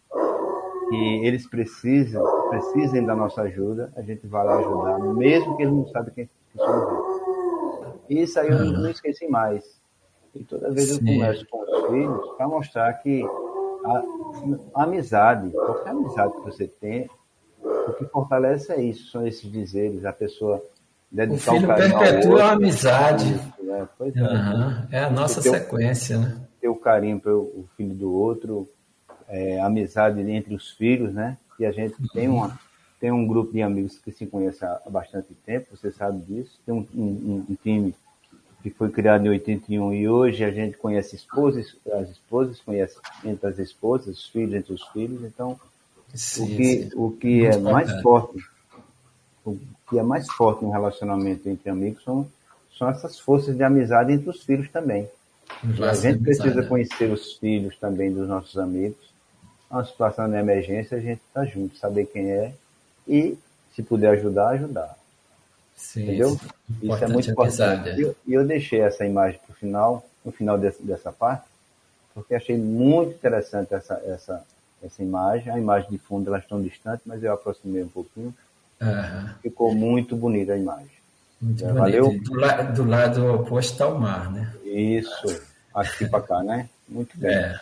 que 0.89 1.25
eles 1.25 1.47
precisam, 1.47 2.23
precisem 2.49 3.05
da 3.05 3.15
nossa 3.15 3.41
ajuda, 3.43 3.91
a 3.95 4.01
gente 4.01 4.27
vai 4.27 4.45
lá 4.45 4.57
ajudar, 4.57 4.99
mesmo 5.13 5.55
que 5.55 5.63
eles 5.63 5.73
não 5.73 5.87
saibam 5.87 6.13
quem, 6.13 6.25
que 6.51 6.57
somos 6.57 6.83
nós. 6.83 8.01
Isso 8.09 8.39
aí 8.39 8.49
eu 8.49 8.59
não, 8.59 8.71
não 8.81 8.89
esqueci 8.89 9.27
mais. 9.27 9.79
E 10.35 10.43
toda 10.43 10.69
vez 10.71 10.89
eu 10.89 10.95
Sim. 10.97 11.05
converso 11.05 11.45
com 11.49 11.61
os 11.61 11.87
filhos 11.89 12.29
para 12.37 12.47
mostrar 12.47 12.93
que 12.95 13.23
a, 13.85 14.03
a 14.75 14.83
amizade, 14.83 15.49
qualquer 15.51 15.89
amizade 15.91 16.33
que 16.33 16.41
você 16.41 16.67
tem, 16.67 17.09
o 17.63 17.93
que 17.93 18.05
fortalece 18.05 18.71
é 18.71 18.81
isso, 18.81 19.11
são 19.11 19.25
esses 19.25 19.49
dizeres, 19.49 20.03
a 20.05 20.11
pessoa 20.13 20.57
O 20.57 21.15
dedicar 21.15 21.51
um 21.53 21.55
filho 21.55 21.67
carinho 21.67 21.93
ao 21.95 21.99
perpetua 22.01 22.29
outro. 22.31 22.45
a 22.45 22.51
amizade. 22.51 23.53
Né? 23.61 23.87
Pois 23.97 24.15
é. 24.15 24.19
Aham, 24.21 24.87
É 24.91 24.99
a 25.03 25.09
nossa 25.09 25.39
eu- 25.47 25.53
sequência, 25.53 26.17
né? 26.17 26.37
ter 26.59 26.67
o 26.69 26.75
carinho 26.75 27.19
pelo 27.19 27.65
filho 27.75 27.95
do 27.95 28.13
outro, 28.13 28.67
é, 29.31 29.59
amizade 29.61 30.19
entre 30.21 30.53
os 30.55 30.71
filhos, 30.71 31.13
né? 31.13 31.37
E 31.59 31.65
a 31.65 31.71
gente 31.71 31.95
tem, 32.13 32.29
uma, 32.29 32.59
tem 32.99 33.11
um 33.11 33.25
grupo 33.27 33.53
de 33.53 33.61
amigos 33.63 33.97
que 33.97 34.11
se 34.11 34.27
conhece 34.27 34.63
há 34.65 34.81
bastante 34.89 35.33
tempo, 35.45 35.75
você 35.75 35.91
sabe 35.91 36.19
disso. 36.25 36.59
Tem 36.65 36.75
um, 36.75 36.85
um- 36.95 37.45
um 37.49 37.55
time 37.63 37.95
que 38.63 38.69
foi 38.69 38.89
criado 38.91 39.25
em 39.25 39.29
81 39.29 39.93
e 39.93 40.07
hoje 40.07 40.43
a 40.43 40.51
gente 40.51 40.77
conhece 40.77 41.15
esposas, 41.15 41.75
as 41.93 42.09
esposas, 42.11 42.59
conhece 42.61 42.97
entre 43.25 43.47
as 43.47 43.57
esposas, 43.57 44.19
os 44.19 44.25
filhos 44.27 44.53
entre 44.53 44.73
os 44.73 44.83
filhos. 44.89 45.23
Então, 45.23 45.59
o 46.37 46.47
Sim, 46.47 46.57
que, 46.57 46.63
sim. 46.63 46.91
o 46.95 47.11
que 47.11 47.45
é 47.45 47.57
Muito 47.57 47.63
mais 47.63 47.87
bacana. 47.87 48.03
forte, 48.03 48.37
o 49.45 49.57
que 49.89 49.97
é 49.99 50.03
mais 50.03 50.29
forte 50.31 50.63
no 50.63 50.71
relacionamento 50.71 51.49
entre 51.49 51.69
amigos 51.69 52.03
são, 52.03 52.27
são 52.77 52.89
essas 52.89 53.19
forças 53.19 53.55
de 53.55 53.63
amizade 53.63 54.11
entre 54.13 54.29
os 54.29 54.43
filhos 54.43 54.69
também. 54.69 55.07
Os 55.63 55.81
A 55.81 55.93
gente 55.95 56.19
precisa 56.19 56.61
amizade. 56.61 56.67
conhecer 56.69 57.11
os 57.11 57.33
filhos 57.33 57.75
também 57.77 58.13
dos 58.13 58.27
nossos 58.27 58.57
amigos. 58.57 59.10
Uma 59.71 59.85
situação 59.85 60.29
de 60.29 60.35
emergência, 60.35 60.97
a 60.97 61.01
gente 61.01 61.21
está 61.27 61.45
junto, 61.45 61.77
saber 61.77 62.05
quem 62.07 62.29
é 62.29 62.53
e, 63.07 63.37
se 63.73 63.81
puder 63.81 64.09
ajudar, 64.11 64.49
ajudar. 64.49 64.97
Sim, 65.75 66.03
Entendeu? 66.03 66.29
Isso 66.33 66.43
é 66.45 66.85
Importante 66.85 67.13
muito 67.13 67.29
a 67.29 67.31
importante. 67.31 67.89
E 67.89 67.91
é. 67.91 68.03
eu, 68.05 68.15
eu 68.27 68.45
deixei 68.45 68.81
essa 68.81 69.05
imagem 69.05 69.39
para 69.45 69.53
o 69.53 69.55
final, 69.55 70.05
no 70.25 70.31
final 70.31 70.57
desse- 70.57 70.83
dessa 70.83 71.11
parte, 71.11 71.45
porque 72.13 72.35
achei 72.35 72.57
muito 72.57 73.13
interessante 73.13 73.73
essa, 73.73 73.93
essa, 74.05 74.43
essa 74.83 75.01
imagem. 75.01 75.51
A 75.51 75.57
imagem 75.57 75.89
de 75.89 75.97
fundo 75.97 76.27
elas 76.27 76.43
estão 76.43 76.61
distantes, 76.61 77.01
mas 77.05 77.23
eu 77.23 77.31
aproximei 77.33 77.81
um 77.83 77.87
pouquinho. 77.89 78.33
Aham, 78.81 79.35
Ficou 79.41 79.73
muito 79.73 80.15
bonita 80.15 80.53
a 80.53 80.57
imagem. 80.57 80.91
Muito 81.41 81.65
É, 81.65 81.71
valeu? 81.71 82.19
Do, 82.19 82.33
la- 82.35 82.61
do 82.63 82.83
lado 82.83 83.33
oposto 83.35 83.71
está 83.71 83.87
o 83.87 83.97
mar, 83.99 84.29
né? 84.31 84.53
Isso, 84.65 85.41
aqui 85.73 86.07
para 86.07 86.21
cá, 86.21 86.43
né? 86.43 86.69
Muito 86.89 87.17
bem. 87.17 87.31
É. 87.31 87.59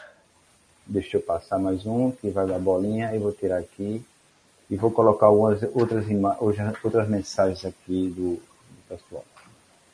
Deixa 0.89 1.17
eu 1.17 1.21
passar 1.21 1.59
mais 1.59 1.85
um, 1.85 2.09
que 2.09 2.31
vai 2.31 2.47
dar 2.47 2.57
bolinha, 2.57 3.15
e 3.15 3.19
vou 3.19 3.31
tirar 3.31 3.59
aqui. 3.59 4.03
E 4.67 4.75
vou 4.75 4.89
colocar 4.89 5.27
algumas 5.27 5.61
outras, 5.73 6.05
outras 6.83 7.07
mensagens 7.07 7.63
aqui 7.63 8.09
do, 8.09 8.33
do 8.33 8.41
pessoal. 8.87 9.23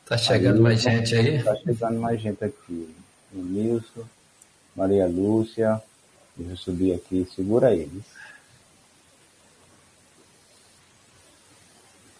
Tá 0.06 0.16
chegando 0.16 0.56
Aí, 0.56 0.62
mais 0.62 0.80
gente 0.80 1.14
aí? 1.14 1.36
Está 1.36 1.54
chegando 1.56 2.00
mais 2.00 2.18
gente 2.18 2.42
aqui. 2.42 2.96
O 3.34 3.38
Nilson, 3.38 4.04
Maria 4.74 5.06
Lúcia. 5.06 5.82
Deixa 6.34 6.52
eu 6.54 6.56
subir 6.56 6.94
aqui, 6.94 7.28
segura 7.34 7.74
eles. 7.74 8.04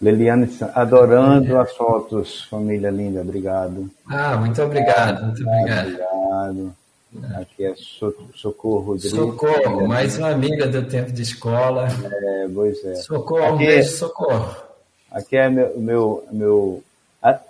Leliane, 0.01 0.55
adorando 0.75 1.59
as 1.59 1.75
fotos, 1.75 2.45
família 2.45 2.91
linda, 2.91 3.23
obrigado. 3.23 3.91
Ah, 4.07 4.37
muito 4.37 4.61
obrigado, 4.63 5.25
muito 5.25 5.43
obrigado. 5.43 5.87
Obrigado. 5.87 6.86
Aqui 7.37 7.65
é 7.67 7.75
So- 7.77 8.15
Socorro 8.35 8.79
Rodrigues. 8.81 9.11
Socorro, 9.11 9.87
mais 9.89 10.19
uma 10.19 10.31
amiga 10.31 10.67
do 10.67 10.83
tempo 10.85 11.13
de 11.13 11.23
escola. 11.23 11.89
É, 12.05 12.49
pois 12.53 12.85
é. 12.85 12.95
Socorro, 12.97 13.43
um 13.53 13.55
Aqui- 13.57 13.67
beijo, 13.67 13.91
socorro. 13.97 14.57
Aqui 15.11 15.37
é 15.37 15.49
meu, 15.49 15.79
meu, 15.79 16.25
meu 16.33 16.83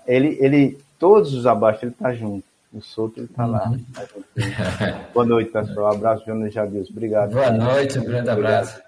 ele, 0.07 0.37
ele, 0.41 0.79
todos 0.99 1.35
os 1.35 1.47
abaixo 1.47 1.85
ele 1.85 1.93
tá 1.99 2.13
junto. 2.13 2.45
O 2.73 2.81
solto 2.83 3.21
ele 3.21 3.29
tá 3.29 3.47
lá. 3.47 3.69
Uhum. 3.69 3.79
Juntinho. 4.37 4.97
Boa 5.15 5.27
noite, 5.27 5.51
pessoal. 5.51 5.93
Abraço, 5.95 6.25
Jonas 6.27 6.53
Jabius. 6.53 6.91
Obrigado. 6.91 7.33
Boa 7.33 7.51
noite, 7.51 7.99
um 7.99 8.05
grande 8.05 8.29
abraço. 8.31 8.81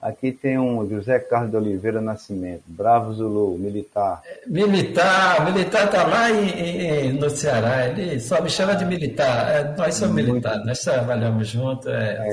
Aqui 0.00 0.30
tem 0.30 0.56
um 0.56 0.88
José 0.88 1.18
Carlos 1.18 1.50
de 1.50 1.56
Oliveira 1.56 2.00
Nascimento, 2.00 2.62
Bravo 2.68 3.12
Zulu, 3.12 3.58
militar. 3.58 4.22
Militar, 4.46 5.40
o 5.40 5.46
militar 5.52 5.90
tá 5.90 6.06
lá 6.06 6.30
em, 6.30 6.50
em- 6.50 7.12
no 7.14 7.28
Ceará, 7.28 7.88
ele 7.88 8.20
só 8.20 8.40
me 8.40 8.48
chama 8.48 8.76
de 8.76 8.84
militar. 8.84 9.50
É, 9.50 9.64
nós 9.76 9.96
somos 9.96 10.14
Muito. 10.14 10.28
militares, 10.30 10.64
nós 10.64 10.78
trabalhamos 10.78 11.48
juntos. 11.48 11.88
É, 11.88 12.16
É 12.16 12.28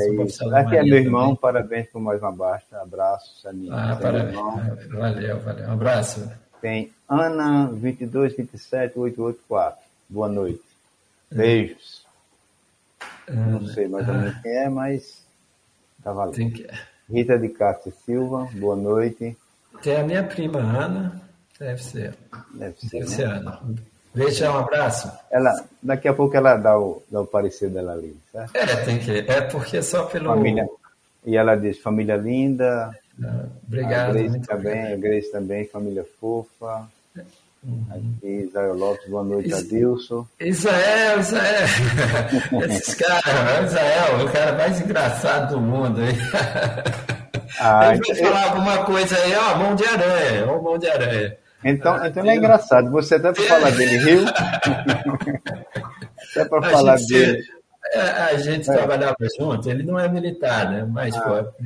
Aqui 0.60 0.78
é 0.78 0.84
meu 0.84 1.00
irmão, 1.00 1.22
também. 1.30 1.36
parabéns 1.38 1.88
por 1.90 2.00
mais 2.00 2.22
uma 2.22 2.32
basta. 2.32 2.80
Abraço, 2.80 3.42
Saninho. 3.42 3.74
Ah, 3.74 3.96
é 3.98 4.02
parabéns. 4.02 4.36
Valeu, 4.94 5.40
valeu. 5.40 5.68
Um 5.68 5.72
abraço. 5.72 6.32
Tem 6.62 6.94
Ana 7.10 7.68
2227884. 7.74 9.74
Boa 10.08 10.30
noite. 10.30 10.62
Beijos. 11.32 12.06
Não 13.28 13.66
sei 13.66 13.88
mais 13.88 14.08
ou 14.08 14.14
menos 14.14 14.38
quem 14.44 14.52
é, 14.56 14.70
mas 14.70 15.26
tá 16.04 16.14
valendo. 16.14 16.36
Tem, 16.36 16.52
que... 16.52 16.68
Rita 17.10 17.38
de 17.38 17.50
Castro 17.50 17.94
Silva, 18.06 18.50
boa 18.54 18.76
noite. 18.76 19.38
Tem 19.82 19.98
a 19.98 20.04
minha 20.04 20.24
prima 20.24 20.60
Ana, 20.60 21.22
deve 21.60 21.84
ser. 21.84 22.16
Deve 22.54 22.80
ser, 22.80 22.90
Deve 22.90 23.10
né? 23.10 23.16
ser 23.16 23.24
Ana. 23.24 23.62
Beijo, 24.14 24.46
um 24.46 24.58
abraço. 24.58 25.12
Ela, 25.30 25.54
daqui 25.84 26.08
a 26.08 26.14
pouco 26.14 26.36
ela 26.38 26.56
dá 26.56 26.80
o, 26.80 27.04
dá 27.12 27.22
o 27.22 27.28
parecer 27.28 27.70
dela 27.70 27.94
ali, 27.94 28.16
certo? 28.32 28.56
É, 28.56 28.76
tem 28.86 28.98
que. 29.00 29.12
É 29.12 29.42
porque 29.42 29.82
só 29.82 30.06
pelo. 30.06 30.30
Família. 30.30 30.68
E 31.26 31.36
ela 31.36 31.56
diz, 31.56 31.80
família 31.80 32.16
linda, 32.16 32.92
Obrigado. 33.68 34.10
A 34.10 34.14
Grace 34.14 34.40
também, 34.42 34.94
a 34.94 34.98
Grace 34.98 35.32
também, 35.32 35.66
família 35.68 36.06
fofa. 36.20 36.88
Uhum. 37.66 37.84
Aqui, 37.90 38.28
Israel 38.28 38.76
Lopes, 38.76 39.10
boa 39.10 39.24
noite, 39.24 39.50
Is... 39.50 39.56
Adilson. 39.56 40.28
Israel, 40.40 41.20
Israel. 41.20 41.68
Esses 42.70 42.94
caras, 42.94 43.72
Israel, 43.72 44.24
o 44.24 44.32
cara 44.32 44.54
mais 44.54 44.80
engraçado 44.80 45.56
do 45.56 45.62
mundo. 45.62 46.00
Hein? 46.02 46.16
Ah, 47.60 47.94
Ele 47.94 48.02
vai 48.06 48.16
falar 48.16 48.44
alguma 48.50 48.86
coisa 48.86 49.18
aí, 49.18 49.34
ó, 49.36 49.56
mão 49.58 49.76
de 49.76 49.86
aranha, 49.86 50.46
ó, 50.48 50.62
mão 50.62 50.78
de 50.78 50.88
aranha. 50.88 51.38
Então, 51.64 52.06
então 52.06 52.30
é 52.30 52.36
engraçado, 52.36 52.92
você 52.92 53.16
até 53.16 53.34
para 53.34 53.44
falar 53.44 53.72
dele 53.72 53.98
riu. 53.98 54.26
até 56.32 56.46
para 56.46 56.70
falar 56.70 56.98
gente, 56.98 57.14
dele. 57.14 57.44
É, 57.94 58.00
a 58.02 58.38
gente 58.38 58.70
é. 58.70 58.74
trabalhava 58.74 59.16
junto, 59.40 59.70
ele 59.70 59.82
não 59.82 59.98
é 59.98 60.08
militar, 60.08 60.70
né? 60.70 60.86
Mas, 60.88 61.16
ah. 61.16 61.22
pô, 61.22 61.66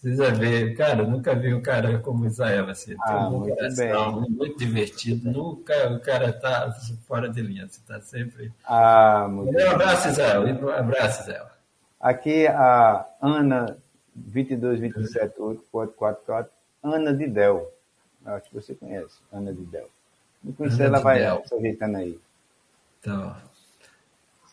precisa 0.00 0.30
ver. 0.30 0.76
Cara, 0.76 1.02
nunca 1.02 1.34
vi 1.34 1.52
um 1.52 1.60
cara 1.60 1.98
como 1.98 2.26
Israel, 2.26 2.68
assim. 2.68 2.94
Ah, 3.02 3.28
um 3.28 3.40
muito, 3.40 3.54
coração, 3.54 4.20
bem. 4.20 4.30
muito 4.30 4.58
divertido. 4.58 5.30
Nunca 5.30 5.92
o 5.92 6.00
cara 6.00 6.32
tá 6.32 6.74
fora 7.06 7.28
de 7.28 7.42
linha, 7.42 7.68
você 7.68 7.80
tá 7.86 8.00
sempre. 8.00 8.52
Ah, 8.64 9.28
muito 9.30 9.56
um 9.56 9.70
abraço, 9.70 10.08
Israel. 10.08 10.42
Um 10.42 10.68
abraço, 10.70 11.20
Israel. 11.22 11.46
Aqui 12.00 12.46
a 12.46 13.06
Ana 13.20 13.76
22278444, 14.32 16.48
Ana 16.82 17.14
de 17.14 17.26
Del. 17.26 17.70
Acho 18.24 18.48
que 18.48 18.54
você 18.54 18.74
conhece, 18.74 19.18
Ana 19.32 19.52
de 19.52 19.64
Del. 19.66 19.90
Não 20.42 20.52
conhece, 20.52 20.82
ela 20.82 21.00
vai 21.00 21.20
se 21.46 21.54
ajeitando 21.54 21.98
aí. 21.98 22.18
Então. 22.98 23.36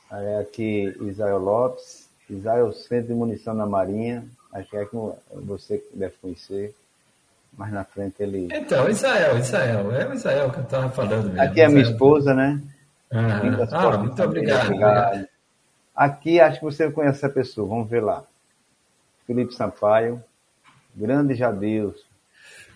Aí 0.09 0.37
aqui 0.37 0.95
Israel 1.01 1.37
Lopes, 1.37 2.09
Israel 2.29 2.71
Centro 2.71 3.07
de 3.07 3.13
Munição 3.13 3.53
na 3.53 3.65
Marinha, 3.65 4.25
acho 4.59 4.69
que 4.69 4.77
é 4.77 4.85
que 4.85 4.95
você 5.33 5.83
deve 5.93 6.15
conhecer. 6.21 6.75
Mais 7.57 7.71
na 7.73 7.83
frente 7.83 8.21
ele. 8.21 8.49
Então, 8.51 8.87
Israel, 8.87 9.37
Israel, 9.39 9.91
é 9.91 10.07
o 10.07 10.13
Israel 10.13 10.51
que 10.51 10.59
eu 10.59 10.63
estava 10.63 10.89
falando 10.89 11.29
mesmo. 11.29 11.41
Aqui 11.41 11.61
é 11.61 11.65
a 11.65 11.69
minha 11.69 11.81
esposa, 11.81 12.33
né? 12.33 12.61
Ah, 13.09 13.41
ah 13.71 13.97
muito 13.97 14.21
obrigado, 14.21 14.65
obrigado. 14.65 15.27
Aqui 15.95 16.39
acho 16.39 16.59
que 16.59 16.65
você 16.65 16.91
conhece 16.91 17.17
essa 17.17 17.29
pessoa, 17.29 17.67
vamos 17.67 17.89
ver 17.89 18.03
lá. 18.03 18.23
Felipe 19.25 19.55
Sampaio, 19.55 20.23
grande 20.95 21.33
Jadeus, 21.33 22.05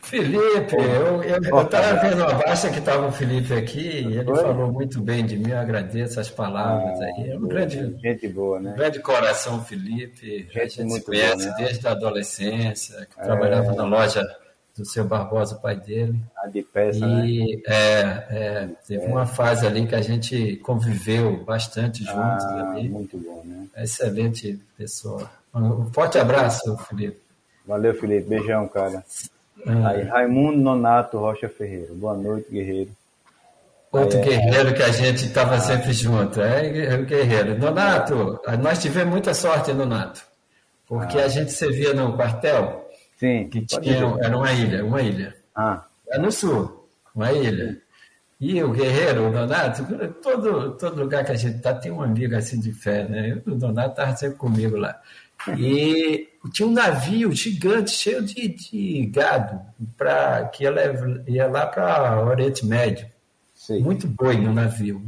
Felipe, 0.04 0.76
eu 0.76 1.62
estava 1.62 2.02
vendo 2.02 2.24
a 2.24 2.34
baixa 2.34 2.70
que 2.70 2.80
estava 2.80 3.08
o 3.08 3.12
Felipe 3.12 3.54
aqui, 3.54 4.02
e 4.02 4.18
ele 4.18 4.36
falou 4.36 4.72
muito 4.72 5.00
bem 5.00 5.26
de 5.26 5.38
mim, 5.38 5.52
eu 5.52 5.60
agradeço 5.60 6.20
as 6.20 6.30
palavras 6.30 7.00
ah, 7.00 7.06
aí. 7.06 7.30
É 7.30 7.38
um 7.38 7.48
grande, 7.48 7.96
gente 8.02 8.28
boa, 8.28 8.60
né? 8.60 8.74
grande 8.76 9.00
coração, 9.00 9.64
Felipe. 9.64 10.48
Gente 10.52 10.60
a 10.60 10.66
gente 10.66 10.84
muito 10.84 11.06
conhece 11.06 11.46
boa, 11.46 11.58
né? 11.58 11.66
desde 11.66 11.88
a 11.88 11.92
adolescência, 11.92 13.08
que 13.14 13.22
é... 13.22 13.24
trabalhava 13.24 13.74
na 13.74 13.84
loja 13.84 14.22
do 14.76 14.86
seu 14.86 15.06
Barbosa, 15.06 15.56
pai 15.56 15.76
dele. 15.76 16.20
A 16.38 16.48
de 16.48 16.62
peça, 16.64 17.06
e, 17.06 17.56
né? 17.58 17.62
É, 17.68 18.02
é, 18.30 18.70
teve 18.88 19.06
é. 19.06 19.08
uma 19.08 19.26
fase 19.26 19.66
ali 19.68 19.86
que 19.88 19.96
a 19.96 20.02
gente 20.02 20.58
conviveu 20.58 21.44
bastante 21.44 22.04
juntos 22.04 22.46
ah, 22.46 22.72
ali. 22.72 22.90
Muito 22.90 23.18
bom, 23.18 23.44
né? 23.46 23.68
Excelente 23.78 24.60
pessoa. 24.78 25.30
Um 25.54 25.92
forte 25.92 26.18
abraço, 26.18 26.78
Felipe. 26.90 27.20
Valeu, 27.66 27.94
Felipe. 27.94 28.28
Beijão, 28.30 28.68
cara. 28.68 29.04
Hum. 29.66 29.86
Aí, 29.86 30.04
Raimundo 30.04 30.58
Nonato 30.58 31.18
Rocha 31.18 31.50
Ferreira. 31.50 31.94
Boa 31.94 32.16
noite, 32.16 32.50
guerreiro. 32.52 32.92
Outro 33.92 34.18
Aí, 34.20 34.26
guerreiro 34.26 34.70
é... 34.70 34.74
que 34.74 34.84
a 34.84 34.92
gente 34.92 35.26
estava 35.26 35.60
sempre 35.60 35.94
junto. 35.94 36.42
É, 36.42 36.98
guerreiro. 37.04 37.58
Nonato, 37.58 38.40
nós 38.62 38.82
tivemos 38.82 39.12
muita 39.12 39.34
sorte, 39.34 39.74
Nonato. 39.74 40.24
Porque 40.88 41.20
ah. 41.20 41.26
a 41.26 41.28
gente 41.28 41.52
servia 41.52 41.94
no 41.94 42.14
quartel. 42.16 42.90
Sim. 43.18 43.48
Que 43.50 43.62
tinha, 43.66 44.18
era 44.22 44.36
uma 44.36 44.52
ilha, 44.52 44.84
uma 44.84 45.02
ilha. 45.02 45.36
Ah. 45.56 45.84
É 46.10 46.18
no 46.18 46.32
sul, 46.32 46.88
uma 47.16 47.32
ilha. 47.32 47.78
E 48.40 48.64
o 48.64 48.72
guerreiro, 48.72 49.28
o 49.28 49.32
Donato, 49.32 49.86
todo, 50.22 50.72
todo 50.72 51.00
lugar 51.00 51.24
que 51.24 51.32
a 51.32 51.36
gente 51.36 51.58
está 51.58 51.76
tem 51.76 51.92
um 51.92 52.02
amigo 52.02 52.36
assim 52.36 52.60
de 52.60 52.74
fé, 52.74 53.08
né? 53.08 53.40
O 53.46 53.52
Donato 53.52 53.92
estava 53.92 54.16
sempre 54.16 54.38
comigo 54.38 54.76
lá. 54.78 55.00
E 55.58 56.30
tinha 56.54 56.68
um 56.68 56.72
navio 56.72 57.32
gigante, 57.32 57.92
cheio 57.92 58.24
de, 58.24 58.48
de 58.48 59.06
gado, 59.08 59.60
pra, 59.98 60.46
que 60.46 60.64
ia, 60.64 60.72
ia 61.28 61.48
lá 61.48 61.66
para 61.66 62.24
o 62.24 62.30
Oriente 62.30 62.66
Médio. 62.66 63.08
Sim. 63.54 63.82
Muito 63.82 64.08
boi 64.08 64.38
no 64.38 64.54
navio. 64.54 65.02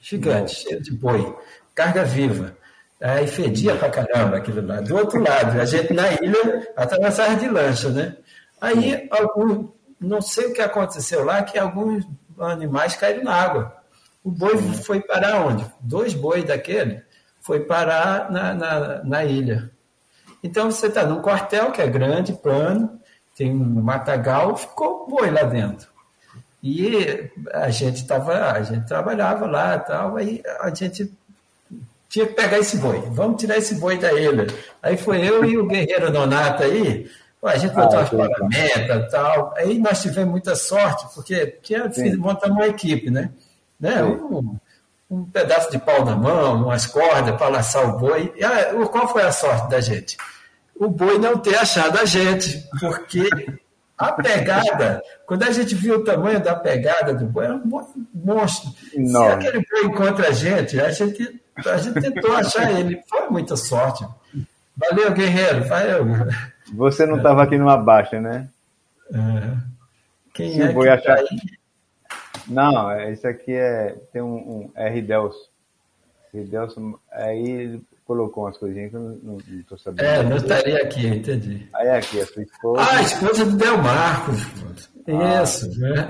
Gigante, 0.00 0.54
Nossa. 0.54 0.68
cheio 0.68 0.82
de 0.82 0.92
boi. 0.92 1.36
Carga 1.74 2.04
viva. 2.04 2.56
Aí 3.00 3.26
fedia 3.28 3.76
pra 3.76 3.90
caramba 3.90 4.38
aquilo 4.38 4.66
lá. 4.66 4.80
Do 4.80 4.96
outro 4.96 5.22
lado, 5.22 5.60
a 5.60 5.64
gente 5.64 5.92
na 5.92 6.12
ilha 6.14 6.68
atravessava 6.76 7.36
de 7.36 7.48
lancha, 7.48 7.90
né? 7.90 8.16
Aí, 8.60 9.06
algum, 9.10 9.68
não 10.00 10.20
sei 10.20 10.46
o 10.46 10.52
que 10.52 10.60
aconteceu 10.60 11.24
lá, 11.24 11.42
que 11.42 11.56
alguns 11.56 12.04
animais 12.40 12.96
caíram 12.96 13.22
na 13.22 13.34
água. 13.34 13.76
O 14.24 14.30
boi 14.30 14.58
Sim. 14.58 14.72
foi 14.74 15.00
parar 15.00 15.46
onde? 15.46 15.64
Dois 15.80 16.12
bois 16.12 16.44
daquele 16.44 17.02
foi 17.48 17.60
parar 17.60 18.30
na, 18.30 18.52
na, 18.52 19.02
na 19.02 19.24
ilha. 19.24 19.70
Então 20.44 20.70
você 20.70 20.88
está 20.88 21.06
num 21.06 21.22
quartel 21.22 21.72
que 21.72 21.80
é 21.80 21.86
grande, 21.86 22.34
plano, 22.34 23.00
tem 23.34 23.50
um 23.50 23.80
matagal, 23.82 24.54
ficou 24.54 25.08
boi 25.08 25.30
lá 25.30 25.44
dentro. 25.44 25.88
E 26.62 27.30
a 27.54 27.70
gente 27.70 28.06
tava, 28.06 28.52
a 28.52 28.62
gente 28.62 28.86
trabalhava 28.86 29.46
lá 29.46 29.78
tal, 29.78 30.18
aí 30.18 30.42
a 30.60 30.68
gente 30.74 31.10
tinha 32.10 32.26
que 32.26 32.34
pegar 32.34 32.58
esse 32.58 32.76
boi, 32.76 33.00
vamos 33.12 33.40
tirar 33.40 33.56
esse 33.56 33.76
boi 33.76 33.96
da 33.96 34.12
ilha. 34.12 34.46
Aí 34.82 34.98
foi 34.98 35.26
eu 35.26 35.42
e 35.42 35.56
o 35.56 35.66
guerreiro 35.66 36.12
Donato 36.12 36.64
aí, 36.64 37.10
a 37.42 37.56
gente 37.56 37.74
botou 37.74 37.98
ah, 37.98 38.02
as 38.02 38.12
e 38.12 39.10
tal. 39.10 39.54
Aí 39.56 39.78
nós 39.78 40.02
tivemos 40.02 40.30
muita 40.32 40.54
sorte, 40.54 41.06
porque 41.14 41.46
tinha, 41.62 41.90
montamos 42.18 42.58
uma 42.58 42.66
equipe, 42.66 43.10
né? 43.10 43.30
né? 43.80 44.02
Um 45.10 45.24
pedaço 45.24 45.70
de 45.70 45.78
pau 45.78 46.04
na 46.04 46.14
mão, 46.14 46.64
umas 46.64 46.86
cordas 46.86 47.34
para 47.36 47.48
laçar 47.48 47.88
o 47.88 47.98
boi. 47.98 48.32
E, 48.36 48.44
ah, 48.44 48.74
qual 48.90 49.08
foi 49.08 49.22
a 49.22 49.32
sorte 49.32 49.70
da 49.70 49.80
gente? 49.80 50.16
O 50.76 50.88
boi 50.88 51.18
não 51.18 51.38
ter 51.38 51.56
achado 51.56 51.98
a 51.98 52.04
gente, 52.04 52.62
porque 52.78 53.28
a 53.96 54.12
pegada, 54.12 55.02
quando 55.26 55.42
a 55.42 55.50
gente 55.50 55.74
viu 55.74 55.96
o 55.96 56.04
tamanho 56.04 56.40
da 56.40 56.54
pegada 56.54 57.14
do 57.14 57.24
boi, 57.26 57.46
era 57.46 57.54
um 57.54 57.86
monstro. 58.14 58.70
Não. 58.94 59.24
Se 59.24 59.28
aquele 59.28 59.66
boi 59.66 59.84
encontra 59.84 60.28
a 60.28 60.32
gente, 60.32 60.78
a 60.78 60.90
gente, 60.90 61.40
a 61.66 61.76
gente 61.78 62.00
tentou 62.00 62.36
achar 62.36 62.70
ele. 62.78 63.02
Foi 63.08 63.28
muita 63.28 63.56
sorte. 63.56 64.06
Valeu, 64.76 65.12
guerreiro. 65.12 65.64
Valeu. 65.64 66.06
Você 66.74 67.06
não 67.06 67.16
estava 67.16 67.42
aqui 67.42 67.58
numa 67.58 67.76
baixa, 67.76 68.20
né? 68.20 68.48
É. 69.12 69.56
Quem 70.34 70.54
Se 70.54 70.62
é 70.62 70.68
o 70.68 70.74
boi 70.74 70.88
achar... 70.88 71.16
Tá 71.16 71.24
não, 72.48 73.00
esse 73.00 73.26
aqui 73.26 73.52
é 73.52 73.96
tem 74.12 74.22
um, 74.22 74.36
um 74.36 74.70
R 74.74 75.02
Delson. 75.02 75.48
R 76.34 76.44
Delson, 76.44 76.98
aí 77.12 77.50
ele 77.50 77.82
colocou 78.06 78.44
umas 78.44 78.56
coisinhas 78.56 78.90
que 78.90 78.96
eu 78.96 79.20
não, 79.22 79.36
estou 79.36 79.76
sabendo. 79.76 80.06
É, 80.06 80.22
não 80.22 80.36
estaria 80.38 80.82
aqui, 80.82 81.06
entendi. 81.06 81.68
Aí 81.74 81.88
é 81.88 81.98
aqui, 81.98 82.20
a 82.20 82.26
sua 82.26 82.42
esposa. 82.42 82.82
Ah, 82.82 82.96
a 82.96 83.02
esposa 83.02 83.44
do 83.44 83.56
Del 83.56 83.78
Marcos. 83.78 84.90
Ah, 85.06 85.42
Isso. 85.42 85.68
Né? 85.78 86.06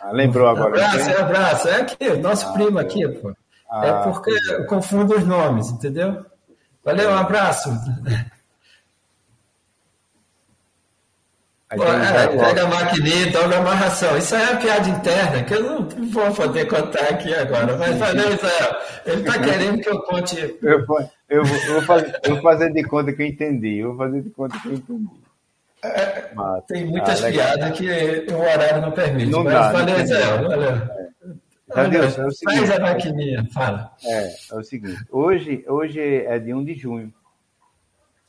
Ah, 0.00 0.12
lembrou 0.12 0.46
agora. 0.46 0.68
Abraço, 0.68 1.10
é 1.10 1.20
abraço. 1.20 1.68
É 1.68 1.80
aqui, 1.80 2.16
nosso 2.18 2.46
ah, 2.46 2.52
primo 2.52 2.78
aqui, 2.78 3.08
pô. 3.08 3.34
Ah, 3.68 3.86
é 3.86 3.92
porque 4.04 4.30
eu 4.50 4.66
confundo 4.66 5.16
os 5.16 5.26
nomes, 5.26 5.70
entendeu? 5.70 6.24
Valeu, 6.84 7.10
um 7.10 7.16
abraço. 7.16 7.70
É, 11.82 12.28
pega 12.28 12.62
a 12.64 12.68
maquininha, 12.68 13.32
toca 13.32 13.56
a 13.56 13.58
amarração. 13.58 14.16
Isso 14.16 14.34
aí 14.34 14.42
é 14.42 14.50
uma 14.50 14.60
piada 14.60 14.88
interna 14.88 15.44
que 15.44 15.54
eu 15.54 15.62
não 15.62 15.88
vou 16.10 16.30
poder 16.32 16.66
contar 16.66 17.04
aqui 17.08 17.34
agora. 17.34 17.76
Mas 17.76 17.98
valeu, 17.98 18.32
Israel. 18.32 18.76
Ele 19.06 19.20
está 19.20 19.38
querendo 19.38 19.80
que 19.80 19.88
eu 19.88 20.02
conte. 20.02 20.38
Eu, 20.40 20.70
eu, 20.70 20.86
vou, 20.86 21.10
eu, 21.28 21.44
vou 21.44 21.82
fazer, 21.82 22.20
eu 22.22 22.34
vou 22.34 22.42
fazer 22.42 22.72
de 22.72 22.82
conta 22.84 23.12
que 23.12 23.22
eu 23.22 23.26
entendi. 23.26 23.78
Eu 23.78 23.94
vou 23.94 24.06
fazer 24.06 24.22
de 24.22 24.30
conta 24.30 24.58
que 24.60 24.68
eu 24.68 24.74
entendi. 24.74 25.24
É, 25.82 26.30
tem 26.66 26.86
muitas 26.86 27.22
ah, 27.22 27.30
piadas 27.30 27.78
que 27.78 28.26
o 28.32 28.38
horário 28.38 28.80
não 28.80 28.92
permite. 28.92 29.30
Não 29.30 29.44
mas 29.44 29.52
dá, 29.52 29.72
valeu, 29.72 30.00
Israel. 30.00 30.48
Valeu. 30.48 30.70
É. 30.70 31.88
Deus, 31.88 32.18
é 32.18 32.26
o 32.26 32.30
seguinte, 32.30 32.58
Faz 32.58 32.70
a 32.70 32.78
maquininha, 32.80 33.48
fala. 33.52 33.92
É, 34.04 34.34
é 34.52 34.54
o 34.54 34.62
seguinte. 34.62 35.04
Hoje, 35.10 35.64
hoje 35.66 36.00
é 36.00 36.38
de 36.38 36.54
1 36.54 36.64
de 36.64 36.74
junho. 36.74 37.12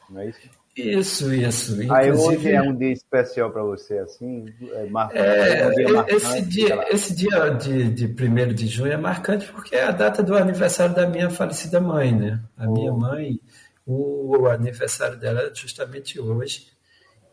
Não 0.10 0.22
é 0.22 0.28
isso? 0.28 0.40
Isso, 0.76 1.34
isso. 1.34 1.78
Aí 1.90 2.12
hoje 2.12 2.52
é 2.52 2.62
um 2.62 2.76
dia 2.76 2.92
especial 2.92 3.50
para 3.50 3.64
você, 3.64 3.98
assim? 4.00 4.46
É, 4.74 4.86
marcante, 4.88 5.20
é, 5.20 5.60
é 5.62 5.68
um 5.68 5.72
dia 5.72 5.94
marcante, 5.94 6.16
esse 6.16 6.42
dia, 6.42 6.86
esse 6.90 7.16
dia 7.16 7.50
de, 7.52 7.90
de 7.92 8.06
1 8.08 8.54
de 8.54 8.68
junho 8.68 8.92
é 8.92 8.98
marcante 8.98 9.50
porque 9.54 9.74
é 9.74 9.84
a 9.84 9.92
data 9.92 10.22
do 10.22 10.36
aniversário 10.36 10.94
da 10.94 11.08
minha 11.08 11.30
falecida 11.30 11.80
mãe, 11.80 12.14
né? 12.14 12.44
A 12.58 12.68
oh. 12.68 12.74
minha 12.74 12.92
mãe, 12.92 13.40
o, 13.86 14.38
o, 14.38 14.48
aniversário 14.50 15.18
dela 15.18 15.44
é 15.44 15.56
justamente 15.56 16.20
hoje. 16.20 16.68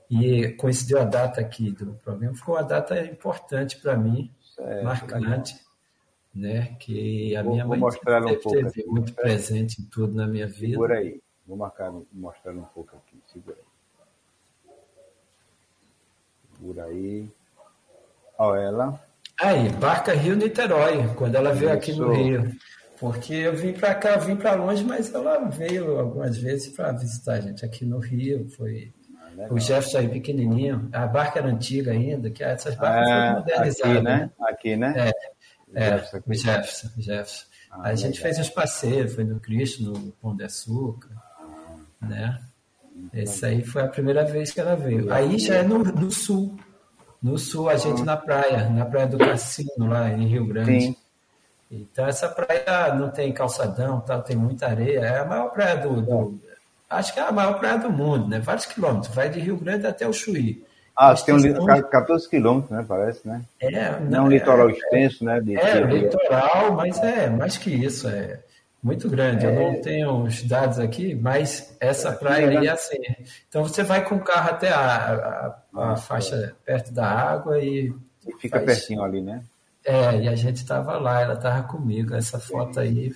E 0.09 0.51
coincidiu 0.51 1.01
a 1.01 1.05
data 1.05 1.41
aqui 1.41 1.73
do 1.73 1.95
programa, 1.95 2.37
foi 2.37 2.55
uma 2.55 2.63
data 2.63 3.01
importante 3.01 3.81
para 3.81 3.97
mim, 3.97 4.31
é, 4.59 4.83
marcante. 4.83 5.57
Né, 6.35 6.77
que 6.81 7.37
a 7.37 7.43
vou, 7.43 7.53
minha 7.53 7.67
mãe 7.67 7.79
mostrar 7.79 8.25
um 8.25 8.35
pouco 8.37 8.53
teve 8.53 8.87
muito 8.87 9.13
presente 9.13 9.83
em 9.83 9.85
tudo 9.85 10.15
na 10.15 10.27
minha 10.27 10.47
vida. 10.47 10.79
Por 10.79 10.91
aí, 10.91 11.21
vou 11.47 11.59
marcar, 11.59 11.93
mostrar 12.11 12.53
um 12.53 12.63
pouco 12.63 12.97
aqui. 12.97 13.12
Segura 13.33 13.57
aí. 13.57 13.63
por 16.61 16.81
aí. 16.81 17.31
Olha 18.39 18.61
ela. 18.61 19.01
Aí, 19.41 19.69
Barca 19.71 20.13
Rio 20.13 20.37
Niterói, 20.37 21.09
quando 21.17 21.35
ela 21.35 21.53
veio 21.53 21.73
aqui 21.73 21.93
no 21.93 22.13
Rio. 22.13 22.55
Porque 23.01 23.35
eu 23.35 23.57
vim 23.57 23.73
para 23.73 23.95
cá, 23.97 24.11
eu 24.11 24.21
vim 24.21 24.37
para 24.37 24.55
longe, 24.55 24.85
mas 24.85 25.13
ela 25.13 25.49
veio 25.49 25.99
algumas 25.99 26.37
vezes 26.37 26.69
para 26.69 26.93
visitar 26.93 27.35
a 27.35 27.41
gente 27.41 27.65
aqui 27.65 27.85
no 27.85 27.99
Rio. 27.99 28.49
Foi 28.51 28.93
ah, 29.39 29.49
o 29.51 29.59
Jefferson 29.59 29.99
aí 29.99 30.09
pequenininho. 30.09 30.89
A 30.93 31.07
barca 31.07 31.41
era 31.41 31.49
antiga 31.49 31.91
ainda, 31.91 32.31
que 32.31 32.45
essas 32.45 32.77
barcas 32.77 33.09
é, 33.09 33.17
foram 33.17 33.35
modernizadas. 33.39 33.81
Aqui, 33.81 34.03
né? 34.03 34.17
né? 34.17 34.31
Aqui, 34.41 34.77
né? 34.77 35.13
É, 35.75 35.75
é 35.75 35.91
Jefferson, 35.91 36.23
o 36.25 36.35
Jefferson. 36.35 36.89
Jefferson. 36.99 37.47
Ah, 37.73 37.89
a 37.89 37.95
gente 37.95 38.21
fez 38.21 38.39
uns 38.39 38.51
passeios, 38.51 39.15
foi 39.15 39.25
no 39.25 39.41
Cristo, 39.41 39.83
no 39.83 40.13
Pão 40.13 40.37
de 40.37 40.45
Açúcar, 40.45 41.11
ah, 41.41 42.07
né? 42.07 42.41
Esse 43.13 43.47
aí 43.47 43.65
foi 43.65 43.83
a 43.83 43.89
primeira 43.89 44.25
vez 44.25 44.53
que 44.53 44.61
ela 44.61 44.77
veio. 44.77 45.13
Aí 45.13 45.39
já 45.39 45.57
é 45.57 45.63
no, 45.63 45.79
no 45.79 46.11
sul. 46.11 46.59
No 47.23 47.39
sul, 47.39 47.69
a 47.69 47.77
gente 47.77 48.03
na 48.03 48.17
praia, 48.17 48.69
na 48.69 48.85
praia 48.85 49.07
do 49.07 49.19
Cassino, 49.19 49.87
lá 49.89 50.11
em 50.11 50.27
Rio 50.27 50.47
Grande. 50.47 50.81
Sim. 50.81 50.97
Então, 51.71 52.07
essa 52.07 52.29
praia 52.29 52.95
não 52.95 53.11
tem 53.11 53.33
calçadão, 53.33 54.01
tal, 54.01 54.23
tem 54.23 54.37
muita 54.37 54.67
areia. 54.67 55.01
É 55.01 55.19
a 55.21 55.25
maior 55.25 55.51
praia 55.51 55.77
do, 55.77 56.03
do, 56.03 56.41
Acho 56.91 57.15
que 57.15 57.21
é 57.21 57.23
a 57.23 57.33
maior 57.33 57.59
praia 57.59 57.79
do 57.79 57.91
mundo, 57.91 58.29
né? 58.29 58.39
Vários 58.41 58.67
quilômetros. 58.67 59.15
Vai 59.15 59.31
de 59.31 59.41
Rio 59.41 59.57
Grande 59.57 59.87
até 59.87 60.07
o 60.07 60.13
Chuí. 60.13 60.63
Ah, 60.95 61.15
tem 61.15 61.35
um, 61.35 61.65
14 61.89 62.29
quilômetros, 62.29 62.71
né? 62.71 62.85
Parece, 62.87 63.27
né? 63.27 63.43
É, 63.59 63.99
não, 64.01 64.19
é 64.19 64.23
um 64.23 64.29
litoral 64.29 64.69
é, 64.69 64.73
extenso, 64.73 65.25
né? 65.25 65.41
De 65.41 65.57
é, 65.57 65.81
litoral, 65.81 66.73
mas 66.73 66.99
é 66.99 67.31
mais 67.31 67.57
que 67.57 67.71
isso. 67.71 68.09
É 68.09 68.41
muito 68.83 69.09
grande. 69.09 69.47
É. 69.47 69.49
Eu 69.49 69.73
não 69.73 69.81
tenho 69.81 70.23
os 70.25 70.43
dados 70.43 70.79
aqui, 70.79 71.15
mas 71.15 71.77
essa 71.79 72.09
é, 72.09 72.13
praia 72.13 72.49
aí 72.49 72.67
é 72.67 72.71
assim. 72.71 72.99
Então 73.49 73.63
você 73.63 73.83
vai 73.85 74.05
com 74.05 74.17
o 74.17 74.25
carro 74.25 74.51
até 74.51 74.71
a, 74.71 75.57
a, 75.75 75.93
a 75.93 75.97
faixa 75.97 76.57
perto 76.65 76.93
da 76.93 77.07
água 77.07 77.61
e. 77.61 77.95
E 78.27 78.33
fica 78.41 78.59
faz... 78.59 78.65
pertinho 78.65 79.03
ali, 79.03 79.23
né? 79.23 79.43
É, 79.85 80.17
e 80.17 80.29
a 80.29 80.35
gente 80.35 80.57
estava 80.57 80.99
lá, 80.99 81.21
ela 81.21 81.35
estava 81.35 81.63
comigo. 81.63 82.15
Essa 82.15 82.41
foto 82.41 82.81
aí. 82.81 83.15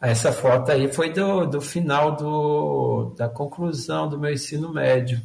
Essa 0.00 0.32
foto 0.32 0.70
aí 0.70 0.90
foi 0.90 1.12
do, 1.12 1.46
do 1.46 1.60
final 1.60 2.16
do, 2.16 3.14
da 3.16 3.28
conclusão 3.28 4.08
do 4.08 4.18
meu 4.18 4.32
ensino 4.32 4.72
médio. 4.72 5.20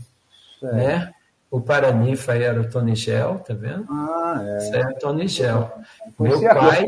Né? 0.62 1.13
O 1.49 1.62
Paranifa 1.62 2.36
era 2.36 2.60
o 2.60 2.69
Tony 2.69 2.95
Gel, 2.95 3.39
tá 3.39 3.53
vendo? 3.53 3.86
Ah, 3.89 4.41
é. 4.43 4.58
Isso 4.58 4.75
é 4.75 4.86
o 4.86 4.95
Tony 4.95 5.27
Gel. 5.27 5.71
Meu 6.19 6.41
pai. 6.41 6.86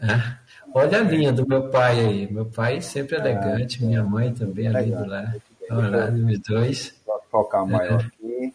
É, 0.00 0.45
olha 0.74 0.98
a 0.98 1.02
linha 1.02 1.32
do 1.32 1.46
meu 1.46 1.68
pai 1.68 2.00
aí. 2.00 2.32
Meu 2.32 2.46
pai 2.46 2.80
sempre 2.80 3.16
ah, 3.16 3.20
elegante, 3.20 3.84
minha 3.84 4.02
mãe 4.02 4.32
também 4.32 4.68
ali 4.68 4.90
do 4.90 5.06
lado. 5.06 5.42
Olha 5.70 5.88
lá, 5.88 6.10
os 6.10 6.38
dois. 6.40 6.94
Vou 7.06 7.20
focar 7.30 7.66
maior 7.66 8.00
é. 8.00 8.04
aqui. 8.04 8.54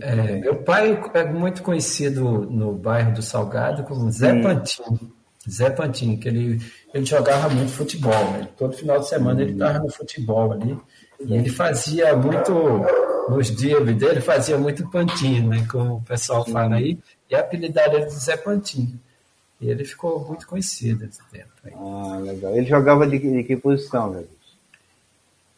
É, 0.00 0.40
meu 0.40 0.56
pai 0.56 1.00
é 1.14 1.24
muito 1.24 1.62
conhecido 1.62 2.24
no 2.50 2.72
bairro 2.72 3.14
do 3.14 3.22
Salgado 3.22 3.84
como 3.84 4.10
Zé 4.10 4.32
Sim. 4.32 4.42
Pantin. 4.42 5.10
Zé 5.48 5.70
Pantin, 5.70 6.16
que 6.16 6.28
ele, 6.28 6.60
ele 6.92 7.04
jogava 7.04 7.48
muito 7.48 7.70
futebol. 7.70 8.30
Né? 8.32 8.48
Todo 8.56 8.72
final 8.72 8.98
de 8.98 9.08
semana 9.08 9.42
ele 9.42 9.52
estava 9.52 9.78
no 9.78 9.90
futebol 9.90 10.52
ali. 10.52 10.76
E 11.20 11.34
ele 11.34 11.48
fazia 11.48 12.16
muito, 12.16 12.52
nos 13.28 13.54
dias 13.54 13.84
dele, 13.96 14.20
fazia 14.20 14.58
muito 14.58 14.88
pantin, 14.90 15.46
né? 15.46 15.66
como 15.70 15.96
o 15.96 16.02
pessoal 16.02 16.44
fala 16.44 16.76
aí. 16.76 16.98
E 17.30 17.34
a 17.34 17.40
apelidade 17.40 17.94
era 17.94 18.06
de 18.06 18.14
Zé 18.14 18.36
Pantin. 18.36 18.98
E 19.60 19.70
ele 19.70 19.84
ficou 19.84 20.24
muito 20.26 20.46
conhecido 20.46 21.04
nesse 21.06 21.22
tempo. 21.30 21.50
Aí. 21.64 21.72
Ah, 21.74 22.18
legal. 22.18 22.54
Ele 22.54 22.66
jogava 22.66 23.06
de, 23.06 23.18
de 23.18 23.44
que 23.44 23.56
posição, 23.56 24.12
velho? 24.12 24.28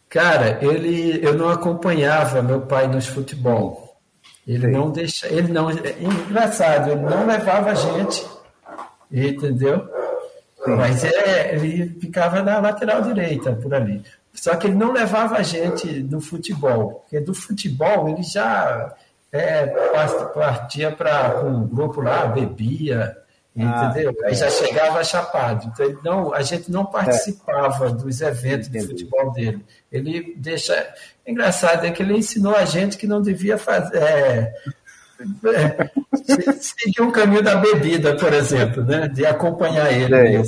Cara, 0.08 0.58
ele, 0.62 1.24
eu 1.24 1.34
não 1.34 1.48
acompanhava 1.48 2.42
meu 2.42 2.60
pai 2.60 2.86
nos 2.86 3.06
futebol. 3.06 3.96
Ele 4.46 4.66
Sim. 4.66 4.72
não 4.72 4.90
deixa, 4.90 5.26
ele 5.26 5.52
não, 5.52 5.68
é 5.68 5.74
engraçado, 6.00 6.92
ele 6.92 7.00
não 7.00 7.26
levava 7.26 7.70
a 7.70 7.74
gente, 7.74 8.24
entendeu? 9.10 9.88
Sim. 10.64 10.76
Mas 10.76 11.02
é, 11.02 11.54
ele 11.54 11.88
ficava 12.00 12.42
na 12.42 12.60
lateral 12.60 13.02
direita, 13.02 13.52
por 13.52 13.74
ali. 13.74 14.02
Só 14.32 14.54
que 14.54 14.68
ele 14.68 14.76
não 14.76 14.92
levava 14.92 15.36
a 15.36 15.42
gente 15.42 15.86
no 16.02 16.20
futebol, 16.20 17.00
porque 17.00 17.18
do 17.18 17.34
futebol 17.34 18.08
ele 18.08 18.22
já 18.22 18.94
é, 19.32 19.66
partia 20.32 20.92
para 20.92 21.44
um 21.44 21.66
grupo 21.66 22.00
lá, 22.00 22.26
bebia, 22.26 23.16
entendeu? 23.56 24.16
Ah, 24.22 24.28
Aí 24.28 24.34
já 24.34 24.50
chegava 24.50 25.02
chapado. 25.02 25.70
Então, 25.72 25.86
ele 25.86 25.98
não, 26.04 26.34
a 26.34 26.42
gente 26.42 26.70
não 26.70 26.84
participava 26.84 27.86
é. 27.86 27.90
dos 27.90 28.20
eventos 28.20 28.68
Entendi. 28.68 28.86
de 28.86 28.90
futebol 28.90 29.32
dele. 29.32 29.64
Ele 29.90 30.34
deixa. 30.36 30.94
Engraçado 31.26 31.86
é 31.86 31.90
que 31.90 32.02
ele 32.02 32.16
ensinou 32.16 32.54
a 32.54 32.64
gente 32.64 32.96
que 32.96 33.06
não 33.06 33.22
devia 33.22 33.56
fazer. 33.56 33.96
É, 33.96 34.54
é, 35.46 36.52
seguir 36.60 37.00
um 37.00 37.10
caminho 37.10 37.42
da 37.42 37.56
bebida, 37.56 38.14
por 38.16 38.32
exemplo, 38.32 38.84
né? 38.84 39.08
de 39.08 39.24
acompanhar 39.24 39.90
ele. 39.92 40.42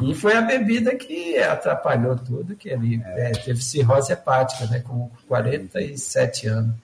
E 0.00 0.14
foi 0.14 0.34
a 0.34 0.40
bebida 0.40 0.94
que 0.94 1.36
atrapalhou 1.38 2.16
tudo, 2.16 2.56
que 2.56 2.70
ele 2.70 3.02
é. 3.04 3.32
teve 3.32 3.62
cirrose 3.62 4.12
hepática, 4.12 4.66
né? 4.66 4.80
com 4.80 5.10
47 5.28 6.46
anos. 6.46 6.74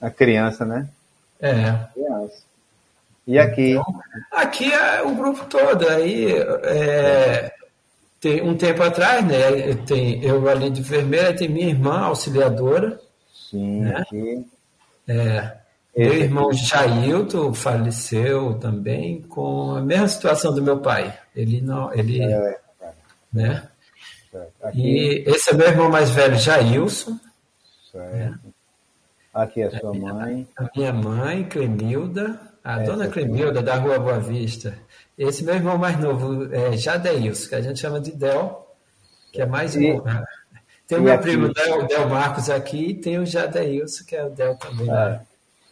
A 0.00 0.10
criança, 0.10 0.64
né? 0.64 0.88
É. 1.40 1.86
Criança. 1.94 2.47
E 3.28 3.38
aqui? 3.38 3.72
Então, 3.72 4.00
aqui 4.32 4.72
é 4.72 5.02
o 5.02 5.14
grupo 5.14 5.44
todo. 5.44 5.86
Aí, 5.86 6.32
é, 6.64 7.52
tem, 8.18 8.40
um 8.40 8.56
tempo 8.56 8.82
atrás, 8.82 9.22
né, 9.22 9.74
tem 9.86 10.24
eu 10.24 10.48
ali 10.48 10.70
de 10.70 10.80
vermelha, 10.80 11.36
tem 11.36 11.46
minha 11.46 11.68
irmã 11.68 12.04
auxiliadora. 12.04 12.98
Sim, 13.50 13.82
né? 13.82 13.96
aqui. 13.98 14.46
É, 15.06 15.58
meu 15.94 16.14
irmão 16.14 16.52
Jailton 16.54 17.52
faleceu 17.52 18.54
também 18.54 19.20
com 19.20 19.76
a 19.76 19.82
mesma 19.82 20.08
situação 20.08 20.54
do 20.54 20.62
meu 20.62 20.80
pai. 20.80 21.14
Ele 21.36 21.60
não, 21.60 21.92
ele, 21.92 22.22
é, 22.22 22.58
né? 23.30 23.68
Aqui, 24.62 24.80
e 24.80 25.24
esse 25.26 25.50
é 25.50 25.54
meu 25.54 25.68
irmão 25.68 25.90
mais 25.90 26.08
velho, 26.08 26.36
Jailson. 26.36 27.18
Certo. 27.92 28.14
É. 28.14 28.32
Aqui 29.34 29.60
é 29.60 29.66
a 29.66 29.80
sua 29.80 29.92
mãe. 29.92 30.48
A 30.56 30.70
minha 30.74 30.92
mãe, 30.94 31.44
Clemilda. 31.44 32.47
A 32.68 32.80
dona 32.80 33.08
Clemilda, 33.08 33.62
da 33.62 33.76
Rua 33.76 33.98
Boa 33.98 34.20
Vista. 34.20 34.74
Esse 35.16 35.42
meu 35.42 35.54
irmão 35.54 35.78
mais 35.78 35.98
novo 35.98 36.54
é 36.54 36.76
Jadeilson, 36.76 37.48
que 37.48 37.54
a 37.54 37.62
gente 37.62 37.80
chama 37.80 37.98
de 37.98 38.12
Del, 38.12 38.76
que 39.32 39.40
é 39.40 39.46
mais 39.46 39.74
e, 39.74 39.90
um. 39.90 40.02
Tem 40.86 40.98
o 40.98 41.02
meu 41.02 41.18
primo 41.18 41.50
Del, 41.50 41.86
Del, 41.86 42.08
Marcos 42.10 42.50
aqui 42.50 42.90
e 42.90 42.94
tem 42.94 43.18
o 43.18 43.24
Jadeilson, 43.24 44.04
que 44.04 44.14
é 44.14 44.24
o 44.24 44.28
Del 44.28 44.54
também. 44.56 44.86
É, 44.90 45.20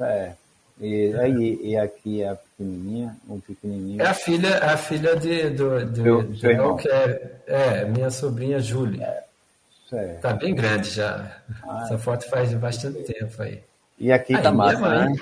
é. 0.01 0.33
E, 0.81 1.13
e, 1.13 1.71
e 1.71 1.77
aqui 1.77 2.25
a 2.25 2.35
pequenininha, 2.35 3.15
um 3.29 3.41
pequenininho. 3.41 4.01
É 4.01 4.07
a 4.07 4.15
filha, 4.15 4.59
a 4.59 4.77
filha 4.79 5.17
de, 5.17 5.51
do, 5.51 5.85
do, 5.87 6.03
Meu, 6.03 6.23
Del, 6.23 6.77
que 6.77 6.89
é, 6.89 7.33
é 7.47 7.85
minha 7.85 8.11
sobrinha 8.11 8.59
Júlia. 8.59 9.23
É, 9.93 10.15
tá 10.15 10.33
bem 10.33 10.55
grande 10.55 10.89
já. 10.89 11.43
Ah, 11.63 11.83
Essa 11.85 11.99
foto 11.99 12.27
faz 12.29 12.55
bastante 12.55 13.03
tempo 13.03 13.43
aí. 13.43 13.63
E 13.99 14.11
aqui 14.11 14.35
aí, 14.35 14.43
tá 14.43 14.51
massa, 14.51 14.81
mãe, 14.81 15.11
né? 15.11 15.17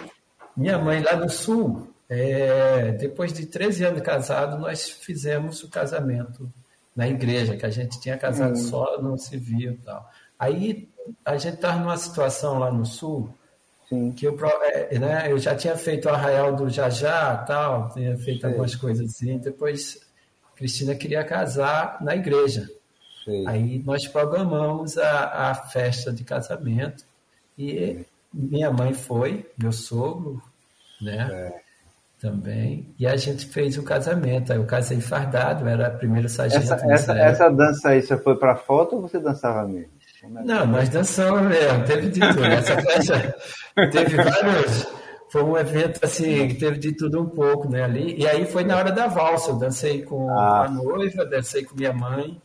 Minha 0.56 0.78
mãe 0.78 1.02
lá 1.02 1.16
no 1.16 1.28
sul, 1.28 1.88
é, 2.08 2.92
depois 2.92 3.32
de 3.32 3.46
13 3.46 3.84
anos 3.84 4.02
casado, 4.02 4.58
nós 4.58 4.88
fizemos 4.88 5.62
o 5.62 5.70
casamento 5.70 6.50
na 6.94 7.08
igreja, 7.08 7.56
que 7.56 7.66
a 7.66 7.70
gente 7.70 8.00
tinha 8.00 8.16
casado 8.16 8.56
uhum. 8.56 8.68
só, 8.68 9.02
não 9.02 9.18
se 9.18 9.36
via 9.36 9.70
e 9.72 9.76
tal. 9.78 10.08
Aí 10.38 10.88
a 11.24 11.36
gente 11.36 11.54
estava 11.54 11.78
numa 11.78 11.96
situação 11.96 12.58
lá 12.58 12.70
no 12.70 12.86
sul, 12.86 13.28
Sim. 13.88 14.12
que 14.12 14.26
eu, 14.26 14.38
é, 14.62 14.98
né, 14.98 15.30
eu 15.30 15.38
já 15.38 15.54
tinha 15.54 15.76
feito 15.76 16.06
o 16.06 16.10
arraial 16.10 16.54
do 16.54 16.68
Jajá 16.68 17.36
tal, 17.38 17.90
tinha 17.90 18.16
feito 18.18 18.42
Sim. 18.42 18.46
algumas 18.46 18.74
coisas 18.74 19.10
assim, 19.10 19.38
depois 19.38 20.00
Cristina 20.54 20.94
queria 20.94 21.24
casar 21.24 21.98
na 22.00 22.14
igreja. 22.14 22.68
Sim. 23.24 23.46
Aí 23.46 23.82
nós 23.84 24.06
programamos 24.06 24.96
a, 24.98 25.50
a 25.50 25.54
festa 25.54 26.12
de 26.12 26.22
casamento 26.24 27.04
e 27.58 28.04
minha 28.34 28.70
mãe 28.70 28.92
foi, 28.92 29.48
meu 29.56 29.70
sogro, 29.70 30.42
né? 31.00 31.28
É. 31.30 31.64
Também. 32.20 32.94
E 32.98 33.06
a 33.06 33.16
gente 33.16 33.44
fez 33.46 33.76
o 33.76 33.82
casamento. 33.82 34.50
Aí 34.50 34.58
eu 34.58 34.64
casei 34.64 34.98
fardado, 34.98 35.68
era 35.68 35.88
a 35.88 35.90
primeira 35.90 36.26
sargento. 36.26 36.62
Essa, 36.62 36.92
essa, 36.92 37.18
essa, 37.18 37.50
dança 37.50 37.90
aí, 37.90 38.00
você 38.00 38.16
foi 38.16 38.36
para 38.36 38.56
foto 38.56 38.96
ou 38.96 39.02
você 39.02 39.20
dançava 39.20 39.68
mesmo? 39.68 39.92
É 40.22 40.42
Não, 40.42 40.66
nós 40.66 40.88
dançamos 40.88 41.42
mesmo, 41.42 41.84
teve 41.84 42.08
de 42.08 42.20
tudo. 42.20 42.44
Essa 42.46 42.80
festa 42.80 43.36
teve 43.92 44.16
vários. 44.16 44.86
Foi 45.28 45.42
um 45.42 45.58
evento 45.58 46.00
assim, 46.02 46.48
que 46.48 46.54
teve 46.54 46.78
de 46.78 46.92
tudo 46.92 47.20
um 47.20 47.26
pouco, 47.26 47.68
né? 47.68 47.82
Ali. 47.82 48.16
E 48.18 48.26
aí 48.26 48.46
foi 48.46 48.64
na 48.64 48.78
hora 48.78 48.90
da 48.90 49.06
valsa. 49.06 49.50
Eu 49.50 49.58
dancei 49.58 50.02
com 50.02 50.30
ah. 50.30 50.64
a 50.64 50.70
noiva, 50.70 51.26
dancei 51.26 51.62
com 51.64 51.76
minha 51.76 51.92
mãe. 51.92 52.40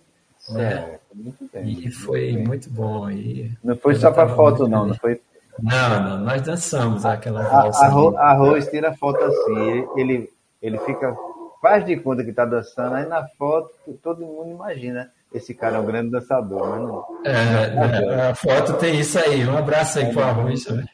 Né? 0.49 0.99
Muito 1.13 1.49
bem, 1.53 1.87
e 1.87 1.91
foi 1.91 2.31
muito, 2.33 2.47
muito 2.47 2.69
bom. 2.71 3.09
E 3.09 3.51
não 3.63 3.77
foi 3.77 3.95
só 3.95 4.11
para 4.11 4.27
foto, 4.35 4.67
não, 4.67 4.87
não 4.87 4.95
foi 4.95 5.21
não, 5.61 6.03
não, 6.03 6.17
nós 6.19 6.41
dançamos 6.41 7.05
aquela 7.05 7.43
valsa. 7.43 7.85
Arroz, 7.85 8.15
arroz 8.15 8.67
tira 8.67 8.93
foto 8.93 9.23
assim, 9.23 9.87
ele, 9.95 10.29
ele 10.61 10.77
fica, 10.79 11.15
faz 11.61 11.85
de 11.85 11.97
conta 11.97 12.23
que 12.23 12.29
está 12.29 12.45
dançando, 12.45 12.95
aí 12.95 13.05
na 13.05 13.27
foto 13.37 13.71
todo 14.01 14.25
mundo 14.25 14.51
imagina. 14.51 15.11
Esse 15.33 15.53
cara 15.53 15.77
é 15.77 15.79
um 15.79 15.85
grande 15.85 16.09
dançador, 16.09 16.67
mas 16.69 16.81
não. 16.81 17.05
É, 17.23 18.25
é, 18.25 18.29
a 18.29 18.35
foto 18.35 18.73
tem 18.73 18.99
isso 18.99 19.19
aí. 19.19 19.45
Um 19.47 19.57
abraço 19.57 19.99
aí 19.99 20.05
é, 20.05 20.11
pro 20.11 20.23
Arroz, 20.23 20.67
né? 20.67 20.85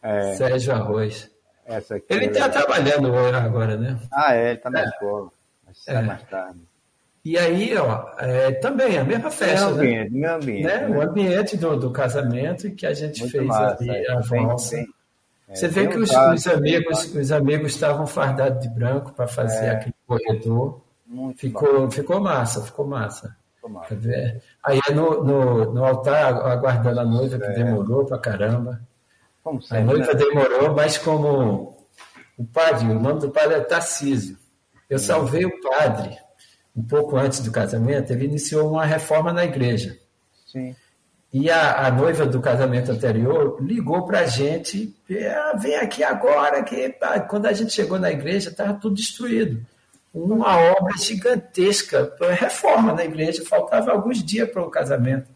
É. 0.00 0.34
Sérgio 0.34 0.74
Arroz. 0.74 1.28
ele 2.08 2.26
está 2.26 2.46
é 2.46 2.48
trabalhando 2.48 3.12
agora, 3.16 3.76
né? 3.76 3.98
Ah, 4.12 4.34
é, 4.34 4.50
ele 4.50 4.58
está 4.58 4.70
na 4.70 4.82
é. 4.82 4.84
escola. 4.84 5.28
Sai 5.72 5.96
é. 5.96 6.02
mais 6.02 6.22
tarde. 6.22 6.60
E 7.22 7.36
aí, 7.36 7.76
ó, 7.76 8.06
é, 8.18 8.52
também 8.52 8.98
a 8.98 9.04
mesma 9.04 9.30
festa, 9.30 9.66
meu 9.66 9.74
ambiente, 9.74 10.10
né? 10.10 10.18
Meu 10.18 10.34
ambiente, 10.34 10.64
né? 10.64 10.88
né? 10.88 10.96
O 10.96 11.02
ambiente 11.02 11.56
do, 11.56 11.76
do 11.76 11.90
casamento 11.90 12.70
que 12.74 12.86
a 12.86 12.94
gente 12.94 13.20
Muito 13.20 13.32
fez 13.32 13.46
massa, 13.46 13.76
ali, 13.82 13.90
é. 13.90 14.10
a 14.10 14.20
valsa. 14.20 14.76
É, 15.46 15.54
Você 15.54 15.68
vê 15.68 15.86
que 15.86 15.98
os, 15.98 16.10
os, 16.10 16.46
amigos, 16.46 17.14
os 17.14 17.32
amigos 17.32 17.72
estavam 17.72 18.06
fardados 18.06 18.62
de 18.62 18.70
branco 18.70 19.12
para 19.12 19.26
fazer 19.26 19.66
é. 19.66 19.70
aquele 19.70 19.94
corredor. 20.06 20.80
Muito 21.06 21.40
ficou, 21.40 21.90
ficou 21.90 22.20
massa, 22.20 22.62
ficou 22.62 22.86
massa. 22.86 23.36
Ficou 23.56 23.68
massa. 23.68 23.98
Aí 24.64 24.80
no, 24.94 25.22
no, 25.22 25.74
no, 25.74 25.84
altar, 25.84 26.34
aguardando 26.34 27.00
a 27.00 27.04
noiva, 27.04 27.38
que 27.38 27.46
é. 27.46 27.52
demorou 27.52 28.06
pra 28.06 28.18
caramba. 28.18 28.80
Sempre, 29.60 29.76
a 29.76 29.84
noiva 29.84 30.14
né? 30.14 30.14
demorou, 30.14 30.74
mas 30.74 30.96
como 30.96 31.86
o 32.38 32.44
padre, 32.46 32.86
o 32.86 32.98
nome 32.98 33.20
do 33.20 33.30
padre 33.30 33.56
é 33.56 33.60
Tarcísio. 33.60 34.38
Eu 34.88 34.98
salvei 34.98 35.44
o 35.44 35.60
padre 35.60 36.18
um 36.76 36.82
pouco 36.82 37.16
antes 37.16 37.40
do 37.40 37.50
casamento, 37.50 38.12
ele 38.12 38.26
iniciou 38.26 38.70
uma 38.70 38.84
reforma 38.84 39.32
na 39.32 39.44
igreja. 39.44 39.98
Sim. 40.46 40.74
E 41.32 41.48
a, 41.48 41.86
a 41.86 41.90
noiva 41.92 42.26
do 42.26 42.40
casamento 42.40 42.90
anterior 42.90 43.58
ligou 43.60 44.04
para 44.04 44.20
a 44.20 44.26
gente, 44.26 44.94
ah, 45.36 45.56
vem 45.56 45.76
aqui 45.76 46.02
agora, 46.02 46.62
que 46.64 46.92
quando 47.28 47.46
a 47.46 47.52
gente 47.52 47.72
chegou 47.72 48.00
na 48.00 48.10
igreja 48.10 48.50
estava 48.50 48.74
tudo 48.74 48.96
destruído. 48.96 49.64
Uma 50.12 50.58
obra 50.58 50.96
gigantesca, 50.98 52.12
reforma 52.36 52.92
na 52.92 53.04
igreja, 53.04 53.44
faltava 53.44 53.92
alguns 53.92 54.24
dias 54.24 54.50
para 54.50 54.62
o 54.62 54.70
casamento. 54.70 55.28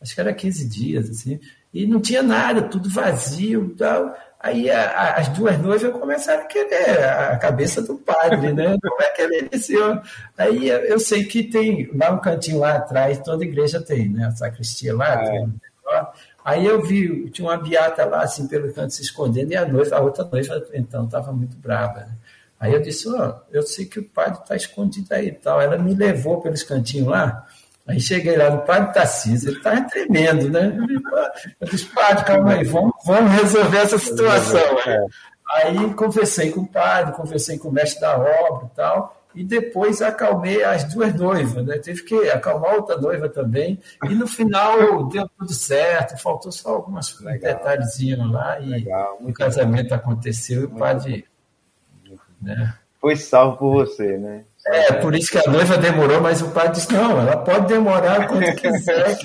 Acho 0.00 0.14
que 0.14 0.20
era 0.20 0.32
15 0.32 0.68
dias, 0.68 1.10
assim. 1.10 1.40
E 1.74 1.86
não 1.86 2.00
tinha 2.00 2.22
nada, 2.22 2.62
tudo 2.62 2.88
vazio 2.88 3.74
tal. 3.76 4.14
Aí 4.42 4.68
a, 4.68 5.14
as 5.14 5.28
duas 5.28 5.56
noivas 5.58 5.92
começaram 5.92 6.42
a 6.42 6.46
querer 6.46 7.04
a 7.04 7.38
cabeça 7.38 7.80
do 7.80 7.96
padre, 7.96 8.52
né? 8.52 8.76
Como 8.82 9.00
é 9.00 9.10
que 9.10 9.22
ele 9.22 9.48
iniciou? 9.52 10.00
Aí 10.36 10.68
eu 10.68 10.98
sei 10.98 11.24
que 11.24 11.44
tem 11.44 11.88
lá 11.94 12.10
um 12.10 12.18
cantinho 12.18 12.58
lá 12.58 12.74
atrás, 12.74 13.20
toda 13.20 13.44
igreja 13.44 13.80
tem, 13.80 14.08
né? 14.08 14.26
A 14.26 14.32
sacristia 14.32 14.96
lá. 14.96 15.22
É. 15.22 15.30
Tem, 15.30 15.52
aí 16.44 16.66
eu 16.66 16.82
vi, 16.82 17.30
tinha 17.30 17.46
uma 17.48 17.56
beata 17.56 18.04
lá, 18.04 18.22
assim, 18.22 18.48
pelo 18.48 18.72
canto 18.72 18.92
se 18.92 19.02
escondendo, 19.02 19.52
e 19.52 19.56
a 19.56 19.64
noiva, 19.64 19.96
a 19.96 20.00
outra 20.00 20.24
noiva, 20.24 20.66
então, 20.74 21.04
estava 21.04 21.32
muito 21.32 21.56
brava. 21.56 22.00
Né? 22.00 22.12
Aí 22.58 22.72
eu 22.72 22.80
disse, 22.80 23.08
ó, 23.08 23.28
oh, 23.28 23.34
eu 23.52 23.62
sei 23.62 23.84
que 23.84 24.00
o 24.00 24.04
padre 24.08 24.40
está 24.40 24.56
escondido 24.56 25.12
aí 25.12 25.28
e 25.28 25.32
tal. 25.32 25.60
Ela 25.60 25.76
me 25.76 25.94
levou 25.94 26.40
pelos 26.40 26.62
cantinhos 26.62 27.08
lá, 27.08 27.46
Aí 27.86 28.00
cheguei 28.00 28.36
lá 28.36 28.50
no 28.50 28.62
padre 28.62 28.94
Tarcísio, 28.94 29.50
ele 29.50 29.58
estava 29.58 29.82
tremendo, 29.82 30.48
né? 30.48 30.76
Eu 31.60 31.68
disse, 31.68 31.86
padre, 31.86 32.24
calma 32.24 32.52
aí, 32.52 32.64
vamos, 32.64 32.92
vamos 33.04 33.32
resolver 33.32 33.78
essa 33.78 33.98
situação. 33.98 34.78
É. 34.86 35.06
Aí 35.50 35.94
conversei 35.94 36.50
com 36.50 36.60
o 36.60 36.68
padre, 36.68 37.12
conversei 37.12 37.58
com 37.58 37.68
o 37.68 37.72
mestre 37.72 38.00
da 38.00 38.16
obra 38.16 38.66
e 38.66 38.76
tal, 38.76 39.22
e 39.34 39.44
depois 39.44 40.00
acalmei 40.00 40.62
as 40.62 40.84
duas 40.84 41.12
noivas, 41.14 41.64
né? 41.66 41.78
Teve 41.78 42.02
que 42.02 42.30
acalmar 42.30 42.74
outra 42.76 42.96
noiva 42.96 43.28
também, 43.28 43.80
e 44.04 44.14
no 44.14 44.26
final 44.28 45.08
deu 45.08 45.28
tudo 45.38 45.52
certo, 45.52 46.20
faltou 46.22 46.52
só 46.52 46.76
alguns 46.76 47.18
detalhezinhos 47.40 48.30
lá, 48.30 48.60
e 48.60 48.66
Legal, 48.66 49.18
o 49.20 49.32
casamento 49.32 49.88
bom. 49.88 49.94
aconteceu 49.96 50.62
e 50.62 50.64
o 50.64 50.70
padre... 50.70 51.26
Né? 52.40 52.74
Foi 53.00 53.16
salvo 53.16 53.56
por 53.56 53.72
você, 53.72 54.16
né? 54.18 54.44
É, 54.66 54.92
por 54.94 55.14
isso 55.14 55.30
que 55.30 55.38
a 55.38 55.50
noiva 55.50 55.76
demorou, 55.76 56.20
mas 56.20 56.40
o 56.40 56.50
pai 56.50 56.70
disse: 56.70 56.92
não, 56.92 57.20
ela 57.20 57.36
pode 57.36 57.66
demorar 57.66 58.28
quanto 58.28 58.54
quiser. 58.56 59.18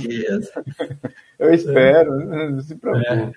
Eu 1.38 1.54
espero, 1.54 2.18
não 2.26 2.62
se 2.62 2.76
preocupe. 2.76 3.08
É. 3.08 3.32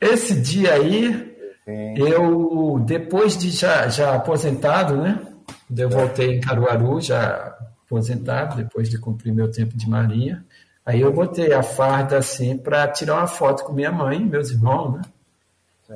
Esse 0.00 0.40
dia 0.40 0.74
aí, 0.74 1.36
Sim. 1.64 1.94
eu, 1.98 2.82
depois 2.86 3.36
de 3.36 3.50
já, 3.50 3.88
já 3.88 4.14
aposentado, 4.14 4.96
né? 4.96 5.20
Eu 5.76 5.88
voltei 5.88 6.36
em 6.36 6.40
Caruaru, 6.40 7.00
já 7.00 7.56
aposentado, 7.84 8.56
depois 8.56 8.88
de 8.88 8.98
cumprir 8.98 9.32
meu 9.32 9.50
tempo 9.50 9.76
de 9.76 9.88
marinha. 9.88 10.44
Aí 10.84 11.00
eu 11.00 11.12
botei 11.12 11.52
a 11.52 11.62
farda 11.62 12.18
assim 12.18 12.56
para 12.56 12.88
tirar 12.88 13.16
uma 13.16 13.26
foto 13.26 13.64
com 13.64 13.72
minha 13.72 13.92
mãe, 13.92 14.24
meus 14.24 14.50
irmãos, 14.50 14.94
né? 14.94 15.02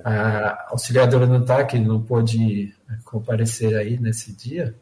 A 0.05 0.67
auxiliadora 0.71 1.27
não 1.27 1.41
está, 1.41 1.65
que 1.65 1.79
não 1.79 2.03
pôde 2.03 2.75
comparecer 3.05 3.77
aí 3.77 3.99
nesse 3.99 4.33
dia. 4.33 4.75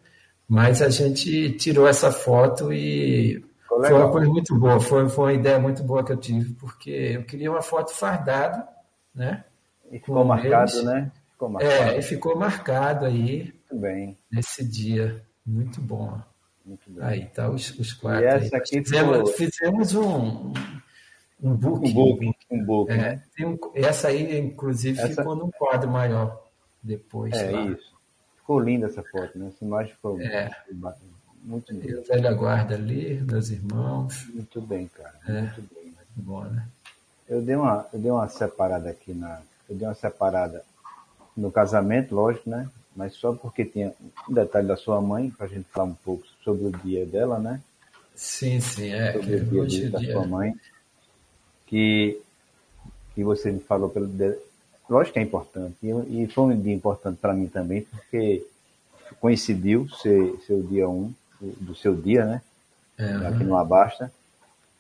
Mas 0.49 0.83
a 0.83 0.89
gente 0.89 1.53
tirou 1.53 1.89
essa 1.89 2.13
foto 2.13 2.73
e 2.73 3.43
foi 3.67 3.93
uma 3.93 4.11
coisa 4.11 4.29
muito 4.29 4.59
boa, 4.59 4.81
foi, 4.81 5.09
foi 5.09 5.25
uma 5.25 5.33
ideia 5.33 5.59
muito 5.59 5.83
boa 5.83 6.05
que 6.05 6.13
eu 6.13 6.17
tive, 6.17 6.53
porque 6.55 6.91
eu 6.91 7.25
queria 7.25 7.51
uma 7.51 7.63
foto 7.63 7.93
fardada, 7.93 8.67
né? 9.15 9.45
E 9.91 9.99
ficou 9.99 10.25
marcado, 10.25 10.73
eles. 10.73 10.85
né? 10.85 11.13
Ficou 11.33 11.49
marcado. 11.49 11.73
É, 11.73 11.99
e 11.99 12.03
ficou 12.03 12.37
marcado 12.37 13.07
aí 13.07 13.53
muito 13.71 13.81
bem. 13.81 14.19
nesse 14.31 14.67
dia. 14.67 15.23
Muito 15.45 15.81
bom. 15.81 16.21
Muito 16.65 16.91
bem. 16.91 17.05
Aí 17.05 17.27
tá 17.27 17.51
os, 17.51 17.79
os 17.79 17.93
quatro. 17.93 18.23
E 18.23 18.27
essa 18.27 18.57
aqui 18.57 18.83
fizemos, 18.83 19.31
foi... 19.31 19.47
fizemos 19.47 19.95
um, 19.95 20.53
um 21.43 21.55
book. 21.55 21.91
Um 21.91 21.93
book, 21.93 22.37
um 22.51 22.65
book 22.65 22.91
é, 22.91 22.97
né? 22.97 23.23
Um, 23.41 23.59
essa 23.75 24.09
aí, 24.09 24.39
inclusive, 24.39 24.99
essa... 24.99 25.09
ficou 25.09 25.37
num 25.37 25.51
quadro 25.51 25.91
maior 25.91 26.43
depois. 26.83 27.35
É 27.35 27.51
lá. 27.51 27.67
isso. 27.67 27.94
Ficou 28.45 28.61
linda 28.61 28.89
essa 28.89 29.03
foto, 29.03 29.39
né? 29.39 29.49
Essa 29.49 29.65
imagem 29.65 29.95
ficou 29.95 30.21
é. 30.21 30.51
muito 31.43 31.73
linda. 31.73 32.03
Velha 32.03 32.31
guarda 32.35 32.75
ali, 32.75 33.19
meus 33.23 33.49
irmãos. 33.49 34.27
Muito 34.35 34.61
bem, 34.61 34.87
cara. 34.89 35.15
É. 35.27 35.41
Muito 35.41 35.63
bem. 35.75 35.85
Né? 35.87 35.97
Bom, 36.15 36.45
né? 36.45 36.69
Eu 37.27 37.41
dei, 37.41 37.57
uma, 37.57 37.87
eu 37.91 37.99
dei 37.99 38.11
uma 38.11 38.29
separada 38.29 38.91
aqui 38.91 39.15
na. 39.15 39.41
Eu 39.67 39.77
dei 39.77 39.89
uma 39.89 39.95
separada 39.95 40.63
no 41.35 41.51
casamento, 41.51 42.15
lógico, 42.15 42.51
né? 42.51 42.69
Mas 42.95 43.15
só 43.15 43.33
porque 43.33 43.65
tinha 43.65 43.95
um 44.29 44.35
detalhe 44.35 44.69
da 44.69 44.77
sua 44.77 45.01
mãe, 45.01 45.31
para 45.31 45.47
a 45.47 45.49
gente 45.49 45.67
falar 45.71 45.87
um 45.87 45.95
pouco 45.95 46.27
sobre 46.45 46.67
o 46.67 46.71
dia 46.71 47.07
dela, 47.07 47.39
né? 47.39 47.63
Sim, 48.15 48.61
sim, 48.61 48.93
é. 48.93 49.15
Sobre 49.15 49.59
o 49.59 49.67
dia, 49.67 49.91
da 49.91 50.01
dia... 50.01 50.13
sua 50.13 50.27
mãe. 50.27 50.55
Que, 51.67 52.21
que 53.15 53.25
você 53.25 53.51
me 53.51 53.61
falou 53.61 53.89
pelo, 53.89 54.07
lógico 54.89 55.15
que 55.15 55.19
é 55.19 55.23
importante. 55.23 55.77
E, 55.83 56.27
foi 56.29 56.45
um 56.55 56.61
dia 56.61 56.75
importante 56.75 57.19
para 57.21 57.33
mim 57.33 57.47
também, 57.47 57.83
porque 57.83 58.47
coincidiu 59.21 59.89
ser, 59.89 60.37
ser 60.47 60.55
o 60.55 60.63
dia 60.63 60.89
1 60.89 60.93
um, 60.93 61.15
do, 61.61 61.75
seu 61.75 61.95
dia, 61.95 62.25
né? 62.25 62.43
Uhum. 62.99 63.27
Aqui 63.27 63.45
no 63.45 63.57
Abasta. 63.57 64.13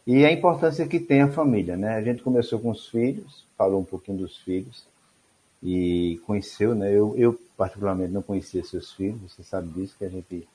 E 0.07 0.24
a 0.24 0.32
importância 0.32 0.86
que 0.86 1.00
tem 1.00 1.22
a 1.22 1.32
família, 1.32 1.76
né? 1.76 1.96
A 1.96 2.02
gente 2.02 2.22
começou 2.22 2.59
com 2.59 2.70
os 2.70 2.88
filhos, 2.88 3.44
falou 3.57 3.80
um 3.80 3.84
pouquinho 3.84 4.18
dos 4.18 4.36
filhos 4.38 4.84
e 5.62 6.20
conheceu, 6.26 6.74
né? 6.74 6.92
Eu, 6.92 7.14
eu 7.16 7.40
particularmente 7.57 8.12
não 8.12 8.22
conhecia 8.22 8.62
seus 8.64 8.92
filhos, 8.92 9.32
você 9.32 9.42
sabe 9.42 9.68
disso, 9.68 9.94
que 9.98 10.05
a 10.05 10.09
gente, 10.09 10.46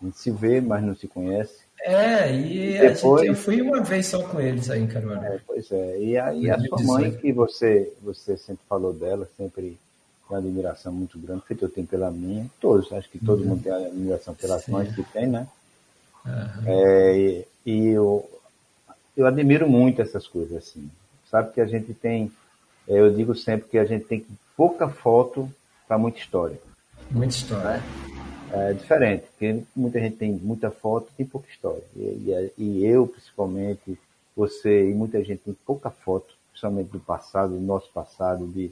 a 0.00 0.04
gente 0.04 0.18
se 0.18 0.30
vê, 0.30 0.60
mas 0.60 0.82
não 0.82 0.94
se 0.94 1.08
conhece. 1.08 1.68
É, 1.80 2.32
e, 2.32 2.76
e 2.76 2.80
depois, 2.80 3.22
gente, 3.22 3.30
eu 3.30 3.36
fui 3.36 3.60
uma 3.62 3.80
vez 3.80 4.06
só 4.06 4.22
com 4.22 4.40
eles 4.40 4.68
aí 4.70 4.82
em 4.82 4.86
Caruaru. 4.86 5.24
É, 5.24 5.40
pois 5.46 5.70
é, 5.70 6.00
e 6.00 6.18
a, 6.18 6.34
e 6.34 6.50
a 6.50 6.58
sua 6.58 6.82
mãe, 6.82 7.12
que 7.12 7.32
você, 7.32 7.92
você 8.02 8.36
sempre 8.36 8.62
falou 8.68 8.92
dela, 8.92 9.28
sempre 9.36 9.78
uma 10.28 10.38
admiração 10.38 10.92
muito 10.92 11.18
grande, 11.18 11.42
feito 11.46 11.64
eu 11.64 11.68
tenho 11.68 11.86
pela 11.86 12.10
minha, 12.10 12.46
todos, 12.60 12.92
acho 12.92 13.08
que 13.08 13.18
todo 13.18 13.40
uhum. 13.40 13.50
mundo 13.50 13.62
tem 13.62 13.72
admiração 13.72 14.34
pelas 14.34 14.64
Sim. 14.64 14.72
mães 14.72 14.94
que 14.94 15.02
tem, 15.02 15.26
né? 15.26 15.46
Uhum. 16.26 16.62
É, 16.66 17.16
e, 17.16 17.46
e 17.64 17.86
eu, 17.88 18.28
eu 19.16 19.26
admiro 19.26 19.68
muito 19.68 20.02
essas 20.02 20.26
coisas, 20.26 20.56
assim. 20.56 20.90
Sabe 21.30 21.52
que 21.52 21.60
a 21.60 21.66
gente 21.66 21.94
tem, 21.94 22.30
é, 22.86 22.98
eu 22.98 23.14
digo 23.14 23.34
sempre 23.34 23.68
que 23.68 23.78
a 23.78 23.84
gente 23.84 24.04
tem 24.04 24.26
pouca 24.56 24.88
foto 24.88 25.50
para 25.86 25.96
muita 25.96 26.18
história. 26.18 26.58
Muita 27.10 27.34
história. 27.34 27.78
Né? 27.78 28.17
É 28.52 28.72
diferente, 28.72 29.26
porque 29.26 29.62
muita 29.74 30.00
gente 30.00 30.16
tem 30.16 30.32
muita 30.32 30.70
foto 30.70 31.10
e 31.18 31.24
pouca 31.24 31.48
história. 31.50 31.82
E, 31.94 32.52
e, 32.56 32.62
e, 32.62 32.86
eu, 32.86 33.06
principalmente, 33.06 33.98
você 34.36 34.90
e 34.90 34.94
muita 34.94 35.22
gente 35.22 35.42
tem 35.42 35.56
pouca 35.66 35.90
foto, 35.90 36.34
principalmente 36.50 36.90
do 36.90 37.00
passado, 37.00 37.54
do 37.54 37.60
nosso 37.60 37.90
passado, 37.92 38.46
de, 38.46 38.70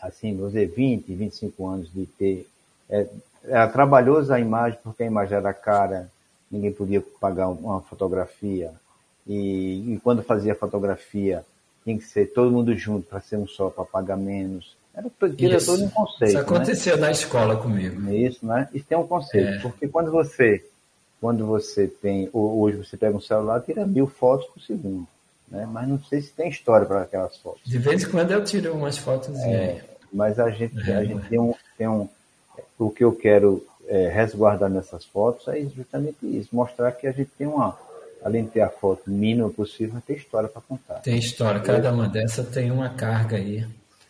assim, 0.00 0.36
dizer, 0.36 0.66
20, 0.66 1.14
25 1.14 1.66
anos 1.66 1.92
de 1.92 2.06
ter. 2.06 2.48
É, 2.88 3.08
era 3.44 3.68
trabalhoso 3.68 4.32
a 4.32 4.40
imagem, 4.40 4.78
porque 4.82 5.02
a 5.02 5.06
imagem 5.06 5.36
era 5.36 5.52
cara, 5.52 6.10
ninguém 6.50 6.72
podia 6.72 7.02
pagar 7.20 7.48
uma 7.48 7.80
fotografia. 7.80 8.72
E, 9.26 9.94
e 9.94 10.00
quando 10.02 10.22
fazia 10.22 10.54
fotografia, 10.54 11.44
tinha 11.82 11.98
que 11.98 12.04
ser 12.04 12.32
todo 12.32 12.50
mundo 12.50 12.74
junto 12.76 13.06
para 13.06 13.20
ser 13.20 13.36
um 13.36 13.46
só, 13.46 13.68
para 13.68 13.84
pagar 13.84 14.16
menos. 14.16 14.76
Era 14.96 15.56
isso, 15.56 15.66
todo 15.66 15.84
um 15.84 15.90
conceito. 15.90 16.24
Isso 16.24 16.34
né? 16.34 16.40
aconteceu 16.40 16.96
né? 16.96 17.02
na 17.02 17.10
escola 17.10 17.56
comigo. 17.56 18.10
Isso, 18.12 18.46
né? 18.46 18.68
Isso 18.72 18.84
tem 18.88 18.96
um 18.96 19.06
conceito, 19.06 19.48
é. 19.48 19.58
porque 19.58 19.88
quando 19.88 20.10
você, 20.10 20.64
quando 21.20 21.44
você 21.46 21.88
tem, 21.88 22.30
hoje 22.32 22.76
você 22.78 22.96
pega 22.96 23.16
um 23.16 23.20
celular, 23.20 23.60
tira 23.60 23.84
mil 23.84 24.06
fotos 24.06 24.46
por 24.46 24.60
segundo, 24.62 25.06
né? 25.48 25.66
Mas 25.70 25.88
não 25.88 26.00
sei 26.04 26.20
se 26.20 26.30
tem 26.30 26.48
história 26.48 26.86
para 26.86 27.02
aquelas 27.02 27.36
fotos. 27.38 27.62
De 27.64 27.78
vez 27.78 28.04
em 28.04 28.10
quando 28.10 28.30
eu 28.30 28.44
tiro 28.44 28.72
umas 28.72 28.96
fotos. 28.96 29.36
É, 29.40 29.82
mas 30.12 30.38
a 30.38 30.48
gente, 30.50 30.78
é. 30.88 30.94
a 30.94 31.04
gente 31.04 31.28
tem 31.28 31.40
um, 31.40 31.54
tem 31.76 31.88
um, 31.88 32.08
o 32.78 32.90
que 32.90 33.02
eu 33.02 33.12
quero 33.12 33.66
é, 33.88 34.08
resguardar 34.08 34.70
nessas 34.70 35.04
fotos 35.04 35.48
é 35.48 35.60
justamente 35.62 36.18
isso, 36.22 36.48
mostrar 36.52 36.92
que 36.92 37.06
a 37.06 37.12
gente 37.12 37.30
tem 37.36 37.46
uma, 37.46 37.76
além 38.22 38.44
de 38.44 38.50
ter 38.50 38.60
a 38.60 38.68
foto 38.68 39.10
mínima 39.10 39.50
possível, 39.50 40.00
tem 40.06 40.16
história 40.16 40.48
para 40.48 40.62
contar. 40.62 40.94
Tem 41.00 41.18
história, 41.18 41.60
cada 41.60 41.92
uma 41.92 42.08
dessas 42.08 42.48
tem 42.48 42.70
uma 42.70 42.90
carga 42.90 43.36
aí. 43.36 43.66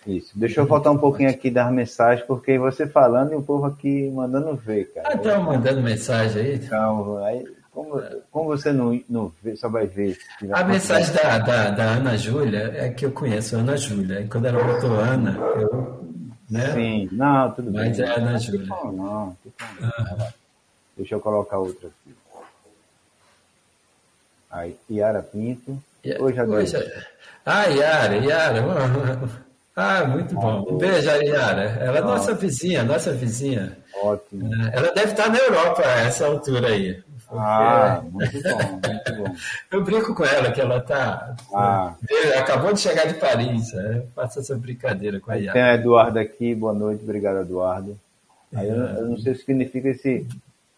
Isso. 0.07 0.38
Deixa 0.38 0.61
eu 0.61 0.66
voltar 0.66 0.90
um 0.90 0.98
pouquinho 0.98 1.30
aqui 1.30 1.50
das 1.50 1.72
mensagens, 1.72 2.26
porque 2.26 2.59
você 2.59 2.86
falando 2.86 3.32
e 3.32 3.36
o 3.36 3.42
povo 3.42 3.66
aqui 3.66 4.11
mandando 4.11 4.55
ver, 4.55 4.92
cara. 4.92 5.09
Ah, 5.11 5.14
estão 5.14 5.42
mandando 5.42 5.80
mensagem 5.80 6.42
aí? 6.42 6.55
Então, 6.57 7.24
aí, 7.24 7.44
como, 7.70 8.02
como 8.30 8.46
você 8.46 8.72
não, 8.72 9.00
não 9.09 9.32
vê, 9.42 9.57
só 9.57 9.68
vai 9.68 9.86
ver. 9.86 10.18
A 10.52 10.62
mensagem 10.62 11.14
da, 11.14 11.38
da, 11.38 11.70
da, 11.70 11.84
Ana 11.84 12.16
Júlia 12.16 12.72
é 12.76 12.90
que 12.90 13.07
eu 13.07 13.12
conheço 13.12 13.57
a 13.57 13.61
Ana 13.61 13.76
Júlia. 13.76 14.20
E 14.20 14.28
quando 14.28 14.46
ela 14.46 14.62
botou 14.62 14.90
Ana, 14.92 15.38
eu. 15.57 16.05
Né? 16.50 16.72
Sim, 16.72 17.09
não, 17.11 17.50
tudo 17.50 17.72
Mas 17.72 17.82
bem. 17.82 17.88
Mas 17.88 17.98
é 18.00 18.07
a 18.07 18.14
Ana 18.16 18.38
Júlia. 18.38 18.66
Não, 18.66 18.92
não, 18.92 19.36
não. 19.80 20.28
Deixa 20.96 21.14
eu 21.14 21.20
colocar 21.20 21.59
outra 21.59 21.88
aqui. 21.88 22.14
Aí, 24.50 24.76
Yara 24.88 25.22
Pinto. 25.22 25.82
Hoje 26.20 26.38
a 26.38 26.44
Hoje... 26.44 26.76
Ah, 27.44 27.64
Yara, 27.64 28.16
Yara. 28.16 28.62
Ah, 29.77 30.05
muito 30.05 30.35
bom. 30.35 30.64
Um 30.68 30.79
beijo, 30.79 31.11
Yara. 31.11 31.62
Ela 31.81 31.99
é 31.99 32.01
nossa 32.01 32.35
vizinha, 32.35 32.85
nossa 32.85 33.12
vizinha. 33.12 33.77
Ótimo. 34.03 34.49
Ela 34.72 34.93
deve 34.93 35.12
estar 35.12 35.29
na 35.29 35.39
Europa 35.39 35.83
a 35.85 36.01
essa 36.03 36.27
altura 36.27 36.68
aí. 36.68 37.03
Ah, 37.31 38.01
muito 38.09 38.41
bom, 38.43 38.81
muito 38.89 39.14
bom. 39.16 39.37
Eu 39.72 39.83
brinco 39.83 40.14
com 40.14 40.25
ela 40.25 40.53
que 40.53 40.61
ela 40.61 40.79
está. 40.79 41.35
Ah. 41.53 41.95
Acabou 42.39 42.72
de 42.72 42.81
chegar 42.81 43.07
de 43.07 43.14
Paris. 43.14 43.72
É, 43.75 44.05
faço 44.14 44.39
essa 44.39 44.57
brincadeira 44.57 45.18
com 45.18 45.33
a 45.33 45.35
Yara. 45.35 45.53
Tem 45.53 45.62
a 45.62 45.75
Eduardo 45.75 46.18
aqui, 46.20 46.55
boa 46.55 46.72
noite, 46.72 47.03
obrigado, 47.03 47.41
Eduardo. 47.41 47.99
Aí, 48.55 48.68
eu, 48.68 48.77
eu, 48.77 49.07
não 49.09 49.18
sei 49.18 49.33
o 49.33 49.37
que 49.37 49.45
significa 49.45 49.89
esse 49.89 50.25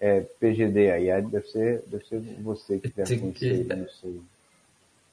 é, 0.00 0.20
PGD 0.40 0.90
aí, 0.90 1.22
deve 1.22 1.46
ser, 1.48 1.82
deve 1.86 2.06
ser 2.06 2.20
você 2.40 2.78
que 2.78 2.88
deve 2.88 3.18
conhecer, 3.18 3.64
que... 3.64 3.74
não 3.74 3.88
sei. 4.00 4.20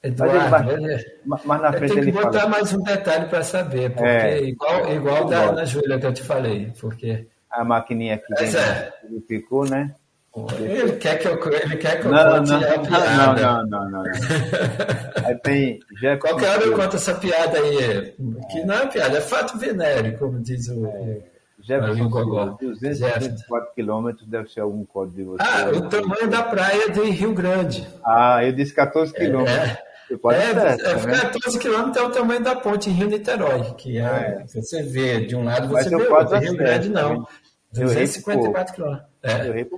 Eduardo, 0.04 0.50
mas, 0.50 0.68
ele, 0.68 1.04
mas, 1.24 1.44
mas 1.44 1.62
na 1.62 1.72
frente 1.72 1.94
tem 1.94 2.02
que 2.02 2.10
ele 2.10 2.12
botar 2.12 2.40
fala... 2.40 2.50
mais 2.50 2.72
um 2.74 2.82
detalhe 2.82 3.26
para 3.26 3.42
saber, 3.42 3.90
porque 3.90 4.06
é, 4.06 4.44
igual, 4.44 4.92
igual 4.92 5.24
da 5.24 5.38
Ana 5.44 5.64
Júlia 5.64 5.98
que 5.98 6.06
eu 6.06 6.12
te 6.12 6.22
falei, 6.22 6.70
porque 6.78 7.26
a 7.50 7.64
maquininha 7.64 8.16
aqui 8.16 8.34
dentro 8.34 8.58
é. 8.58 8.92
ficou, 9.26 9.64
né? 9.66 9.94
Ele 10.58 10.92
quer 10.96 11.18
que 11.18 11.28
eu, 11.28 11.40
ele 11.52 11.76
quer 11.76 12.00
que 12.00 12.06
eu 12.06 12.10
não, 12.10 12.38
conte 12.38 12.50
não, 12.50 12.58
a 12.58 12.78
piada. 12.80 13.40
Não, 13.40 13.66
não, 13.66 13.90
não, 13.90 13.90
não. 13.90 14.02
Aí 15.24 15.34
tem 15.36 15.78
Jeff 16.00 16.20
Qualquer 16.20 16.50
hora 16.50 16.64
eu 16.64 16.76
conto 16.76 16.96
essa 16.96 17.14
piada 17.14 17.56
aí, 17.56 18.14
que 18.50 18.64
não 18.64 18.74
é 18.74 18.86
piada, 18.86 19.16
é 19.16 19.20
fato 19.20 19.56
venéreo, 19.56 20.18
como 20.18 20.40
diz 20.40 20.68
o... 20.68 20.86
É. 20.86 21.34
Jefferson, 21.66 22.10
224 22.60 23.74
quilômetros 23.74 24.28
deve 24.28 24.50
ser 24.50 24.60
algum 24.60 24.84
código 24.84 25.16
de 25.16 25.24
você. 25.24 25.42
Ah, 25.42 25.70
o 25.70 25.88
tamanho 25.88 26.28
da 26.28 26.42
praia 26.42 26.90
de 26.90 27.00
Rio 27.10 27.32
Grande. 27.32 27.88
Ah, 28.04 28.44
eu 28.44 28.52
disse 28.52 28.74
14 28.74 29.14
quilômetros. 29.14 29.56
É. 29.56 29.83
É, 30.10 30.76
certo, 30.76 31.08
é, 31.08 31.20
14 31.20 31.58
quilômetros 31.58 31.96
é 31.96 32.06
o 32.06 32.10
tamanho 32.10 32.42
da 32.42 32.56
ponte 32.56 32.90
em 32.90 32.92
Rio 32.92 33.08
Niterói, 33.08 33.74
que 33.74 33.98
é, 33.98 34.02
é. 34.02 34.44
você 34.46 34.82
vê 34.82 35.24
de 35.24 35.34
um 35.34 35.44
lado, 35.44 35.68
você 35.68 35.88
vê 35.88 35.96
outro. 35.96 36.38
Rio 36.38 36.56
Grande 36.56 36.88
não. 36.88 37.26
254 37.72 38.74
quilômetros. 38.74 39.08
É. 39.22 39.40
Eu 39.40 39.52
errei. 39.52 39.68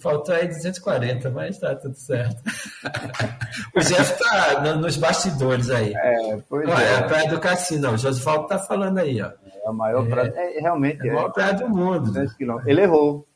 Faltou 0.00 0.34
aí 0.34 0.48
240, 0.48 1.30
mas 1.30 1.58
tá 1.58 1.74
tudo 1.74 1.94
certo. 1.96 2.42
o 3.74 3.80
Jeff 3.80 4.18
tá 4.18 4.62
no, 4.62 4.76
nos 4.80 4.96
bastidores 4.96 5.70
aí. 5.70 5.92
É, 5.94 6.38
pois 6.48 6.68
Olha, 6.68 6.82
é. 6.82 6.92
é 6.92 6.96
a 6.96 7.02
praia 7.02 7.28
do 7.28 7.40
Cassino, 7.40 7.92
o 7.92 7.96
Josvaldo 7.96 8.46
tá 8.46 8.58
falando 8.58 8.98
aí, 8.98 9.20
ó. 9.20 9.26
É 9.26 9.68
a 9.68 9.72
maior 9.72 10.06
praia, 10.08 10.32
é, 10.36 10.60
realmente 10.60 11.06
é 11.06 11.10
a 11.10 11.14
maior 11.14 11.32
praia 11.32 11.54
do 11.54 11.68
mundo. 11.68 12.06
200 12.06 12.34
quilômetros. 12.34 12.70
Ele 12.70 12.82
errou. 12.82 13.26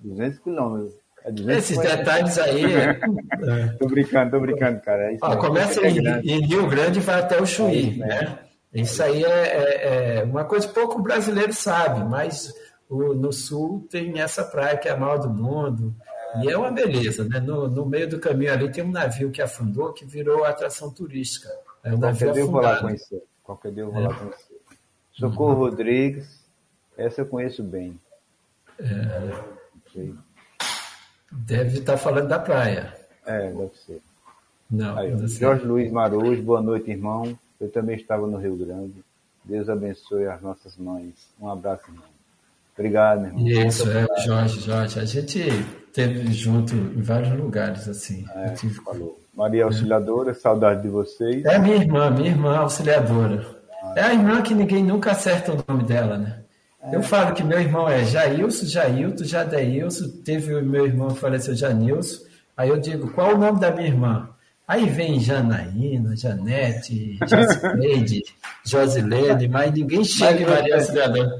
200 0.00 0.38
quilômetros. 0.40 0.99
É 1.24 1.56
Esses 1.56 1.78
detalhes 1.78 2.38
aí. 2.38 2.62
tô 3.78 3.86
brincando, 3.86 4.30
tô 4.30 4.40
brincando, 4.40 4.80
cara. 4.80 5.16
Ó, 5.20 5.36
começa 5.36 5.86
em, 5.86 5.98
em, 5.98 6.46
Rio 6.46 6.66
Grande 6.66 6.98
e 6.98 7.02
vai 7.02 7.20
até 7.20 7.40
o 7.40 7.46
Chuí, 7.46 7.98
né? 7.98 8.38
Isso 8.72 9.02
aí 9.02 9.24
é, 9.24 10.18
é, 10.18 10.24
uma 10.24 10.44
coisa 10.44 10.66
que 10.66 10.74
pouco 10.74 11.02
brasileiro 11.02 11.52
sabe, 11.52 12.04
mas 12.04 12.54
o, 12.88 13.14
no 13.14 13.32
sul 13.32 13.86
tem 13.90 14.20
essa 14.20 14.44
praia 14.44 14.76
que 14.76 14.88
é 14.88 14.92
a 14.92 14.96
maior 14.96 15.18
do 15.18 15.28
mundo. 15.28 15.94
E 16.42 16.48
é 16.48 16.56
uma 16.56 16.70
beleza, 16.70 17.24
né? 17.24 17.40
No, 17.40 17.68
no 17.68 17.84
meio 17.84 18.08
do 18.08 18.20
caminho 18.20 18.52
ali 18.52 18.70
tem 18.70 18.84
um 18.84 18.90
navio 18.90 19.30
que 19.30 19.42
afundou 19.42 19.92
que 19.92 20.04
virou 20.04 20.44
atração 20.44 20.90
turística. 20.90 21.48
É 21.82 21.92
um 21.92 21.98
navio 21.98 22.28
Qualquer 22.28 22.32
dia 22.32 22.42
eu 22.42 22.50
vou 22.50 22.60
lá 22.60 22.80
conhecer. 22.80 23.22
Qualquer 23.42 23.72
dia 23.72 23.82
eu 23.82 23.90
vou 23.90 24.02
lá 24.02 24.14
conhecer. 24.14 24.60
Socorro 25.12 25.52
uhum. 25.52 25.58
Rodrigues, 25.58 26.44
essa 26.96 27.22
eu 27.22 27.26
conheço 27.26 27.64
bem. 27.64 28.00
É. 28.78 29.60
Deve 31.30 31.78
estar 31.78 31.96
falando 31.96 32.28
da 32.28 32.38
praia. 32.38 32.94
É, 33.24 33.50
deve 33.50 33.76
ser. 33.86 34.00
Não, 34.70 34.96
Aí, 34.96 35.10
não 35.10 35.26
Jorge 35.26 35.64
Luiz 35.64 35.90
Marujo, 35.90 36.42
boa 36.42 36.62
noite, 36.62 36.90
irmão. 36.90 37.36
Eu 37.60 37.70
também 37.70 37.96
estava 37.96 38.26
no 38.26 38.38
Rio 38.38 38.56
Grande. 38.56 39.04
Deus 39.44 39.68
abençoe 39.68 40.26
as 40.26 40.40
nossas 40.40 40.76
mães. 40.76 41.14
Um 41.40 41.48
abraço, 41.48 41.82
irmão. 41.88 42.04
Obrigado, 42.76 43.26
irmão. 43.26 43.46
Isso, 43.46 43.90
é, 43.90 44.06
Jorge, 44.24 44.60
Jorge. 44.60 45.00
A 45.00 45.04
gente 45.04 45.48
teve 45.92 46.32
junto 46.32 46.74
em 46.74 47.02
vários 47.02 47.32
lugares, 47.38 47.88
assim. 47.88 48.24
É, 48.34 48.50
tive... 48.50 48.74
falou. 48.82 49.20
Maria 49.34 49.64
Auxiliadora, 49.64 50.34
saudade 50.34 50.82
de 50.82 50.88
vocês. 50.88 51.44
É 51.44 51.58
minha 51.58 51.76
irmã, 51.76 52.10
minha 52.10 52.30
irmã 52.30 52.58
auxiliadora. 52.58 53.46
Ah, 53.82 53.94
é 53.96 54.02
a 54.02 54.12
irmã 54.12 54.42
que 54.42 54.54
ninguém 54.54 54.84
nunca 54.84 55.12
acerta 55.12 55.52
o 55.52 55.64
nome 55.66 55.84
dela, 55.84 56.18
né? 56.18 56.40
É. 56.82 56.96
Eu 56.96 57.02
falo 57.02 57.34
que 57.34 57.42
meu 57.42 57.60
irmão 57.60 57.88
é 57.88 58.04
Jailson, 58.04 58.66
Jailton, 58.66 59.24
Jadeilson, 59.24 60.08
teve 60.24 60.54
o 60.54 60.64
meu 60.64 60.86
irmão 60.86 61.08
que 61.08 61.20
faleceu 61.20 61.54
Janilson. 61.54 62.24
Aí 62.56 62.68
eu 62.68 62.78
digo, 62.78 63.10
qual 63.12 63.34
o 63.34 63.38
nome 63.38 63.60
da 63.60 63.70
minha 63.70 63.88
irmã? 63.88 64.30
Aí 64.66 64.88
vem 64.88 65.18
Janaína, 65.18 66.16
Janete, 66.16 67.18
Josileide, 67.26 68.22
Josilene, 68.64 69.48
mas 69.48 69.72
ninguém 69.72 70.04
chega 70.04 70.42
em 70.42 70.46
Maria 70.46 70.76
Auxiliadora. 70.76 71.30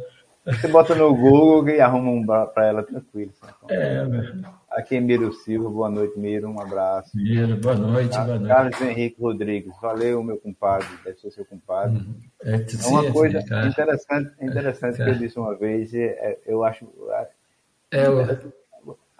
Você 0.44 0.68
bota 0.68 0.94
no 0.94 1.14
Google 1.14 1.68
e 1.68 1.80
arruma 1.80 2.10
um 2.10 2.26
para 2.26 2.66
ela 2.66 2.82
tranquilo. 2.82 3.32
É, 3.68 4.04
meu. 4.04 4.59
Aqui 4.80 4.96
é 4.96 5.00
Miro 5.00 5.30
Silva, 5.30 5.68
boa 5.68 5.90
noite, 5.90 6.18
Miro, 6.18 6.48
um 6.48 6.58
abraço. 6.58 7.14
Miro, 7.14 7.54
boa 7.58 7.74
noite, 7.74 8.16
boa 8.16 8.38
noite. 8.38 8.48
Carlos 8.48 8.80
Henrique 8.80 9.20
Rodrigues, 9.20 9.72
valeu, 9.78 10.22
meu 10.22 10.38
compadre, 10.38 10.88
deve 11.04 11.20
ser 11.20 11.30
seu 11.30 11.44
compadre. 11.44 11.98
Hum, 11.98 12.14
é, 12.42 12.54
é 12.54 12.86
uma 12.88 13.12
coisa 13.12 13.44
cara. 13.44 13.68
interessante, 13.68 14.30
interessante 14.40 15.02
é, 15.02 15.04
que 15.04 15.10
eu 15.10 15.14
disse 15.18 15.38
uma 15.38 15.54
vez, 15.54 15.92
é, 15.92 16.38
eu 16.46 16.64
acho. 16.64 16.88
É, 17.90 18.06
eu... 18.06 18.52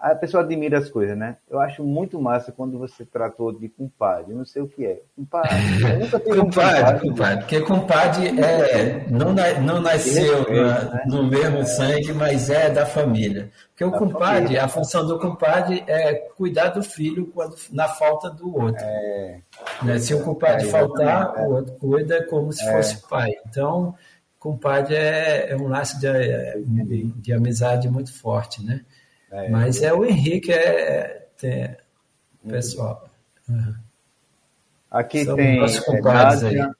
A 0.01 0.15
pessoa 0.15 0.41
admira 0.43 0.79
as 0.79 0.89
coisas, 0.89 1.15
né? 1.15 1.37
Eu 1.47 1.59
acho 1.59 1.83
muito 1.83 2.19
massa 2.19 2.51
quando 2.51 2.79
você 2.79 3.05
tratou 3.05 3.51
de 3.51 3.69
compadre, 3.69 4.33
não 4.33 4.43
sei 4.43 4.63
o 4.63 4.67
que 4.67 4.83
é. 4.83 4.99
Compadre, 5.15 5.49
eu 5.83 5.99
nunca 5.99 6.19
tive 6.19 6.37
compadre, 6.39 6.39
um 6.39 6.41
compadre. 6.41 7.09
compadre, 7.09 7.37
porque 7.37 7.61
compadre 7.61 8.41
é, 8.41 9.05
não, 9.11 9.33
não 9.61 9.79
nasceu 9.79 10.41
né? 10.49 11.03
no 11.05 11.23
mesmo 11.23 11.59
é. 11.59 11.65
sangue, 11.65 12.13
mas 12.13 12.49
é 12.49 12.71
da 12.71 12.83
família. 12.83 13.51
Porque 13.69 13.83
o 13.85 13.91
da 13.91 13.99
compadre, 13.99 14.41
família. 14.41 14.65
a 14.65 14.67
função 14.67 15.05
do 15.05 15.19
compadre 15.19 15.83
é 15.85 16.15
cuidar 16.35 16.69
do 16.69 16.81
filho 16.81 17.27
quando, 17.27 17.55
na 17.71 17.87
falta 17.87 18.27
do 18.31 18.55
outro. 18.59 18.83
É. 18.83 19.39
Né? 19.83 19.99
Se 19.99 20.15
o 20.15 20.23
compadre 20.23 20.65
É, 20.67 20.69
faltar, 20.71 21.47
o 21.47 21.53
outro 21.53 21.75
cuida 21.75 22.25
como 22.25 22.51
se 22.51 22.67
É. 22.67 22.71
fosse 22.71 23.07
pai. 23.07 23.29
Então, 23.47 23.93
compadre 24.39 24.95
é, 24.95 25.51
é 25.51 25.55
um 25.55 25.67
laço 25.67 25.99
de, 25.99 26.07
de, 26.65 27.03
de 27.03 27.33
amizade 27.33 27.87
muito 27.87 28.11
forte, 28.11 28.65
né? 28.65 28.81
É. 29.31 29.49
Mas 29.49 29.81
é 29.81 29.93
o 29.93 30.03
Henrique, 30.05 30.51
é, 30.51 31.27
é 31.43 31.77
pessoal. 32.47 33.09
Uhum. 33.47 33.75
Aqui 34.89 35.23
São 35.23 35.35
tem 35.35 35.59
nossos 35.59 35.87
é, 35.87 36.01
Nádia, 36.01 36.65
aí. 36.65 36.71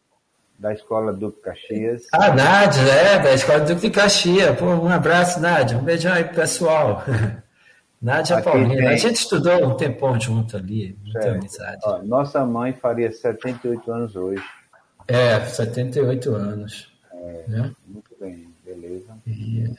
da 0.60 0.74
Escola 0.74 1.14
Duque 1.14 1.41
Caxias. 1.41 2.04
Ah, 2.12 2.34
Nádia, 2.34 2.82
é, 2.82 3.20
da 3.20 3.34
Escola 3.34 3.62
Duque 3.62 3.82
de 3.82 3.89
Caxias. 3.91 4.60
Pô, 4.60 4.66
um 4.66 4.89
abraço, 4.89 5.39
Nádia. 5.39 5.78
Um 5.78 5.84
beijão 5.84 6.12
aí 6.12 6.26
pro 6.26 6.36
pessoal. 6.36 7.04
Nádia 8.02 8.36
Aqui 8.38 8.45
Paulina. 8.45 8.76
tem- 8.76 8.88
A 8.88 8.95
gente 8.97 9.16
estudou 9.18 9.64
um 9.66 9.78
tempão 9.78 10.20
junto 10.20 10.58
ali, 10.58 10.97
muita 11.04 11.22
Certo. 11.22 11.36
amizade. 11.38 11.82
Ó, 11.86 11.99
nossa 12.04 12.43
mãe 12.45 12.74
faria 12.74 13.12
78 13.12 13.91
anos 13.91 14.16
hoje. 14.16 14.43
É, 15.08 15.39
78 15.41 16.34
anos. 16.36 16.91
Né? 17.47 17.72
Muito 17.88 18.10
bem, 18.20 18.49
beleza. 18.66 19.14
Aí 19.28 19.72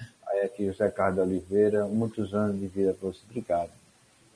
aqui 0.52 0.68
o 0.68 0.74
Zé 0.74 0.90
Carlos 0.90 1.18
Oliveira, 1.20 1.86
muitos 1.86 2.34
anos 2.34 2.60
de 2.60 2.66
vida 2.66 2.94
para 2.94 3.08
você. 3.08 3.20
Obrigado. 3.28 3.70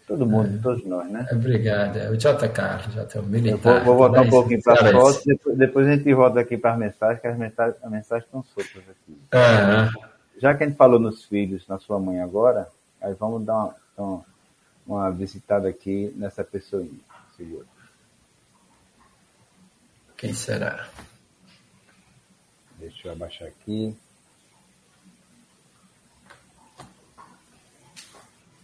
Todo 0.06 0.24
mundo, 0.24 0.60
todos 0.62 0.84
nós, 0.86 1.10
né? 1.10 1.26
Obrigado. 1.32 1.96
É 1.96 2.10
o 2.10 2.16
J. 2.16 2.48
Carlos, 2.48 2.94
J. 2.94 3.18
Eu 3.18 3.22
militar. 3.24 3.58
vou, 3.58 3.84
vou 3.84 3.96
voltar 3.96 4.22
um 4.22 4.30
pouquinho 4.30 4.62
para 4.62 4.76
cara, 4.76 4.92
fotos, 4.92 5.24
depois, 5.24 5.58
depois 5.58 5.86
a 5.88 5.96
gente 5.96 6.14
volta 6.14 6.40
aqui 6.40 6.56
para 6.56 6.74
as 6.74 6.78
mensagens, 6.78 7.20
que 7.20 7.26
as 7.26 7.36
mensagens, 7.36 7.76
as 7.82 7.90
mensagens 7.90 8.24
estão 8.24 8.44
soltas 8.44 8.82
aqui. 8.88 9.18
Aham. 9.34 9.90
Já 10.38 10.54
que 10.54 10.62
a 10.62 10.66
gente 10.66 10.76
falou 10.76 11.00
nos 11.00 11.24
filhos, 11.24 11.66
na 11.66 11.78
sua 11.78 11.98
mãe 11.98 12.20
agora, 12.20 12.68
aí 13.00 13.14
vamos 13.14 13.44
dar 13.44 13.54
uma, 13.54 13.74
uma, 13.96 14.24
uma 14.86 15.10
visitada 15.10 15.68
aqui 15.68 16.14
nessa 16.16 16.44
pessoinha. 16.44 17.00
Senhor. 17.36 17.64
Quem 20.16 20.32
será? 20.32 20.88
Deixa 22.78 23.08
eu 23.08 23.12
abaixar 23.12 23.48
aqui. 23.48 23.96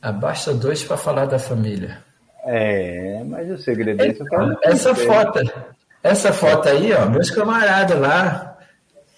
Abaixa 0.03 0.53
dois 0.53 0.83
para 0.83 0.97
falar 0.97 1.27
da 1.27 1.39
família. 1.39 1.99
É, 2.45 3.23
mas 3.25 3.49
o 3.51 3.57
segredo 3.57 4.03
é 4.03 4.09
isso. 4.09 4.23
eu 4.25 4.27
quero 4.27 4.59
Essa 4.65 4.95
foto, 4.95 5.39
essa 6.03 6.33
foto 6.33 6.69
aí, 6.69 6.93
ó, 6.93 7.09
meus 7.09 7.31
camaradas 7.31 7.99
lá. 7.99 8.59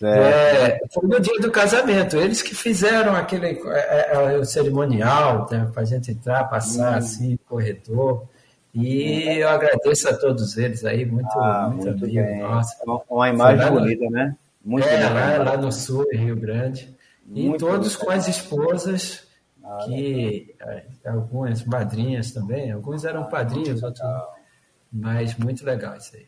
É, 0.02 0.78
foi 0.92 1.08
no 1.08 1.18
dia 1.18 1.40
do 1.40 1.50
casamento. 1.50 2.18
Eles 2.18 2.42
que 2.42 2.54
fizeram 2.54 3.16
aquele 3.16 3.58
é, 3.66 4.12
é, 4.12 4.38
o 4.38 4.44
cerimonial 4.44 5.48
né, 5.50 5.66
para 5.72 5.82
a 5.82 5.86
gente 5.86 6.10
entrar, 6.10 6.44
passar 6.44 6.92
hum. 6.92 6.96
assim, 6.96 7.38
corredor. 7.48 8.28
E 8.74 9.38
eu 9.38 9.48
agradeço 9.48 10.08
a 10.08 10.14
todos 10.14 10.58
eles 10.58 10.84
aí, 10.84 11.06
muito, 11.06 11.30
ah, 11.38 11.68
muito, 11.70 11.86
muito 11.86 12.04
amigo. 12.04 12.26
Bem. 12.26 12.40
Nossa. 12.40 12.76
Uma 13.08 13.28
imagem 13.30 13.70
bonita, 13.70 14.10
né? 14.10 14.36
Muito 14.64 14.88
é, 14.88 15.08
lá, 15.08 15.38
lá, 15.38 15.56
no 15.56 15.70
sul, 15.70 16.04
em 16.12 16.24
Rio 16.24 16.36
Grande. 16.36 16.94
Muito 17.24 17.54
e 17.54 17.58
todos 17.58 17.94
com 17.94 18.10
as 18.10 18.26
esposas, 18.26 19.23
que 19.86 20.54
é, 20.60 20.84
algumas 21.06 21.64
madrinhas 21.64 22.32
também, 22.32 22.70
alguns 22.70 23.04
eram 23.04 23.24
padrinhos, 23.24 23.82
outros. 23.82 24.02
Mas 24.92 25.36
muito 25.36 25.64
legal 25.64 25.96
isso 25.96 26.16
aí. 26.16 26.26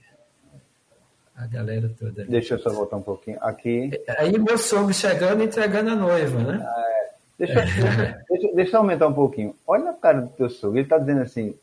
A 1.36 1.46
galera 1.46 1.88
toda. 1.98 2.24
Deixa 2.24 2.54
eu 2.54 2.58
só 2.58 2.70
voltar 2.70 2.96
um 2.96 3.02
pouquinho. 3.02 3.38
Aqui. 3.42 3.90
Aí 4.18 4.38
meu 4.38 4.56
sogro 4.56 4.92
chegando 4.92 5.42
e 5.42 5.46
entregando 5.46 5.90
a 5.90 5.94
noiva, 5.94 6.38
né? 6.42 6.66
Ah, 6.66 6.84
é. 6.88 7.14
deixa, 7.38 8.24
deixa, 8.28 8.54
deixa, 8.54 8.76
eu 8.76 8.80
aumentar 8.80 9.06
um 9.06 9.12
pouquinho. 9.12 9.54
Olha 9.66 9.90
a 9.90 9.94
cara 9.94 10.22
do 10.22 10.28
teu 10.30 10.48
sogro. 10.48 10.78
Ele 10.78 10.86
está 10.86 10.98
dizendo 10.98 11.20
assim: 11.20 11.54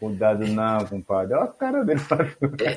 Cuidado 0.00 0.46
não, 0.46 0.84
compadre. 0.86 1.34
Olha 1.34 1.44
a 1.44 1.48
cara 1.48 1.84
dele. 1.84 2.00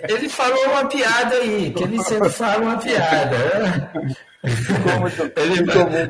Ele 0.10 0.30
falou 0.30 0.66
uma 0.68 0.88
piada 0.88 1.36
aí, 1.36 1.74
que 1.74 1.84
ele 1.84 2.02
sempre 2.04 2.30
fala 2.30 2.64
uma 2.64 2.78
piada. 2.78 3.92
Ele, 4.42 5.60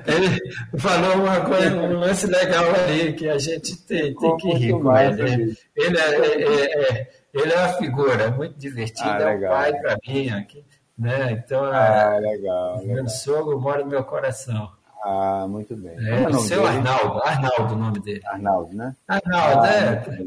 ele, 0.06 0.80
falou 0.80 1.24
uma 1.24 1.42
coisa, 1.42 1.76
um 1.76 2.00
lance 2.00 2.28
legal 2.28 2.64
ali, 2.76 3.14
que 3.14 3.28
a 3.28 3.40
gente 3.40 3.76
tem, 3.86 4.16
tem 4.16 4.38
que 4.38 4.54
rir 4.54 4.72
com 4.74 4.96
ele. 4.96 5.58
Ele 5.76 5.98
é, 5.98 6.16
é, 6.16 6.44
é, 6.44 6.92
é, 6.92 7.12
ele 7.34 7.52
é 7.52 7.58
uma 7.58 7.74
figura 7.74 8.24
é 8.26 8.30
muito 8.32 8.56
divertida, 8.58 9.28
ah, 9.28 9.32
é 9.32 9.36
um 9.36 9.50
pai 9.50 9.74
para 9.74 9.98
mim. 10.08 10.30
Aqui, 10.30 10.64
né? 10.98 11.32
Então, 11.32 11.64
ah, 11.64 12.18
legal, 12.20 12.78
meu 12.80 12.96
legal. 12.98 13.10
sogro 13.10 13.60
mora 13.60 13.84
no 13.84 13.90
meu 13.90 14.04
coração. 14.04 14.72
Ah, 15.04 15.48
muito 15.50 15.76
bem. 15.76 15.96
É, 16.08 16.28
o 16.28 16.40
seu 16.40 16.68
Arnaldo, 16.68 17.24
Arnaldo 17.24 17.74
o 17.74 17.78
nome 17.78 18.00
dele. 18.00 18.22
Arnaldo, 18.26 18.76
né? 18.76 18.96
Arnaldo, 19.08 19.62
ah, 19.62 19.70
é. 19.74 20.22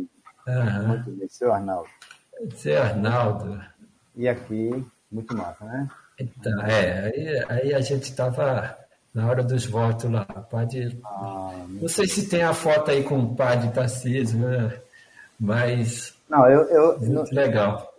Uhum. 0.49 0.89
Muito 0.89 1.11
bem, 1.13 1.29
seu 1.29 1.53
Arnaldo. 1.53 1.89
Seu 2.57 2.83
Arnaldo. 2.83 3.61
E 4.17 4.29
aqui, 4.29 4.85
muito 5.11 5.37
massa, 5.37 5.65
né? 5.65 5.89
Então, 6.23 6.63
é, 6.63 7.07
aí, 7.07 7.45
aí 7.49 7.75
a 7.75 7.81
gente 7.81 8.05
estava 8.05 8.77
na 9.15 9.27
hora 9.27 9.43
dos 9.43 9.67
votos 9.67 10.11
lá. 10.11 10.25
Padre, 10.25 10.99
ah, 11.05 11.65
não 11.69 11.89
sei 11.89 12.07
se 12.07 12.29
tem 12.29 12.43
a 12.43 12.55
foto 12.55 12.91
aí 12.91 13.03
com 13.03 13.19
o 13.19 13.35
padre 13.35 13.71
Tarcísio, 13.71 14.39
né? 14.39 14.73
mas. 15.39 16.15
Não, 16.29 16.49
eu. 16.49 16.63
eu 16.69 17.01
muito 17.01 17.35
não, 17.35 17.43
legal. 17.43 17.93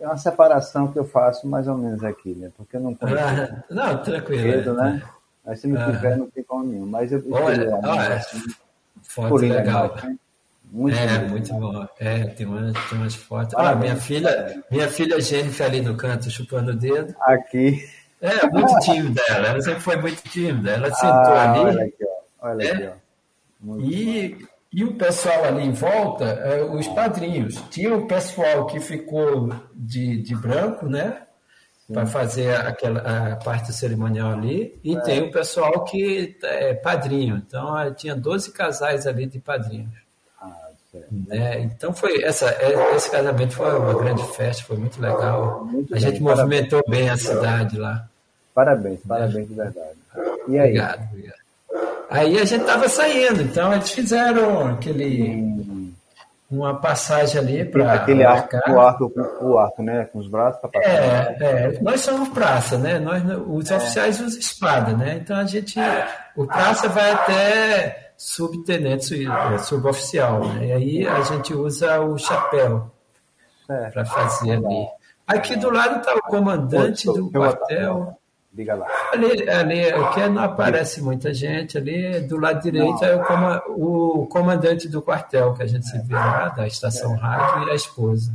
É 0.00 0.06
uma 0.06 0.16
separação 0.16 0.92
que 0.92 0.98
eu 0.98 1.04
faço 1.04 1.46
mais 1.46 1.68
ou 1.68 1.78
menos 1.78 2.02
aqui, 2.02 2.34
né? 2.34 2.50
Porque 2.56 2.76
eu 2.76 2.80
não 2.80 2.94
conheço. 2.94 3.20
Ah, 3.20 3.64
não, 3.70 4.02
tranquilo. 4.02 4.74
né? 4.74 5.02
Mas 5.44 5.60
se 5.60 5.68
não 5.68 5.80
ah. 5.80 5.86
tiver, 5.86 6.16
não 6.16 6.28
tem 6.28 6.42
como 6.42 6.64
nenhum. 6.64 6.86
Mas 6.86 7.12
eu. 7.12 7.22
Olha, 7.30 7.76
olha, 7.76 8.14
assim, 8.16 8.42
foto 9.02 9.36
legal. 9.36 9.94
né? 10.02 10.18
Muito 10.72 10.96
é, 10.96 11.18
bom. 11.18 11.28
muito 11.28 11.54
bom. 11.54 11.86
É, 12.00 12.24
tem 12.28 12.46
umas, 12.46 12.72
tem 12.88 12.98
umas 12.98 13.14
fotos. 13.14 13.54
Ah, 13.58 13.74
minha 13.74 13.94
filha, 13.94 14.64
minha 14.70 14.88
filha 14.88 15.20
Jennifer 15.20 15.66
ali 15.66 15.82
no 15.82 15.94
canto, 15.98 16.30
chupando 16.30 16.72
o 16.72 16.74
dedo. 16.74 17.14
Aqui. 17.20 17.86
É, 18.22 18.46
muito 18.48 18.78
tímida 18.80 19.20
ela. 19.28 19.48
Ela 19.48 19.60
sempre 19.60 19.80
foi 19.80 19.96
muito 19.96 20.22
tímida. 20.22 20.70
Ela 20.70 20.94
sentou 20.94 21.34
ah, 21.34 21.50
ali. 21.50 21.60
Olha 21.60 21.84
aqui, 21.84 22.04
ó. 22.04 22.48
Olha 22.48 22.64
é, 22.64 22.72
aqui, 22.72 22.90
ó. 23.66 23.76
e, 23.80 24.46
e 24.72 24.84
o 24.84 24.94
pessoal 24.94 25.44
ali 25.44 25.62
em 25.62 25.72
volta, 25.72 26.24
é, 26.24 26.62
os 26.64 26.88
padrinhos. 26.88 27.56
Tinha 27.68 27.94
o 27.94 28.06
pessoal 28.06 28.66
que 28.66 28.80
ficou 28.80 29.50
de, 29.74 30.22
de 30.22 30.34
branco, 30.34 30.88
né? 30.88 31.20
Para 31.92 32.06
fazer 32.06 32.54
aquela 32.56 33.32
a 33.32 33.36
parte 33.36 33.74
cerimonial 33.74 34.32
ali. 34.32 34.80
E 34.82 34.96
é. 34.96 35.00
tem 35.00 35.22
o 35.24 35.30
pessoal 35.30 35.84
que 35.84 36.34
é 36.42 36.72
padrinho. 36.72 37.42
Então, 37.46 37.92
tinha 37.92 38.16
12 38.16 38.52
casais 38.52 39.06
ali 39.06 39.26
de 39.26 39.38
padrinhos. 39.38 40.01
É, 41.30 41.60
então 41.60 41.92
foi 41.94 42.22
essa, 42.22 42.50
é, 42.50 42.94
esse 42.94 43.10
casamento 43.10 43.54
foi 43.54 43.74
uma 43.74 43.94
grande 43.94 44.22
festa, 44.34 44.62
foi 44.64 44.76
muito 44.76 45.00
legal. 45.00 45.64
Muito 45.64 45.94
a 45.94 45.98
gente 45.98 46.20
movimentou 46.20 46.82
bem 46.86 47.08
a 47.08 47.16
cidade 47.16 47.78
lá. 47.78 48.04
Parabéns, 48.54 49.00
parabéns 49.08 49.48
de 49.48 49.54
verdade. 49.54 49.96
E 50.48 50.58
aí? 50.58 50.68
Obrigado, 50.68 51.08
obrigado. 51.10 51.42
Aí 52.10 52.38
a 52.38 52.44
gente 52.44 52.60
estava 52.60 52.88
saindo, 52.90 53.40
então 53.40 53.72
eles 53.72 53.90
fizeram 53.90 54.68
aquele 54.68 55.32
hum. 55.32 55.92
uma 56.50 56.78
passagem 56.78 57.40
ali 57.40 57.64
para 57.64 57.94
aquele 57.94 58.22
arco, 58.22 58.54
o 58.68 58.78
arco, 58.78 59.12
o 59.40 59.58
arco, 59.58 59.82
né, 59.82 60.06
com 60.12 60.18
os 60.18 60.28
braços 60.28 60.60
para 60.60 60.68
passar. 60.68 60.90
É, 60.90 61.36
é, 61.40 61.78
nós 61.80 62.02
somos 62.02 62.28
praça, 62.28 62.76
né? 62.76 62.98
Nós 62.98 63.22
os 63.46 63.70
é. 63.70 63.76
oficiais 63.78 64.20
usam 64.20 64.38
espada, 64.38 64.94
né? 64.94 65.20
Então 65.22 65.38
a 65.38 65.44
gente 65.46 65.80
o 66.36 66.46
praça 66.46 66.86
vai 66.90 67.12
até 67.12 68.11
subtenente, 68.16 69.26
é, 69.26 69.58
suboficial. 69.58 70.40
Né? 70.40 70.66
E 70.66 70.72
aí 70.72 71.06
a 71.06 71.22
gente 71.22 71.54
usa 71.54 72.00
o 72.00 72.16
chapéu 72.18 72.90
para 73.66 74.04
fazer 74.04 74.52
ali. 74.52 74.86
Aqui 75.26 75.56
do 75.56 75.70
lado 75.70 76.00
está 76.00 76.14
o 76.14 76.22
comandante 76.22 77.06
do 77.06 77.30
quartel. 77.30 78.16
Diga 78.52 78.74
lá. 78.74 78.86
Ali, 79.12 79.48
ali 79.48 79.90
aqui 79.90 80.28
não 80.28 80.42
aparece 80.42 81.00
muita 81.00 81.32
gente, 81.32 81.78
ali 81.78 82.20
do 82.20 82.38
lado 82.38 82.60
direito 82.60 83.02
é 83.02 83.16
o, 83.16 84.22
o 84.22 84.26
comandante 84.26 84.88
do 84.88 85.00
quartel 85.00 85.54
que 85.54 85.62
a 85.62 85.66
gente 85.66 85.86
se 85.86 85.98
vê 86.02 86.14
lá, 86.14 86.50
da 86.50 86.66
estação 86.66 87.16
rádio, 87.16 87.68
e 87.68 87.70
a 87.70 87.74
esposa. 87.74 88.34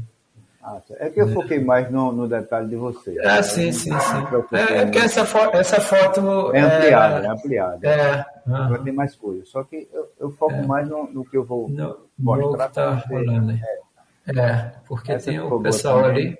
Ah, 0.67 0.81
é 0.99 1.09
que 1.09 1.21
eu 1.21 1.29
foquei 1.29 1.63
mais 1.63 1.89
no, 1.89 2.11
no 2.11 2.27
detalhe 2.27 2.67
de 2.67 2.75
você. 2.75 3.17
Ah, 3.23 3.41
sim, 3.41 3.71
sim, 3.71 3.97
sim. 3.97 4.17
É, 4.51 4.79
é 4.79 4.83
porque 4.83 4.97
essa, 4.97 5.23
fo 5.23 5.37
essa 5.53 5.79
foto. 5.79 6.53
É 6.53 6.59
ampliada, 6.59 7.23
é, 7.23 7.25
é 7.25 7.29
ampliada. 7.29 7.87
É. 7.87 8.25
Agora 8.45 8.83
tem 8.83 8.91
mais 8.91 9.15
coisas. 9.15 9.47
Só 9.47 9.63
que 9.63 9.87
eu, 9.93 10.11
eu 10.19 10.29
foco 10.31 10.55
é. 10.55 10.65
mais 10.65 10.89
no, 10.89 11.09
no, 11.09 11.23
que 11.23 11.37
eu 11.37 11.45
vou 11.45 11.69
no, 11.69 11.97
mostrar. 12.19 12.67
Tá 12.67 12.95
rolando. 13.09 13.53
É. 13.53 14.37
é, 14.37 14.73
porque 14.85 15.13
essa 15.13 15.31
tem 15.31 15.39
o 15.39 15.57
pessoal 15.61 16.01
também. 16.01 16.27
ali. 16.27 16.37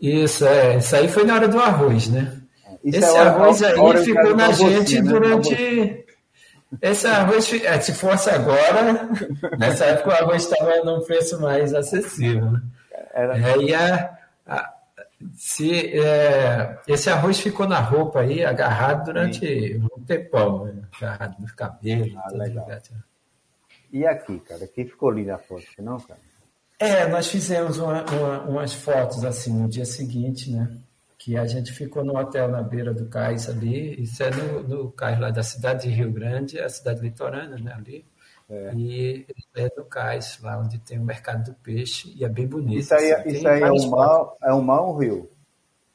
Isso, 0.00 0.46
é. 0.46 0.78
Isso 0.78 0.96
aí 0.96 1.06
foi 1.06 1.24
na 1.24 1.34
hora 1.34 1.48
do 1.48 1.60
arroz, 1.60 2.08
né? 2.08 2.40
Isso 2.82 3.00
Esse 3.00 3.16
é 3.16 3.20
arroz 3.20 3.62
aí 3.62 3.74
ficou 4.02 4.34
na 4.34 4.50
gente 4.50 5.02
né? 5.02 5.12
durante. 5.12 6.06
Esse 6.80 7.06
arroz, 7.06 7.52
é, 7.52 7.80
se 7.80 7.92
fosse 7.92 8.30
agora, 8.30 9.10
nessa 9.58 9.84
época 9.84 10.08
o 10.08 10.24
arroz 10.24 10.44
estava 10.44 10.76
num 10.84 11.02
preço 11.02 11.38
mais 11.38 11.74
acessível. 11.74 12.60
Né? 13.26 13.50
Era... 13.50 13.70
É, 13.70 13.74
a, 13.74 14.54
a, 14.54 14.74
se, 15.36 15.98
é, 15.98 16.78
esse 16.86 17.10
arroz 17.10 17.40
ficou 17.40 17.66
na 17.66 17.80
roupa 17.80 18.20
aí, 18.20 18.44
agarrado 18.44 19.06
durante 19.06 19.40
Sim. 19.40 19.88
um 19.92 20.04
tempão, 20.04 20.64
né? 20.66 20.82
agarrado 21.00 21.40
nos 21.40 21.52
cabelos. 21.52 22.14
Ah, 22.16 22.30
legal. 22.32 22.68
E 23.92 24.06
aqui, 24.06 24.38
cara? 24.40 24.64
Aqui 24.64 24.84
ficou 24.84 25.10
linda 25.10 25.34
a 25.34 25.38
foto, 25.38 25.64
não, 25.78 25.98
cara? 25.98 26.20
É, 26.78 27.08
nós 27.08 27.26
fizemos 27.26 27.78
uma, 27.78 28.04
uma, 28.04 28.40
umas 28.42 28.72
fotos 28.72 29.24
assim 29.24 29.52
no 29.52 29.68
dia 29.68 29.84
seguinte, 29.84 30.50
né? 30.50 30.70
Que 31.18 31.36
a 31.36 31.44
gente 31.44 31.72
ficou 31.72 32.04
no 32.04 32.16
hotel 32.16 32.48
na 32.48 32.62
beira 32.62 32.94
do 32.94 33.06
cais 33.06 33.48
ali, 33.48 34.00
isso 34.00 34.22
é 34.22 34.30
no, 34.30 34.62
no 34.62 34.92
cais 34.92 35.18
lá 35.18 35.30
da 35.30 35.42
cidade 35.42 35.88
de 35.88 35.94
Rio 35.94 36.12
Grande, 36.12 36.60
a 36.60 36.68
cidade 36.68 37.00
litorânea, 37.00 37.58
né? 37.58 37.72
Ali. 37.72 38.04
É. 38.50 38.72
E 38.74 39.26
é 39.56 39.68
do 39.68 39.84
cais, 39.84 40.38
lá 40.42 40.58
onde 40.58 40.78
tem 40.78 40.98
o 40.98 41.04
mercado 41.04 41.50
do 41.50 41.54
peixe, 41.56 42.14
e 42.16 42.24
é 42.24 42.28
bem 42.28 42.46
bonito. 42.46 42.80
Isso 42.80 42.94
aí, 42.94 43.12
assim, 43.12 43.28
isso 43.28 43.48
aí 43.48 43.60
é, 43.60 43.70
um 43.70 43.90
mar, 43.90 44.32
é 44.42 44.54
um 44.54 44.70
ou 44.70 44.94
um 44.94 44.98
rio? 44.98 45.30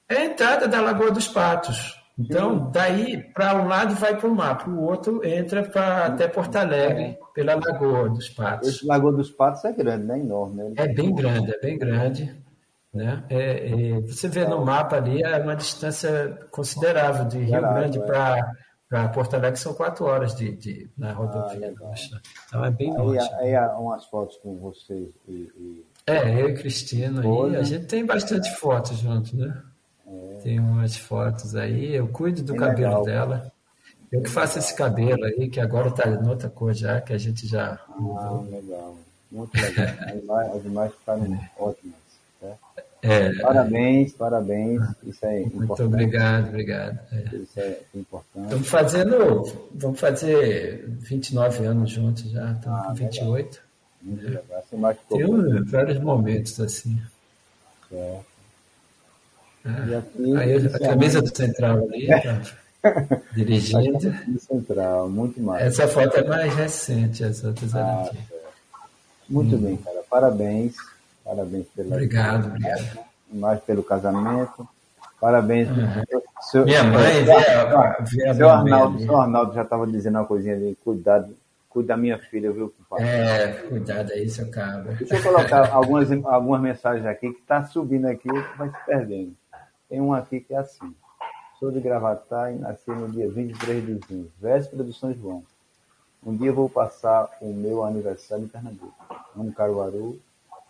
É 0.07 0.17
a 0.17 0.25
entrada 0.25 0.67
da 0.67 0.79
Lagoa 0.79 1.11
dos 1.11 1.27
Patos. 1.27 1.99
Então, 2.17 2.69
daí, 2.69 3.23
para 3.33 3.55
um 3.55 3.67
lado 3.67 3.95
vai 3.95 4.15
para 4.15 4.29
o 4.29 4.35
mar, 4.35 4.59
para 4.59 4.69
o 4.69 4.83
outro 4.83 5.25
entra 5.25 5.63
para 5.63 6.05
até 6.05 6.27
Porto 6.27 6.55
Alegre, 6.55 7.17
pela 7.33 7.55
Lagoa 7.55 8.09
dos 8.09 8.29
Patos. 8.29 8.69
Esse 8.69 8.85
Lagoa 8.85 9.13
dos 9.13 9.31
Patos 9.31 9.65
é 9.65 9.73
grande, 9.73 10.05
né? 10.05 10.19
Enorme. 10.19 10.63
Né? 10.63 10.73
É 10.75 10.87
bem 10.87 11.13
grande, 11.13 11.51
é 11.51 11.59
bem 11.59 11.77
grande. 11.77 12.43
Né? 12.93 13.23
É, 13.27 13.97
é, 13.97 14.01
você 14.01 14.27
vê 14.27 14.45
no 14.45 14.63
mapa 14.63 14.97
ali, 14.97 15.23
é 15.23 15.39
uma 15.39 15.55
distância 15.55 16.37
considerável 16.51 17.25
de 17.25 17.39
Rio 17.39 17.59
Grande 17.59 17.97
é. 17.97 18.01
para 18.01 18.53
para 18.93 19.09
Porto 19.09 19.33
Alegre 19.33 19.59
são 19.59 19.73
quatro 19.73 20.05
horas 20.05 20.35
de, 20.35 20.51
de 20.55 20.87
na 20.95 21.09
ah, 21.09 21.13
rodovia. 21.13 21.73
Ah, 21.81 22.21
então 22.47 22.65
é 22.65 22.69
bem 22.69 22.95
longe. 22.95 23.27
Aí, 23.39 23.55
aí 23.55 23.67
umas 23.75 24.05
fotos 24.05 24.37
com 24.37 24.55
vocês 24.59 25.09
e, 25.27 25.31
e... 25.31 25.85
É, 26.05 26.39
eu 26.39 26.49
e 26.49 26.53
Cristina 26.53 27.21
aí, 27.21 27.55
a 27.55 27.63
gente 27.63 27.87
tem 27.87 28.05
bastante 28.05 28.49
é. 28.49 28.51
fotos 28.51 28.99
juntos, 28.99 29.33
né? 29.33 29.63
É. 30.05 30.35
Tem 30.43 30.59
umas 30.59 30.95
fotos 30.95 31.55
aí, 31.55 31.95
eu 31.95 32.07
cuido 32.07 32.43
do 32.43 32.55
cabelo 32.55 33.03
legal. 33.03 33.03
dela. 33.03 33.51
Eu 34.11 34.21
que 34.21 34.29
faço 34.29 34.59
esse 34.59 34.75
cabelo 34.75 35.25
aí, 35.25 35.49
que 35.49 35.59
agora 35.59 35.87
está 35.87 36.07
em 36.07 36.27
outra 36.27 36.47
cor 36.47 36.71
já, 36.71 37.01
que 37.01 37.13
a 37.13 37.17
gente 37.17 37.47
já. 37.47 37.79
Ah, 37.89 38.43
legal. 38.47 38.95
Muito 39.31 39.55
legal. 39.55 39.87
As 40.55 40.65
imagens 40.65 40.95
ficaram 40.99 41.39
ótimas. 41.57 42.02
É, 43.03 43.33
parabéns, 43.41 44.13
parabéns. 44.13 44.81
Isso 45.03 45.25
é 45.25 45.39
muito 45.41 45.63
importante. 45.63 45.87
Obrigado, 45.87 46.47
obrigado. 46.47 46.99
É. 47.11 47.35
Isso 47.35 47.59
é 47.59 47.79
importante. 47.93 48.45
Estamos 48.45 48.67
fazendo, 48.69 49.67
vamos 49.73 49.99
fazer 49.99 50.85
29 50.87 51.65
anos 51.65 51.91
juntos 51.91 52.31
já, 52.31 52.53
estamos 52.53 52.79
ah, 52.79 52.83
com 52.87 52.93
28. 52.93 53.61
Muito 54.01 54.25
legal. 54.25 54.65
Tem 55.09 55.63
vários 55.65 55.99
momentos 55.99 56.59
assim. 56.61 56.97
Certo. 57.89 58.25
Ah, 59.65 59.97
aqui, 59.97 60.37
aí 60.37 60.55
a 60.55 60.79
camisa 60.79 61.21
do 61.21 61.35
Central 61.35 61.87
ali, 61.87 62.07
tá 62.07 62.41
dirigindo. 63.35 63.97
Do 64.27 64.39
Central, 64.39 65.09
muito 65.09 65.41
mais. 65.41 65.63
Essa 65.67 65.87
foto 65.87 66.17
é 66.17 66.23
mais 66.23 66.55
recente, 66.55 67.23
as 67.23 67.43
outras 67.43 67.75
ah. 67.75 68.09
Muito 69.29 69.55
hum. 69.55 69.59
bem, 69.59 69.77
cara. 69.77 70.03
Parabéns. 70.09 70.75
Parabéns 71.33 71.67
pela. 71.75 71.95
Obrigado, 71.95 72.47
obrigado. 72.47 72.99
Mais 73.31 73.59
pelo 73.61 73.83
casamento. 73.83 74.67
Parabéns. 75.19 75.67
Uhum. 75.69 76.21
Seu, 76.41 76.63
minha 76.63 76.83
mãe, 76.83 77.23
vê 77.23 78.27
a, 78.27 78.35
seu, 78.35 78.49
Arnaldo, 78.49 78.99
seu 78.99 79.15
Arnaldo 79.15 79.53
já 79.53 79.63
estava 79.63 79.87
dizendo 79.87 80.19
uma 80.19 80.25
coisinha 80.25 80.53
ali, 80.55 80.77
cuidado, 80.83 81.35
cuida 81.69 81.87
da 81.87 81.97
minha 81.97 82.19
filha, 82.19 82.51
viu, 82.51 82.71
compadre? 82.77 83.07
É, 83.07 83.53
cuidado 83.67 84.11
aí, 84.11 84.29
seu 84.29 84.51
cabra. 84.51 84.93
Deixa 84.93 85.15
eu 85.15 85.23
colocar 85.23 85.73
algumas, 85.73 86.11
algumas 86.25 86.61
mensagens 86.61 87.05
aqui 87.05 87.31
que 87.31 87.39
está 87.39 87.65
subindo 87.65 88.05
aqui, 88.05 88.29
vai 88.57 88.69
se 88.69 88.85
perdendo. 88.85 89.33
Tem 89.89 89.99
uma 89.99 90.19
aqui 90.19 90.41
que 90.41 90.53
é 90.53 90.57
assim. 90.57 90.93
Sou 91.59 91.71
de 91.71 91.79
Gravatar 91.79 92.53
e 92.53 92.59
nasci 92.59 92.91
no 92.91 93.09
dia 93.09 93.29
23 93.29 93.85
de 93.85 93.99
junho, 94.07 94.31
véspera 94.39 94.83
do 94.83 94.93
São 94.93 95.13
João. 95.13 95.43
Um 96.25 96.35
dia 96.35 96.51
vou 96.51 96.69
passar 96.69 97.29
o 97.41 97.51
meu 97.53 97.83
aniversário 97.83 98.43
em 98.43 98.47
Pernambuco. 98.47 98.93
Amo 99.35 99.51
Caruaru 99.53 100.19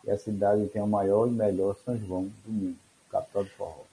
e 0.06 0.12
a 0.12 0.18
cidade 0.18 0.68
tem 0.68 0.82
o 0.82 0.88
maior 0.88 1.28
e 1.28 1.32
melhor 1.32 1.76
São 1.86 1.98
João 1.98 2.30
do 2.46 2.52
mundo, 2.52 2.76
capital 3.10 3.44
do 3.44 3.50
forró. 3.52 3.84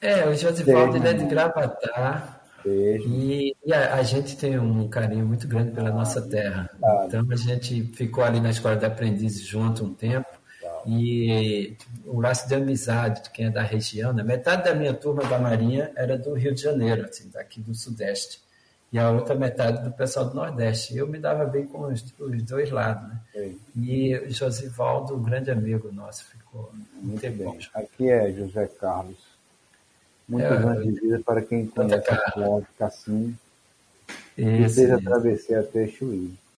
É, 0.00 0.26
o 0.26 0.34
Josivaldo 0.34 0.96
ele 0.96 1.08
é 1.08 1.12
de 1.12 1.26
Gravatar. 1.26 2.40
E, 2.64 3.56
e 3.64 3.72
a, 3.72 3.94
a, 3.94 4.02
gente 4.02 4.36
tem 4.36 4.58
um 4.58 4.86
carinho 4.88 5.26
muito 5.26 5.48
grande 5.48 5.70
pela 5.70 5.90
nossa 5.90 6.20
terra. 6.20 6.70
Então 7.06 7.26
a 7.30 7.36
gente 7.36 7.82
ficou 7.94 8.22
ali 8.22 8.40
na 8.40 8.50
escola 8.50 8.76
de 8.76 8.84
aprendizes 8.84 9.46
junto 9.46 9.84
um 9.84 9.94
tempo. 9.94 10.28
E 10.86 11.76
o 12.06 12.20
laço 12.20 12.48
de 12.48 12.54
amizade 12.54 13.24
de 13.24 13.30
quem 13.30 13.46
é 13.46 13.50
da 13.50 13.62
região, 13.62 14.12
né? 14.12 14.22
metade 14.22 14.64
da 14.64 14.74
minha 14.74 14.94
turma 14.94 15.22
da 15.24 15.38
Marinha 15.38 15.90
era 15.94 16.16
do 16.16 16.32
Rio 16.32 16.54
de 16.54 16.62
Janeiro, 16.62 17.04
assim, 17.04 17.28
daqui 17.28 17.60
do 17.60 17.74
Sudeste, 17.74 18.40
e 18.92 18.98
a 18.98 19.10
outra 19.10 19.34
metade 19.34 19.84
do 19.84 19.92
pessoal 19.92 20.28
do 20.28 20.34
Nordeste. 20.34 20.96
Eu 20.96 21.06
me 21.06 21.18
dava 21.18 21.44
bem 21.44 21.66
com 21.66 21.82
os, 21.82 22.04
os 22.18 22.42
dois 22.42 22.70
lados. 22.70 23.08
Né? 23.08 23.54
E 23.76 24.16
o 24.16 24.30
Josivaldo, 24.30 25.14
um 25.14 25.22
grande 25.22 25.50
amigo 25.50 25.92
nosso, 25.92 26.24
ficou 26.24 26.72
muito, 26.74 27.26
muito 27.26 27.38
bem. 27.38 27.58
Aqui 27.74 28.10
é 28.10 28.32
José 28.32 28.66
Carlos. 28.66 29.30
Muitos 30.28 30.50
é, 30.50 30.54
anos 30.54 30.84
de 30.84 31.00
vida 31.00 31.20
para 31.24 31.42
quem 31.42 31.66
conhece 31.66 32.08
a 32.08 32.30
cidade 32.32 32.66
Cassim 32.78 33.36
e 34.38 34.68
fez 34.68 34.90
a 34.90 34.98
travessia 34.98 35.60
até 35.60 35.86
Chuí. 35.88 36.34